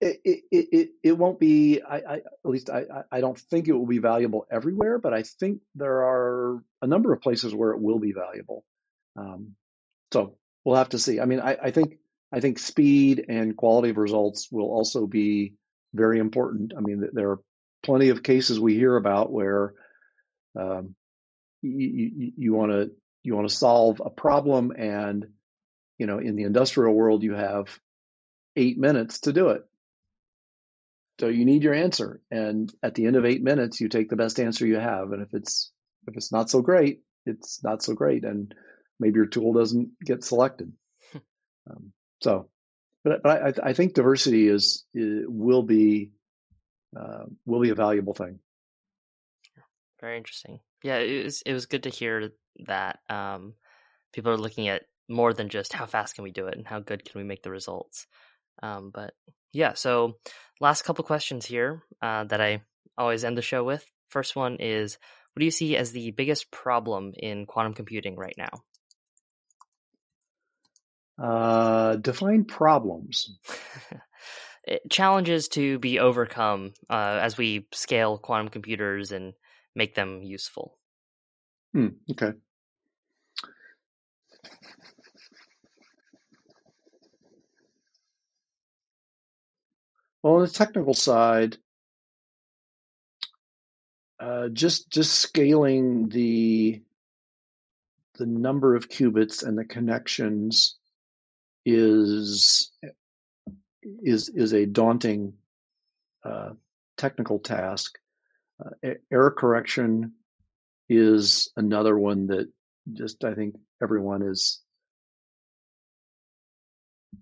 it 0.00 0.20
it 0.24 0.42
it, 0.50 0.88
it 1.04 1.18
won't 1.18 1.38
be 1.38 1.80
I, 1.82 1.96
I 1.96 2.14
at 2.16 2.22
least 2.44 2.70
I 2.70 2.84
I 3.12 3.20
don't 3.20 3.38
think 3.38 3.68
it 3.68 3.72
will 3.72 3.86
be 3.86 3.98
valuable 3.98 4.46
everywhere, 4.50 4.98
but 4.98 5.14
I 5.14 5.22
think 5.22 5.60
there 5.74 6.02
are 6.04 6.62
a 6.82 6.86
number 6.86 7.12
of 7.12 7.20
places 7.20 7.54
where 7.54 7.70
it 7.72 7.80
will 7.80 7.98
be 7.98 8.12
valuable. 8.12 8.64
Um, 9.16 9.54
so 10.12 10.36
we'll 10.64 10.76
have 10.76 10.90
to 10.90 10.98
see. 10.98 11.20
I 11.20 11.24
mean, 11.24 11.40
I, 11.40 11.56
I 11.64 11.70
think 11.70 11.98
I 12.32 12.40
think 12.40 12.58
speed 12.58 13.24
and 13.28 13.56
quality 13.56 13.90
of 13.90 13.96
results 13.96 14.48
will 14.50 14.70
also 14.70 15.06
be 15.06 15.54
very 15.94 16.18
important. 16.18 16.72
I 16.76 16.80
mean, 16.80 17.08
there 17.12 17.30
are 17.30 17.40
plenty 17.82 18.10
of 18.10 18.22
cases 18.22 18.60
we 18.60 18.74
hear 18.74 18.96
about 18.96 19.32
where 19.32 19.74
um, 20.58 20.94
you 21.62 22.54
want 22.54 22.72
to 22.72 22.90
you 23.22 23.34
want 23.34 23.48
to 23.48 23.54
solve 23.54 24.02
a 24.04 24.10
problem 24.10 24.72
and 24.76 25.26
you 25.98 26.06
know, 26.06 26.18
in 26.18 26.36
the 26.36 26.44
industrial 26.44 26.94
world, 26.94 27.22
you 27.22 27.34
have 27.34 27.78
eight 28.56 28.78
minutes 28.78 29.20
to 29.20 29.32
do 29.32 29.48
it. 29.48 29.62
So 31.20 31.26
you 31.26 31.44
need 31.44 31.64
your 31.64 31.74
answer. 31.74 32.20
And 32.30 32.72
at 32.82 32.94
the 32.94 33.06
end 33.06 33.16
of 33.16 33.24
eight 33.24 33.42
minutes, 33.42 33.80
you 33.80 33.88
take 33.88 34.08
the 34.08 34.16
best 34.16 34.38
answer 34.38 34.66
you 34.66 34.76
have. 34.76 35.10
And 35.12 35.20
if 35.20 35.34
it's, 35.34 35.72
if 36.06 36.16
it's 36.16 36.32
not 36.32 36.48
so 36.48 36.62
great, 36.62 37.00
it's 37.26 37.62
not 37.64 37.82
so 37.82 37.94
great. 37.94 38.24
And 38.24 38.54
maybe 38.98 39.16
your 39.16 39.26
tool 39.26 39.52
doesn't 39.52 39.90
get 40.04 40.24
selected. 40.24 40.72
um, 41.70 41.92
so, 42.22 42.48
but, 43.04 43.22
but 43.22 43.30
I, 43.30 43.70
I 43.70 43.72
think 43.72 43.94
diversity 43.94 44.48
is, 44.48 44.84
is 44.94 45.24
will 45.28 45.62
be, 45.62 46.12
uh, 46.98 47.24
will 47.46 47.60
be 47.60 47.70
a 47.70 47.74
valuable 47.74 48.14
thing. 48.14 48.40
Very 50.00 50.16
interesting. 50.16 50.60
Yeah, 50.82 50.98
it 50.98 51.24
was 51.24 51.42
it 51.42 51.52
was 51.52 51.66
good 51.66 51.84
to 51.84 51.90
hear 51.90 52.30
that 52.66 53.00
um, 53.08 53.54
people 54.12 54.30
are 54.30 54.36
looking 54.36 54.68
at 54.68 54.82
more 55.08 55.32
than 55.32 55.48
just 55.48 55.72
how 55.72 55.86
fast 55.86 56.14
can 56.14 56.24
we 56.24 56.30
do 56.30 56.46
it 56.46 56.56
and 56.56 56.66
how 56.66 56.80
good 56.80 57.04
can 57.04 57.20
we 57.20 57.24
make 57.24 57.42
the 57.42 57.50
results. 57.50 58.06
Um, 58.62 58.90
but 58.92 59.14
yeah, 59.52 59.74
so 59.74 60.18
last 60.60 60.82
couple 60.82 61.04
questions 61.04 61.46
here 61.46 61.82
uh, 62.02 62.24
that 62.24 62.40
I 62.40 62.62
always 62.96 63.24
end 63.24 63.38
the 63.38 63.42
show 63.42 63.64
with. 63.64 63.84
First 64.10 64.36
one 64.36 64.56
is 64.60 64.98
what 65.32 65.40
do 65.40 65.44
you 65.44 65.50
see 65.50 65.76
as 65.76 65.92
the 65.92 66.10
biggest 66.10 66.50
problem 66.50 67.12
in 67.16 67.46
quantum 67.46 67.74
computing 67.74 68.16
right 68.16 68.34
now? 68.36 68.50
Uh, 71.18 71.96
define 71.96 72.44
problems. 72.44 73.36
Challenges 74.90 75.48
to 75.48 75.78
be 75.78 75.98
overcome 75.98 76.74
uh, 76.88 77.18
as 77.20 77.36
we 77.36 77.66
scale 77.72 78.18
quantum 78.18 78.48
computers 78.48 79.12
and 79.12 79.32
make 79.74 79.94
them 79.94 80.22
useful. 80.22 80.78
Hmm, 81.72 81.88
okay. 82.12 82.32
Well, 90.22 90.34
on 90.34 90.42
the 90.42 90.48
technical 90.48 90.94
side, 90.94 91.56
uh, 94.20 94.48
just 94.48 94.90
just 94.90 95.14
scaling 95.14 96.08
the 96.08 96.82
the 98.14 98.26
number 98.26 98.74
of 98.74 98.88
qubits 98.88 99.44
and 99.44 99.56
the 99.56 99.64
connections 99.64 100.77
is 101.68 102.72
is 104.02 104.30
is 104.30 104.54
a 104.54 104.64
daunting 104.64 105.34
uh, 106.24 106.50
technical 106.96 107.38
task. 107.38 107.98
Uh, 108.64 108.94
error 109.12 109.30
correction 109.30 110.12
is 110.88 111.50
another 111.56 111.96
one 111.96 112.28
that 112.28 112.50
just 112.92 113.22
I 113.22 113.34
think 113.34 113.56
everyone 113.82 114.22
is 114.22 114.60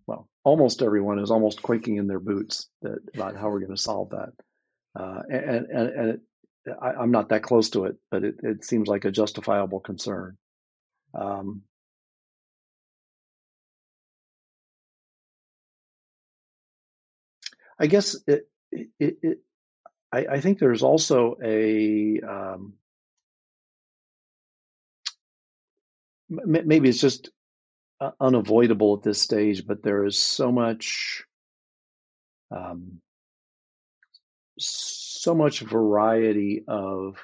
well, 0.07 0.29
almost 0.45 0.83
everyone 0.83 1.19
is 1.19 1.31
almost 1.33 1.63
quaking 1.63 1.97
in 1.97 2.07
their 2.07 2.21
boots 2.21 2.69
that, 2.83 2.99
about 3.15 3.37
how 3.37 3.49
we're 3.49 3.61
going 3.61 3.75
to 3.75 3.77
solve 3.77 4.11
that. 4.11 4.33
Uh, 4.99 5.23
and 5.29 5.67
and, 5.67 5.89
and 5.89 6.09
it, 6.11 6.21
I, 6.81 7.03
am 7.03 7.11
not 7.11 7.31
that 7.31 7.43
close 7.43 7.71
to 7.71 7.87
it, 7.87 7.97
but 8.11 8.23
it, 8.23 8.37
it 8.43 8.65
seems 8.65 8.89
like 8.89 9.05
a 9.05 9.11
justifiable 9.11 9.81
concern. 9.81 10.37
Um, 11.15 11.63
I 17.79 17.87
guess 17.87 18.17
it, 18.27 18.49
it, 18.73 18.89
it 18.99 19.39
I, 20.13 20.27
I, 20.31 20.41
think 20.41 20.59
there's 20.59 20.83
also 20.83 21.37
a 21.43 22.21
um, 22.21 22.75
maybe 26.29 26.89
it's 26.89 27.01
just 27.01 27.31
uh, 28.01 28.11
unavoidable 28.21 28.95
at 28.97 29.03
this 29.03 29.21
stage, 29.21 29.67
but 29.67 29.83
there 29.83 30.05
is 30.05 30.19
so 30.19 30.53
much, 30.53 31.25
um, 32.51 33.01
so 34.59 35.35
much 35.35 35.61
variety 35.61 36.65
of 36.67 37.17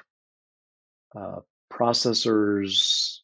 uh, 1.15 1.39
processors, 1.71 3.19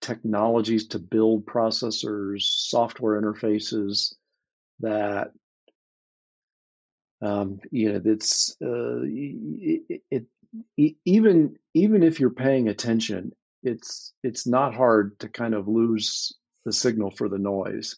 technologies 0.00 0.88
to 0.88 0.98
build 0.98 1.46
processors, 1.46 2.42
software 2.42 3.20
interfaces 3.20 4.14
that 4.80 5.32
um, 7.24 7.60
you 7.70 7.92
know 7.92 8.00
it's 8.04 8.56
uh, 8.62 9.02
it, 9.02 10.02
it, 10.10 10.26
it, 10.76 10.96
even 11.04 11.56
even 11.74 12.02
if 12.02 12.20
you're 12.20 12.30
paying 12.30 12.68
attention 12.68 13.32
it's 13.64 14.12
it's 14.22 14.46
not 14.46 14.74
hard 14.74 15.18
to 15.20 15.28
kind 15.28 15.54
of 15.54 15.66
lose 15.66 16.34
the 16.64 16.72
signal 16.72 17.10
for 17.10 17.28
the 17.28 17.38
noise, 17.38 17.96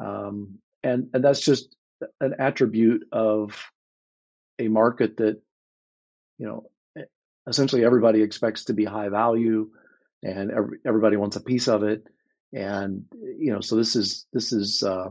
um, 0.00 0.58
and 0.82 1.08
and 1.12 1.24
that's 1.24 1.40
just 1.40 1.74
an 2.20 2.34
attribute 2.38 3.04
of 3.12 3.70
a 4.58 4.68
market 4.68 5.16
that 5.18 5.42
you 6.38 6.46
know 6.46 7.04
essentially 7.48 7.84
everybody 7.84 8.22
expects 8.22 8.66
to 8.66 8.74
be 8.74 8.84
high 8.84 9.08
value, 9.08 9.70
and 10.22 10.52
every, 10.52 10.78
everybody 10.86 11.16
wants 11.16 11.36
a 11.36 11.42
piece 11.42 11.66
of 11.66 11.82
it, 11.82 12.06
and 12.52 13.04
you 13.38 13.52
know 13.52 13.60
so 13.60 13.74
this 13.74 13.96
is 13.96 14.26
this 14.32 14.52
is 14.52 14.84
uh, 14.84 15.10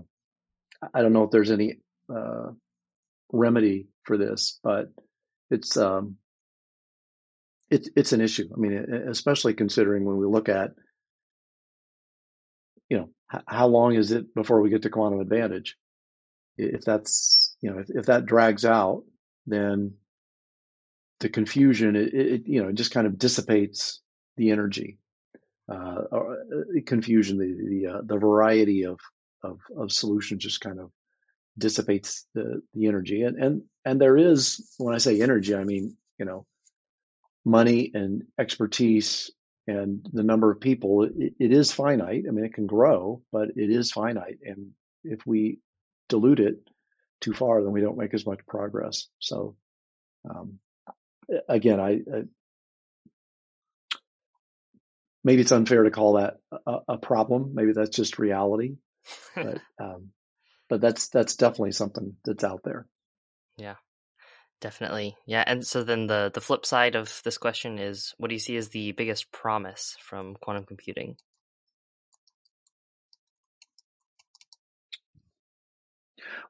I 0.93 1.01
don't 1.01 1.13
know 1.13 1.25
if 1.25 1.31
there's 1.31 1.51
any 1.51 1.79
uh, 2.09 2.51
remedy 3.31 3.87
for 4.03 4.17
this, 4.17 4.59
but 4.63 4.91
it's 5.49 5.77
um, 5.77 6.17
it's 7.69 7.89
it's 7.95 8.13
an 8.13 8.21
issue. 8.21 8.49
I 8.53 8.59
mean, 8.59 8.73
especially 9.09 9.53
considering 9.53 10.05
when 10.05 10.17
we 10.17 10.25
look 10.25 10.49
at, 10.49 10.71
you 12.89 12.97
know, 12.97 13.09
how 13.45 13.67
long 13.67 13.95
is 13.95 14.11
it 14.11 14.33
before 14.33 14.61
we 14.61 14.69
get 14.69 14.83
to 14.83 14.89
quantum 14.89 15.19
advantage? 15.19 15.77
If 16.57 16.81
that's 16.81 17.55
you 17.61 17.71
know 17.71 17.79
if, 17.79 17.89
if 17.89 18.05
that 18.07 18.25
drags 18.25 18.65
out, 18.65 19.03
then 19.45 19.93
the 21.19 21.29
confusion 21.29 21.95
it, 21.95 22.13
it 22.13 22.41
you 22.47 22.61
know 22.63 22.69
it 22.69 22.75
just 22.75 22.91
kind 22.91 23.07
of 23.07 23.17
dissipates 23.17 24.01
the 24.37 24.51
energy, 24.51 24.97
uh, 25.71 26.01
or 26.11 26.33
uh, 26.33 26.81
confusion 26.85 27.37
the 27.37 27.85
the 27.85 27.93
uh, 27.93 28.01
the 28.03 28.17
variety 28.17 28.85
of, 28.85 28.99
of 29.43 29.59
of 29.77 29.91
solutions 29.91 30.43
just 30.43 30.61
kind 30.61 30.79
of 30.79 30.91
dissipates 31.59 32.25
the 32.33 32.61
the 32.73 32.87
energy 32.87 33.23
and 33.23 33.37
and 33.37 33.61
and 33.85 34.01
there 34.01 34.17
is 34.17 34.73
when 34.77 34.95
I 34.95 34.99
say 34.99 35.21
energy 35.21 35.55
I 35.55 35.63
mean 35.63 35.97
you 36.17 36.25
know 36.25 36.45
money 37.45 37.91
and 37.93 38.23
expertise 38.39 39.31
and 39.67 40.07
the 40.11 40.23
number 40.23 40.51
of 40.51 40.59
people 40.59 41.03
it, 41.03 41.33
it 41.39 41.51
is 41.51 41.71
finite. 41.71 42.25
I 42.27 42.31
mean, 42.31 42.45
it 42.45 42.53
can 42.53 42.67
grow, 42.67 43.21
but 43.31 43.49
it 43.55 43.69
is 43.69 43.91
finite, 43.91 44.39
and 44.43 44.71
if 45.03 45.25
we 45.25 45.59
dilute 46.09 46.39
it 46.39 46.55
too 47.21 47.33
far, 47.33 47.61
then 47.61 47.71
we 47.71 47.81
don't 47.81 47.97
make 47.97 48.13
as 48.13 48.25
much 48.25 48.39
progress. 48.47 49.07
So, 49.19 49.55
um, 50.29 50.59
again, 51.47 51.79
I, 51.79 51.91
I, 51.91 52.23
maybe 55.23 55.41
it's 55.41 55.51
unfair 55.51 55.83
to 55.83 55.91
call 55.91 56.13
that 56.13 56.37
a, 56.65 56.79
a 56.89 56.97
problem. 56.97 57.51
Maybe 57.53 57.73
that's 57.73 57.95
just 57.95 58.19
reality, 58.19 58.77
but 59.35 59.59
um, 59.79 60.09
but 60.69 60.81
that's 60.81 61.09
that's 61.09 61.35
definitely 61.35 61.71
something 61.71 62.15
that's 62.23 62.43
out 62.43 62.61
there. 62.63 62.87
Yeah, 63.57 63.75
definitely. 64.61 65.17
Yeah, 65.25 65.43
and 65.45 65.65
so 65.65 65.83
then 65.83 66.07
the 66.07 66.31
the 66.33 66.41
flip 66.41 66.65
side 66.65 66.95
of 66.95 67.21
this 67.23 67.37
question 67.37 67.79
is, 67.79 68.13
what 68.17 68.29
do 68.29 68.35
you 68.35 68.39
see 68.39 68.55
as 68.55 68.69
the 68.69 68.91
biggest 68.93 69.31
promise 69.31 69.97
from 69.99 70.35
quantum 70.35 70.65
computing? 70.65 71.17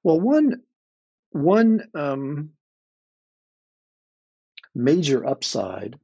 Well, 0.03 0.19
one 0.19 0.61
one 1.31 1.87
um, 1.95 2.51
major 4.75 5.25
upside. 5.25 5.95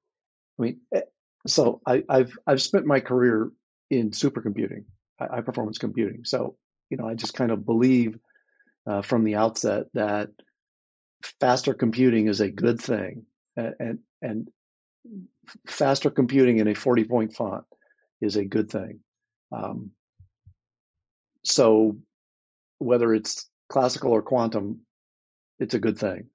I 0.58 0.62
mean, 0.62 0.80
eh, 0.94 1.02
so 1.48 1.82
I, 1.86 2.04
have 2.10 2.32
I've 2.48 2.62
spent 2.62 2.86
my 2.86 3.00
career 3.00 3.52
in 3.90 4.12
supercomputing, 4.12 4.86
high 5.20 5.42
performance 5.42 5.78
computing. 5.78 6.24
So 6.26 6.58
you 6.90 6.98
know, 6.98 7.08
I 7.08 7.14
just 7.16 7.34
kind 7.34 7.52
of 7.52 7.66
believe 7.66 8.18
uh, 8.88 9.02
from 9.02 9.24
the 9.24 9.36
outset 9.36 9.88
that 9.94 10.30
faster 11.40 11.74
computing 11.74 12.28
is 12.28 12.42
a 12.42 12.52
good 12.52 12.80
thing, 12.80 13.26
and 13.56 14.00
and 14.22 14.50
faster 15.68 16.10
computing 16.10 16.58
in 16.58 16.68
a 16.68 16.76
40 16.76 17.06
point 17.06 17.36
font 17.36 17.66
is 18.22 18.36
a 18.36 18.46
good 18.46 18.70
thing. 18.70 19.00
Um, 19.52 19.92
so 21.44 21.98
whether 22.80 23.14
it's 23.14 23.50
classical 23.70 24.12
or 24.12 24.22
quantum, 24.22 24.82
it's 25.60 25.74
a 25.74 25.80
good 25.80 25.98
thing. 25.98 26.26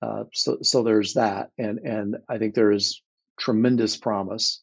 Uh, 0.00 0.24
so, 0.32 0.58
so 0.62 0.82
there's 0.82 1.14
that, 1.14 1.50
and 1.58 1.78
and 1.78 2.16
I 2.28 2.38
think 2.38 2.54
there 2.54 2.72
is 2.72 3.00
tremendous 3.38 3.96
promise. 3.96 4.62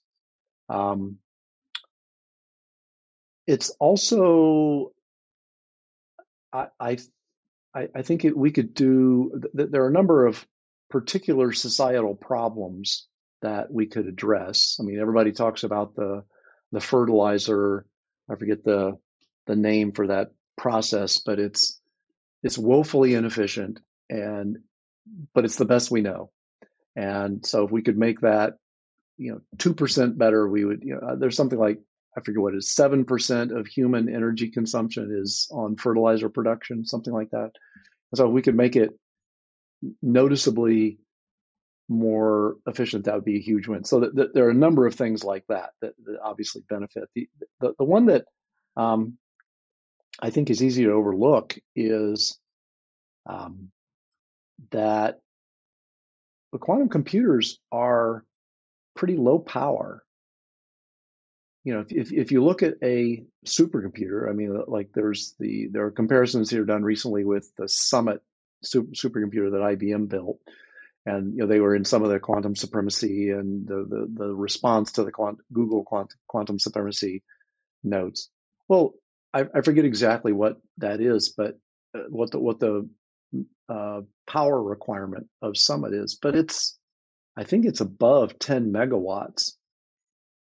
Um, 0.70 1.18
it's 3.48 3.72
also, 3.80 4.92
I 6.54 6.98
I, 7.74 7.88
I 7.96 8.02
think 8.02 8.26
it, 8.26 8.36
we 8.36 8.52
could 8.52 8.74
do. 8.74 9.42
There 9.54 9.84
are 9.84 9.90
a 9.90 9.94
number 9.94 10.26
of 10.26 10.46
particular 10.90 11.54
societal 11.54 12.16
problems 12.16 13.08
that 13.42 13.72
we 13.72 13.88
could 13.88 14.08
address. 14.08 14.78
I 14.80 14.84
mean, 14.84 15.00
everybody 15.00 15.32
talks 15.32 15.64
about 15.64 15.96
the 15.96 16.24
the 16.72 16.82
fertilizer. 16.82 17.86
I 18.30 18.36
forget 18.36 18.64
the 18.64 18.98
the 19.48 19.56
name 19.56 19.92
for 19.94 20.08
that 20.08 20.32
process, 20.58 21.20
but 21.20 21.40
it's 21.40 21.80
it's 22.44 22.58
woefully 22.58 23.14
inefficient 23.14 23.80
and 24.10 24.58
but 25.34 25.46
it's 25.46 25.58
the 25.58 25.66
best 25.66 25.92
we 25.92 26.02
know. 26.02 26.32
And 26.96 27.46
so 27.46 27.66
if 27.66 27.72
we 27.72 27.82
could 27.82 27.98
make 27.98 28.22
that, 28.22 28.58
you 29.18 29.32
know, 29.32 29.42
two 29.58 29.74
percent 29.74 30.18
better, 30.18 30.48
we 30.48 30.66
would. 30.66 30.84
You 30.84 30.96
know, 30.96 31.08
uh, 31.08 31.16
there's 31.16 31.38
something 31.38 31.60
like 31.60 31.80
I 32.18 32.22
forget 32.22 32.42
what 32.42 32.54
it 32.54 32.58
is 32.58 32.72
seven 32.72 33.06
percent 33.06 33.52
of 33.52 33.68
human 33.68 34.14
energy 34.14 34.50
consumption 34.50 35.18
is 35.18 35.48
on 35.52 35.78
fertilizer 35.78 36.30
production, 36.30 36.86
something 36.86 37.14
like 37.14 37.32
that. 37.32 37.52
So 38.16 38.28
if 38.28 38.34
we 38.34 38.42
could 38.42 38.56
make 38.56 38.76
it 38.76 38.92
noticeably 40.02 41.00
more 41.88 42.58
efficient, 42.68 43.06
that 43.06 43.16
would 43.16 43.26
be 43.26 43.38
a 43.38 43.42
huge 43.42 43.68
win. 43.68 43.84
So 43.84 44.02
that, 44.02 44.16
that 44.16 44.34
there 44.34 44.46
are 44.48 44.52
a 44.52 44.54
number 44.54 44.86
of 44.86 44.96
things 44.96 45.24
like 45.24 45.46
that 45.48 45.72
that, 45.82 45.94
that 46.06 46.20
obviously 46.24 46.64
benefit. 46.70 47.10
The, 47.16 47.30
the, 47.60 47.74
the 47.78 47.86
one 47.86 48.08
that 48.08 48.26
um, 48.76 49.18
I 50.20 50.30
think 50.30 50.50
is 50.50 50.62
easy 50.62 50.84
to 50.84 50.92
overlook 50.92 51.58
is 51.76 52.38
um, 53.26 53.72
that 54.72 55.20
the 56.52 56.60
quantum 56.60 56.90
computers 56.90 57.60
are 57.72 58.26
pretty 58.96 59.16
low 59.16 59.40
power. 59.40 60.04
You 61.64 61.76
know, 61.76 61.86
if, 61.90 62.12
if 62.12 62.32
you 62.32 62.44
look 62.44 62.64
at 62.64 62.76
a 62.84 63.24
supercomputer, 63.46 64.30
I 64.30 64.34
mean, 64.34 64.64
like 64.68 64.90
there's 64.94 65.36
the 65.40 65.70
there 65.72 65.86
are 65.86 65.92
comparisons 65.92 66.50
here 66.50 66.66
done 66.66 66.84
recently 66.84 67.24
with 67.24 67.52
the 67.56 67.68
Summit 67.68 68.22
super, 68.64 68.92
supercomputer 68.92 69.52
that 69.52 69.78
IBM 69.78 70.10
built, 70.10 70.40
and 71.06 71.34
you 71.34 71.40
know 71.40 71.48
they 71.48 71.60
were 71.60 71.76
in 71.76 71.86
some 71.86 72.04
of 72.04 72.10
the 72.10 72.20
quantum 72.20 72.56
supremacy 72.56 73.30
and 73.30 73.68
the 73.68 73.86
the, 73.88 74.26
the 74.26 74.34
response 74.34 74.94
to 74.94 75.04
the 75.04 75.12
quant, 75.12 75.38
Google 75.54 75.84
quant, 75.84 76.14
quantum 76.28 76.58
supremacy 76.58 77.24
notes. 77.84 78.30
Well, 78.68 78.94
I, 79.34 79.46
I 79.54 79.62
forget 79.62 79.86
exactly 79.86 80.32
what 80.32 80.60
that 80.80 81.00
is, 81.00 81.34
but 81.36 81.60
uh, 81.96 82.04
what 82.10 82.32
the 82.32 82.40
what 82.40 82.60
the 82.60 82.90
uh, 83.70 84.02
power 84.28 84.62
requirement 84.62 85.28
of 85.42 85.58
Summit 85.58 85.94
is, 85.94 86.18
but 86.22 86.36
it's 86.36 86.78
I 87.38 87.44
think 87.44 87.66
it's 87.66 87.82
above 87.82 88.38
10 88.40 88.74
megawatts, 88.74 89.54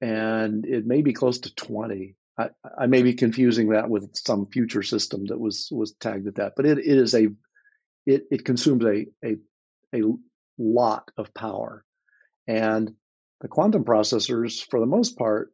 and 0.01 0.65
it 0.65 0.85
may 0.85 1.01
be 1.01 1.13
close 1.13 1.39
to 1.39 1.53
20. 1.53 2.15
I, 2.37 2.49
I 2.77 2.87
may 2.87 3.03
be 3.03 3.13
confusing 3.13 3.69
that 3.69 3.89
with 3.89 4.15
some 4.15 4.47
future 4.47 4.83
system 4.83 5.25
that 5.25 5.39
was 5.39 5.67
was 5.71 5.93
tagged 5.93 6.27
at 6.27 6.35
that, 6.35 6.53
but 6.55 6.65
it, 6.65 6.79
it 6.79 6.97
is 6.97 7.13
a 7.13 7.27
it, 8.05 8.23
it 8.31 8.45
consumes 8.45 8.85
a, 8.85 9.05
a 9.23 9.37
a 9.93 10.01
lot 10.57 11.11
of 11.17 11.33
power, 11.33 11.83
and 12.47 12.93
the 13.41 13.47
quantum 13.47 13.83
processors, 13.83 14.65
for 14.69 14.79
the 14.79 14.85
most 14.85 15.17
part, 15.17 15.51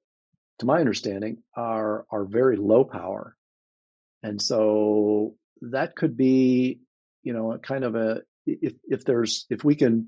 to 0.59 0.65
my 0.65 0.79
understanding, 0.79 1.43
are 1.55 2.05
are 2.11 2.25
very 2.25 2.57
low 2.57 2.83
power, 2.83 3.35
and 4.21 4.39
so 4.41 5.35
that 5.61 5.95
could 5.95 6.15
be, 6.15 6.81
you 7.23 7.33
know, 7.33 7.53
a 7.53 7.59
kind 7.59 7.83
of 7.83 7.95
a 7.95 8.21
if 8.45 8.73
if 8.87 9.05
there's 9.05 9.47
if 9.49 9.63
we 9.63 9.75
can 9.75 10.07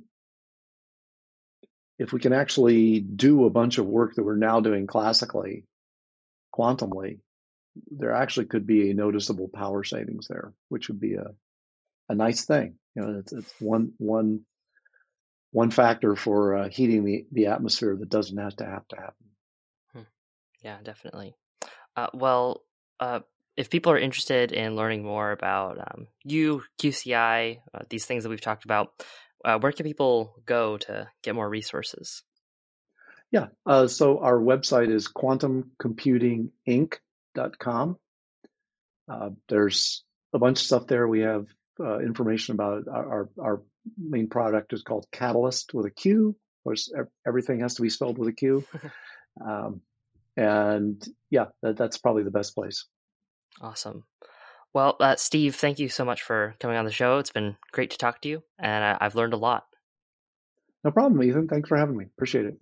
if 1.99 2.13
we 2.13 2.19
can 2.19 2.33
actually 2.33 2.99
do 2.99 3.45
a 3.45 3.49
bunch 3.49 3.77
of 3.77 3.85
work 3.85 4.15
that 4.15 4.23
we're 4.23 4.35
now 4.35 4.59
doing 4.59 4.87
classically, 4.87 5.65
quantumly, 6.53 7.19
there 7.91 8.13
actually 8.13 8.47
could 8.47 8.65
be 8.65 8.89
a 8.89 8.95
noticeable 8.95 9.49
power 9.53 9.83
savings 9.83 10.27
there, 10.27 10.53
which 10.69 10.87
would 10.87 10.99
be 10.99 11.15
a 11.15 11.33
a 12.09 12.15
nice 12.15 12.45
thing. 12.45 12.75
You 12.95 13.01
know, 13.01 13.19
it's, 13.19 13.33
it's 13.33 13.53
one 13.59 13.93
one 13.97 14.45
one 15.51 15.71
factor 15.71 16.15
for 16.15 16.55
uh, 16.55 16.69
heating 16.69 17.03
the, 17.03 17.25
the 17.31 17.47
atmosphere 17.47 17.95
that 17.99 18.09
doesn't 18.09 18.37
have 18.37 18.55
to 18.57 18.65
have 18.65 18.87
to 18.89 18.95
happen. 18.95 19.27
Yeah, 20.63 20.77
definitely. 20.83 21.35
Uh, 21.95 22.07
well, 22.13 22.63
uh, 22.99 23.21
if 23.55 23.69
people 23.69 23.91
are 23.91 23.97
interested 23.97 24.51
in 24.51 24.75
learning 24.75 25.03
more 25.03 25.31
about 25.31 25.77
um, 25.79 26.07
you, 26.23 26.63
QCI, 26.81 27.59
uh, 27.73 27.79
these 27.89 28.05
things 28.05 28.23
that 28.23 28.29
we've 28.29 28.41
talked 28.41 28.65
about, 28.65 28.91
uh, 29.47 29.57
where 29.59 29.71
can 29.71 29.85
people 29.85 30.35
go 30.45 30.77
to 30.77 31.09
get 31.23 31.33
more 31.33 31.49
resources? 31.49 32.21
Yeah, 33.31 33.47
uh, 33.65 33.87
so 33.87 34.19
our 34.19 34.37
website 34.37 34.93
is 34.93 35.07
quantumcomputinginc.com. 35.07 37.97
Uh, 39.09 39.29
there's 39.47 40.03
a 40.33 40.39
bunch 40.39 40.59
of 40.59 40.65
stuff 40.65 40.87
there. 40.87 41.07
We 41.07 41.21
have 41.21 41.47
uh, 41.79 41.99
information 41.99 42.55
about 42.55 42.89
our, 42.89 43.09
our, 43.09 43.29
our 43.39 43.61
main 43.97 44.27
product 44.27 44.73
is 44.73 44.83
called 44.83 45.07
Qatalyst 45.13 45.73
with 45.73 45.85
a 45.85 45.91
Q. 45.91 46.27
Of 46.29 46.35
course, 46.65 46.91
everything 47.25 47.61
has 47.61 47.75
to 47.75 47.83
be 47.83 47.89
spelled 47.89 48.17
with 48.17 48.27
a 48.27 48.33
Q. 48.33 48.65
Um, 49.39 49.81
and 50.35 50.99
yeah, 51.29 51.49
that, 51.61 51.77
that's 51.77 51.99
probably 51.99 52.23
the 52.23 52.31
best 52.31 52.55
place. 52.55 52.87
Awesome. 53.61 54.03
Well, 54.73 54.95
uh, 54.99 55.15
Steve, 55.15 55.55
thank 55.55 55.79
you 55.79 55.89
so 55.89 56.05
much 56.05 56.21
for 56.21 56.55
coming 56.59 56.77
on 56.77 56.85
the 56.85 56.91
show. 56.91 57.17
It's 57.17 57.31
been 57.31 57.57
great 57.71 57.91
to 57.91 57.97
talk 57.97 58.21
to 58.21 58.29
you, 58.29 58.43
and 58.59 58.83
I, 58.83 58.97
I've 59.01 59.15
learned 59.15 59.33
a 59.33 59.37
lot. 59.37 59.65
No 60.83 60.91
problem, 60.91 61.21
Ethan. 61.23 61.47
Thanks 61.47 61.67
for 61.67 61.77
having 61.77 61.97
me. 61.97 62.05
Appreciate 62.05 62.45
it. 62.45 62.57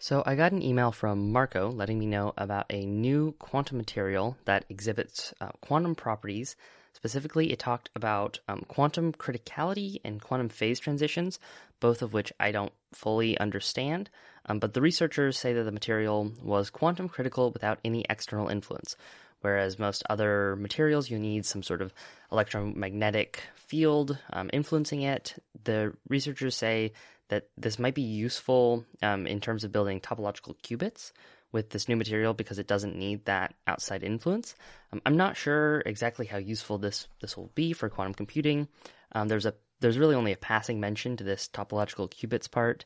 So, 0.00 0.22
I 0.24 0.36
got 0.36 0.52
an 0.52 0.62
email 0.62 0.90
from 0.90 1.32
Marco 1.32 1.70
letting 1.70 1.98
me 1.98 2.06
know 2.06 2.32
about 2.38 2.66
a 2.70 2.86
new 2.86 3.32
quantum 3.38 3.76
material 3.76 4.38
that 4.46 4.64
exhibits 4.70 5.34
uh, 5.40 5.50
quantum 5.60 5.94
properties 5.94 6.56
Specifically, 6.98 7.52
it 7.52 7.60
talked 7.60 7.90
about 7.94 8.40
um, 8.48 8.64
quantum 8.66 9.12
criticality 9.12 10.00
and 10.04 10.20
quantum 10.20 10.48
phase 10.48 10.80
transitions, 10.80 11.38
both 11.78 12.02
of 12.02 12.12
which 12.12 12.32
I 12.40 12.50
don't 12.50 12.72
fully 12.92 13.38
understand. 13.38 14.10
Um, 14.46 14.58
but 14.58 14.74
the 14.74 14.80
researchers 14.80 15.38
say 15.38 15.52
that 15.52 15.62
the 15.62 15.70
material 15.70 16.32
was 16.42 16.70
quantum 16.70 17.08
critical 17.08 17.52
without 17.52 17.78
any 17.84 18.04
external 18.10 18.48
influence, 18.48 18.96
whereas 19.42 19.78
most 19.78 20.02
other 20.10 20.56
materials 20.56 21.08
you 21.08 21.20
need 21.20 21.46
some 21.46 21.62
sort 21.62 21.82
of 21.82 21.94
electromagnetic 22.32 23.44
field 23.54 24.18
um, 24.32 24.50
influencing 24.52 25.02
it. 25.02 25.40
The 25.62 25.94
researchers 26.08 26.56
say 26.56 26.94
that 27.28 27.46
this 27.56 27.78
might 27.78 27.94
be 27.94 28.02
useful 28.02 28.84
um, 29.02 29.24
in 29.28 29.40
terms 29.40 29.62
of 29.62 29.70
building 29.70 30.00
topological 30.00 30.56
qubits, 30.64 31.12
with 31.52 31.70
this 31.70 31.88
new 31.88 31.96
material 31.96 32.34
because 32.34 32.58
it 32.58 32.66
doesn't 32.66 32.96
need 32.96 33.24
that 33.24 33.54
outside 33.66 34.02
influence. 34.02 34.54
Um, 34.92 35.00
I'm 35.06 35.16
not 35.16 35.36
sure 35.36 35.82
exactly 35.86 36.26
how 36.26 36.38
useful 36.38 36.78
this 36.78 37.08
this 37.20 37.36
will 37.36 37.50
be 37.54 37.72
for 37.72 37.88
quantum 37.88 38.14
computing. 38.14 38.68
Um, 39.12 39.28
there's 39.28 39.46
a 39.46 39.54
there's 39.80 39.98
really 39.98 40.14
only 40.14 40.32
a 40.32 40.36
passing 40.36 40.80
mention 40.80 41.16
to 41.16 41.24
this 41.24 41.48
topological 41.52 42.10
qubits 42.10 42.50
part, 42.50 42.84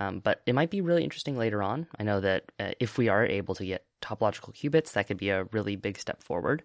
um, 0.00 0.20
but 0.20 0.40
it 0.46 0.54
might 0.54 0.70
be 0.70 0.80
really 0.80 1.04
interesting 1.04 1.36
later 1.36 1.62
on. 1.62 1.86
I 1.98 2.04
know 2.04 2.20
that 2.20 2.44
uh, 2.60 2.72
if 2.78 2.96
we 2.96 3.08
are 3.08 3.26
able 3.26 3.54
to 3.56 3.66
get 3.66 3.84
topological 4.00 4.54
qubits, 4.54 4.92
that 4.92 5.08
could 5.08 5.16
be 5.18 5.30
a 5.30 5.44
really 5.44 5.76
big 5.76 5.98
step 5.98 6.22
forward. 6.22 6.62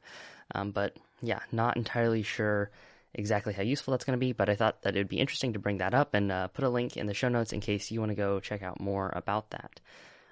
Um, 0.53 0.71
but 0.71 0.95
yeah, 1.21 1.39
not 1.51 1.77
entirely 1.77 2.23
sure 2.23 2.69
exactly 3.15 3.53
how 3.53 3.63
useful 3.63 3.91
that's 3.91 4.05
going 4.05 4.19
to 4.19 4.25
be, 4.25 4.33
but 4.33 4.49
I 4.49 4.55
thought 4.55 4.81
that 4.83 4.95
it 4.95 4.99
would 4.99 5.07
be 5.07 5.19
interesting 5.19 5.53
to 5.53 5.59
bring 5.59 5.77
that 5.77 5.93
up 5.93 6.13
and 6.13 6.31
uh, 6.31 6.47
put 6.47 6.65
a 6.65 6.69
link 6.69 6.97
in 6.97 7.07
the 7.07 7.13
show 7.13 7.29
notes 7.29 7.53
in 7.53 7.59
case 7.59 7.91
you 7.91 7.99
want 7.99 8.11
to 8.11 8.15
go 8.15 8.39
check 8.39 8.61
out 8.61 8.79
more 8.79 9.11
about 9.15 9.51
that. 9.51 9.79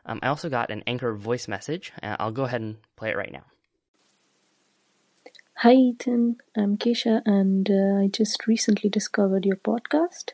Um, 0.06 0.20
I 0.22 0.28
also 0.28 0.50
got 0.50 0.72
an 0.72 0.84
Anchor 0.88 1.14
voice 1.14 1.48
message. 1.48 1.92
Uh, 2.02 2.16
I'll 2.20 2.32
go 2.32 2.44
ahead 2.44 2.62
and 2.62 2.78
play 2.96 3.10
it 3.12 3.18
right 3.18 3.32
now. 3.32 3.44
Hi, 5.58 5.74
Ethan. 5.74 6.38
I'm 6.58 6.78
Keisha, 6.78 7.22
and 7.26 7.70
uh, 7.70 8.04
I 8.04 8.08
just 8.08 8.48
recently 8.48 8.90
discovered 8.90 9.46
your 9.46 9.58
podcast, 9.58 10.32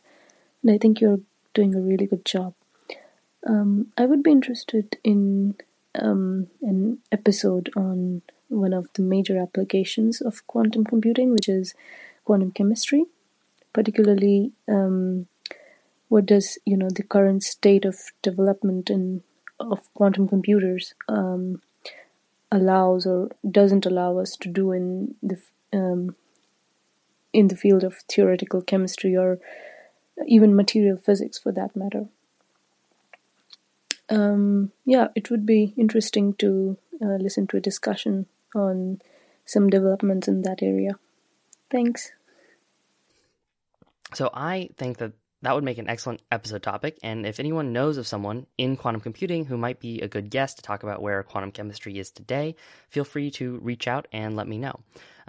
and 0.63 0.72
I 0.72 0.78
think 0.78 1.01
you're 1.01 1.20
doing 1.53 1.76
a 1.76 1.82
really 1.82 2.05
good 2.05 2.24
job. 2.24 2.53
Um, 3.45 3.88
I 3.97 4.05
would 4.05 4.24
be 4.24 4.32
interested 4.32 4.97
in 5.03 5.55
um, 5.95 6.47
an 6.61 6.99
episode 7.11 7.70
on 7.76 8.22
one 8.47 8.72
of 8.74 8.88
the 8.93 9.01
major 9.01 9.38
applications 9.38 10.22
of 10.22 10.47
quantum 10.47 10.86
computing, 10.86 11.34
which 11.34 11.49
is 11.49 11.74
quantum 12.24 12.51
chemistry, 12.51 13.03
particularly 13.74 14.53
um, 14.70 15.28
what 16.07 16.26
does 16.26 16.57
you 16.65 16.78
know 16.78 16.89
the 16.89 17.03
current 17.03 17.43
state 17.43 17.84
of 17.84 17.97
development 18.22 18.89
in 18.89 19.24
of 19.59 19.93
quantum 19.93 20.27
computers 20.27 20.93
um, 21.07 21.61
allows 22.51 23.05
or 23.05 23.29
doesn't 23.49 23.85
allow 23.85 24.17
us 24.17 24.35
to 24.37 24.49
do 24.49 24.71
in 24.71 25.15
the 25.21 25.41
um, 25.73 26.15
in 27.33 27.49
the 27.49 27.57
field 27.57 27.83
of 27.83 27.95
theoretical 28.09 28.61
chemistry 28.61 29.15
or 29.15 29.39
even 30.25 30.55
material 30.55 30.97
physics 30.97 31.37
for 31.37 31.51
that 31.51 31.75
matter. 31.75 32.07
Um, 34.09 34.71
yeah, 34.85 35.09
it 35.15 35.29
would 35.29 35.45
be 35.45 35.73
interesting 35.77 36.33
to 36.35 36.77
uh, 37.01 37.17
listen 37.19 37.45
to 37.47 37.57
a 37.57 37.61
discussion 37.61 38.25
on 38.55 39.01
some 39.45 39.69
developments 39.69 40.27
in 40.27 40.41
that 40.43 40.63
area. 40.63 40.97
Thanks. 41.69 42.11
So 44.13 44.29
I 44.33 44.69
think 44.77 44.97
that 44.97 45.11
that 45.41 45.53
would 45.53 45.63
make 45.63 45.77
an 45.77 45.89
excellent 45.89 46.21
episode 46.31 46.63
topic. 46.63 46.97
And 47.03 47.25
if 47.25 47.39
anyone 47.39 47.73
knows 47.73 47.97
of 47.97 48.07
someone 48.07 48.47
in 48.57 48.75
quantum 48.75 49.01
computing 49.01 49.45
who 49.45 49.57
might 49.57 49.79
be 49.79 50.01
a 50.01 50.07
good 50.07 50.29
guest 50.29 50.57
to 50.57 50.63
talk 50.63 50.83
about 50.83 51.01
where 51.01 51.21
quantum 51.23 51.51
chemistry 51.51 51.99
is 51.99 52.09
today, 52.09 52.55
feel 52.89 53.03
free 53.03 53.29
to 53.31 53.57
reach 53.59 53.88
out 53.88 54.07
and 54.11 54.35
let 54.35 54.47
me 54.47 54.57
know. 54.57 54.79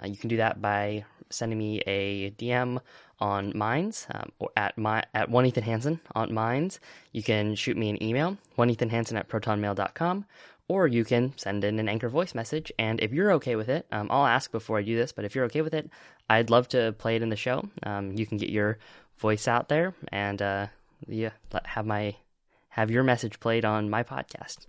Uh, 0.01 0.07
you 0.07 0.17
can 0.17 0.29
do 0.29 0.37
that 0.37 0.61
by 0.61 1.05
sending 1.29 1.59
me 1.59 1.81
a 1.85 2.31
DM 2.31 2.79
on 3.19 3.55
Minds 3.55 4.07
um, 4.11 4.31
or 4.39 4.49
at 4.55 4.77
my 4.77 5.03
at 5.13 5.29
one 5.29 5.45
Ethan 5.45 5.63
Hansen 5.63 5.99
on 6.15 6.33
Minds. 6.33 6.79
You 7.11 7.21
can 7.21 7.55
shoot 7.55 7.77
me 7.77 7.89
an 7.89 8.01
email 8.01 8.37
one 8.55 8.69
Ethan 8.69 8.89
Hansen 8.89 9.17
at 9.17 9.27
protonmail.com 9.27 10.25
or 10.69 10.87
you 10.87 11.03
can 11.03 11.33
send 11.35 11.63
in 11.63 11.79
an 11.79 11.89
anchor 11.89 12.09
voice 12.09 12.33
message. 12.33 12.71
And 12.79 13.01
if 13.01 13.11
you're 13.11 13.33
okay 13.33 13.55
with 13.55 13.69
it, 13.69 13.87
um, 13.91 14.07
I'll 14.09 14.25
ask 14.25 14.51
before 14.51 14.77
I 14.77 14.83
do 14.83 14.95
this, 14.95 15.11
but 15.11 15.25
if 15.25 15.35
you're 15.35 15.45
okay 15.45 15.61
with 15.61 15.73
it, 15.73 15.89
I'd 16.29 16.51
love 16.51 16.67
to 16.69 16.93
play 16.93 17.15
it 17.15 17.23
in 17.23 17.29
the 17.29 17.35
show. 17.35 17.67
Um, 17.83 18.13
you 18.15 18.25
can 18.27 18.37
get 18.37 18.49
your 18.49 18.77
voice 19.19 19.47
out 19.47 19.69
there 19.69 19.93
and 20.11 20.41
uh, 20.41 20.67
yeah, 21.07 21.31
have 21.65 21.85
my 21.85 22.15
have 22.69 22.91
your 22.91 23.03
message 23.03 23.39
played 23.39 23.65
on 23.65 23.89
my 23.89 24.03
podcast. 24.03 24.67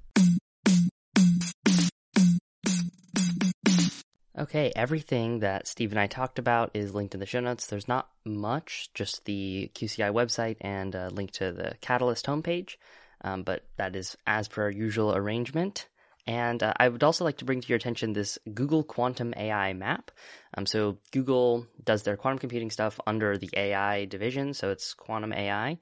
Okay, 4.39 4.73
everything 4.75 5.41
that 5.41 5.67
Steve 5.67 5.91
and 5.91 6.01
I 6.01 6.07
talked 6.07 6.39
about 6.39 6.71
is 6.73 6.95
linked 6.95 7.13
in 7.13 7.21
the 7.21 7.27
show 7.27 7.41
notes. 7.41 7.67
There's 7.67 7.89
not 7.89 8.09
much, 8.25 8.89
just 8.95 9.27
the 9.27 9.71
QCI 9.75 10.11
website 10.13 10.57
and 10.63 10.95
a 10.95 11.11
link 11.11 11.33
to 11.33 11.53
the 11.53 11.75
Qatalyst 11.83 12.25
homepage, 12.25 12.77
um, 13.23 13.43
but 13.43 13.65
that 13.77 13.95
is 13.95 14.17
as 14.27 14.49
per 14.49 14.63
our 14.63 14.71
usual 14.71 15.15
arrangement. 15.15 15.89
And 16.31 16.63
uh, 16.63 16.73
I 16.77 16.89
would 16.89 17.03
also 17.03 17.25
like 17.25 17.39
to 17.39 17.45
bring 17.45 17.61
to 17.61 17.67
your 17.67 17.75
attention 17.75 18.13
this 18.13 18.39
Google 18.55 18.85
Quantum 18.85 19.35
AI 19.37 19.73
map. 19.73 20.13
Um, 20.55 20.65
so 20.65 20.97
Google 21.11 21.67
does 21.83 22.05
their 22.05 22.17
quantum 22.17 22.39
computing 22.39 22.71
stuff 22.71 23.01
under 23.05 23.37
the 23.37 23.51
AI 23.53 24.05
division, 24.05 24.55
so 24.55 24.71
it's 24.71 24.95
Quantum 24.95 25.33
AI, 25.33 25.79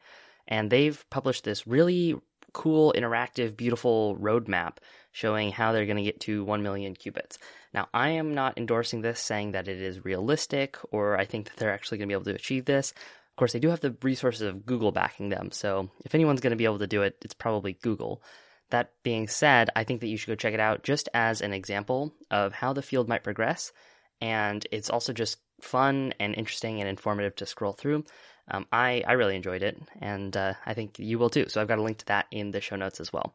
and 0.46 0.70
they've 0.70 1.04
published 1.10 1.44
this 1.44 1.66
really 1.66 2.16
cool, 2.54 2.94
interactive, 2.96 3.58
beautiful 3.58 4.16
roadmap 4.16 4.78
showing 5.12 5.52
how 5.52 5.72
they're 5.72 5.84
going 5.84 5.98
to 5.98 6.02
get 6.02 6.20
to 6.20 6.42
1 6.44 6.62
million 6.62 6.94
qubits. 6.94 7.36
Now, 7.74 7.88
I 7.92 8.08
am 8.10 8.34
not 8.34 8.56
endorsing 8.56 9.02
this, 9.02 9.20
saying 9.20 9.52
that 9.52 9.68
it 9.68 9.82
is 9.82 10.02
realistic 10.06 10.78
or 10.90 11.18
I 11.18 11.26
think 11.26 11.44
that 11.44 11.58
they're 11.58 11.74
actually 11.74 11.98
going 11.98 12.08
to 12.08 12.12
be 12.14 12.18
able 12.18 12.24
to 12.24 12.34
achieve 12.34 12.64
this. 12.64 12.92
Of 12.92 13.36
course, 13.36 13.52
they 13.52 13.60
do 13.60 13.68
have 13.68 13.80
the 13.80 13.94
resources 14.00 14.40
of 14.48 14.64
Google 14.64 14.92
backing 14.92 15.28
them, 15.28 15.50
so 15.52 15.90
if 16.06 16.14
anyone's 16.14 16.40
going 16.40 16.52
to 16.52 16.56
be 16.56 16.64
able 16.64 16.78
to 16.78 16.86
do 16.86 17.02
it, 17.02 17.18
it's 17.20 17.34
probably 17.34 17.74
Google. 17.74 18.22
That 18.70 18.92
being 19.02 19.28
said, 19.28 19.70
I 19.74 19.84
think 19.84 20.00
that 20.00 20.08
you 20.08 20.16
should 20.16 20.28
go 20.28 20.34
check 20.34 20.54
it 20.54 20.60
out 20.60 20.82
just 20.82 21.08
as 21.14 21.40
an 21.40 21.52
example 21.52 22.14
of 22.30 22.52
how 22.52 22.72
the 22.72 22.82
field 22.82 23.08
might 23.08 23.24
progress. 23.24 23.72
And 24.20 24.66
it's 24.70 24.90
also 24.90 25.12
just 25.12 25.38
fun 25.60 26.12
and 26.20 26.34
interesting 26.34 26.80
and 26.80 26.88
informative 26.88 27.34
to 27.36 27.46
scroll 27.46 27.72
through. 27.72 28.04
Um, 28.50 28.66
I, 28.72 29.02
I 29.06 29.12
really 29.12 29.36
enjoyed 29.36 29.62
it, 29.62 29.78
and 30.00 30.36
uh, 30.36 30.54
I 30.64 30.74
think 30.74 30.98
you 30.98 31.18
will 31.18 31.30
too. 31.30 31.48
So 31.48 31.60
I've 31.60 31.68
got 31.68 31.78
a 31.78 31.82
link 31.82 31.98
to 31.98 32.06
that 32.06 32.26
in 32.30 32.50
the 32.50 32.60
show 32.60 32.76
notes 32.76 33.00
as 33.00 33.12
well. 33.12 33.34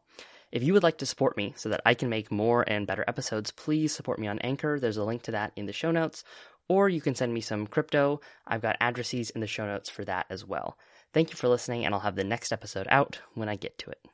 If 0.50 0.62
you 0.62 0.72
would 0.72 0.82
like 0.82 0.98
to 0.98 1.06
support 1.06 1.36
me 1.36 1.52
so 1.56 1.68
that 1.68 1.82
I 1.84 1.94
can 1.94 2.08
make 2.08 2.30
more 2.30 2.64
and 2.66 2.86
better 2.86 3.04
episodes, 3.08 3.50
please 3.50 3.94
support 3.94 4.18
me 4.18 4.28
on 4.28 4.38
Anchor. 4.40 4.78
There's 4.78 4.96
a 4.96 5.04
link 5.04 5.22
to 5.24 5.32
that 5.32 5.52
in 5.56 5.66
the 5.66 5.72
show 5.72 5.90
notes. 5.90 6.24
Or 6.68 6.88
you 6.88 7.00
can 7.00 7.14
send 7.14 7.34
me 7.34 7.40
some 7.40 7.66
crypto. 7.66 8.20
I've 8.46 8.62
got 8.62 8.76
addresses 8.80 9.30
in 9.30 9.40
the 9.40 9.46
show 9.46 9.66
notes 9.66 9.90
for 9.90 10.04
that 10.04 10.26
as 10.30 10.44
well. 10.44 10.78
Thank 11.12 11.30
you 11.30 11.36
for 11.36 11.48
listening, 11.48 11.84
and 11.84 11.94
I'll 11.94 12.00
have 12.00 12.16
the 12.16 12.24
next 12.24 12.52
episode 12.52 12.86
out 12.88 13.20
when 13.34 13.48
I 13.48 13.56
get 13.56 13.78
to 13.78 13.90
it. 13.90 14.13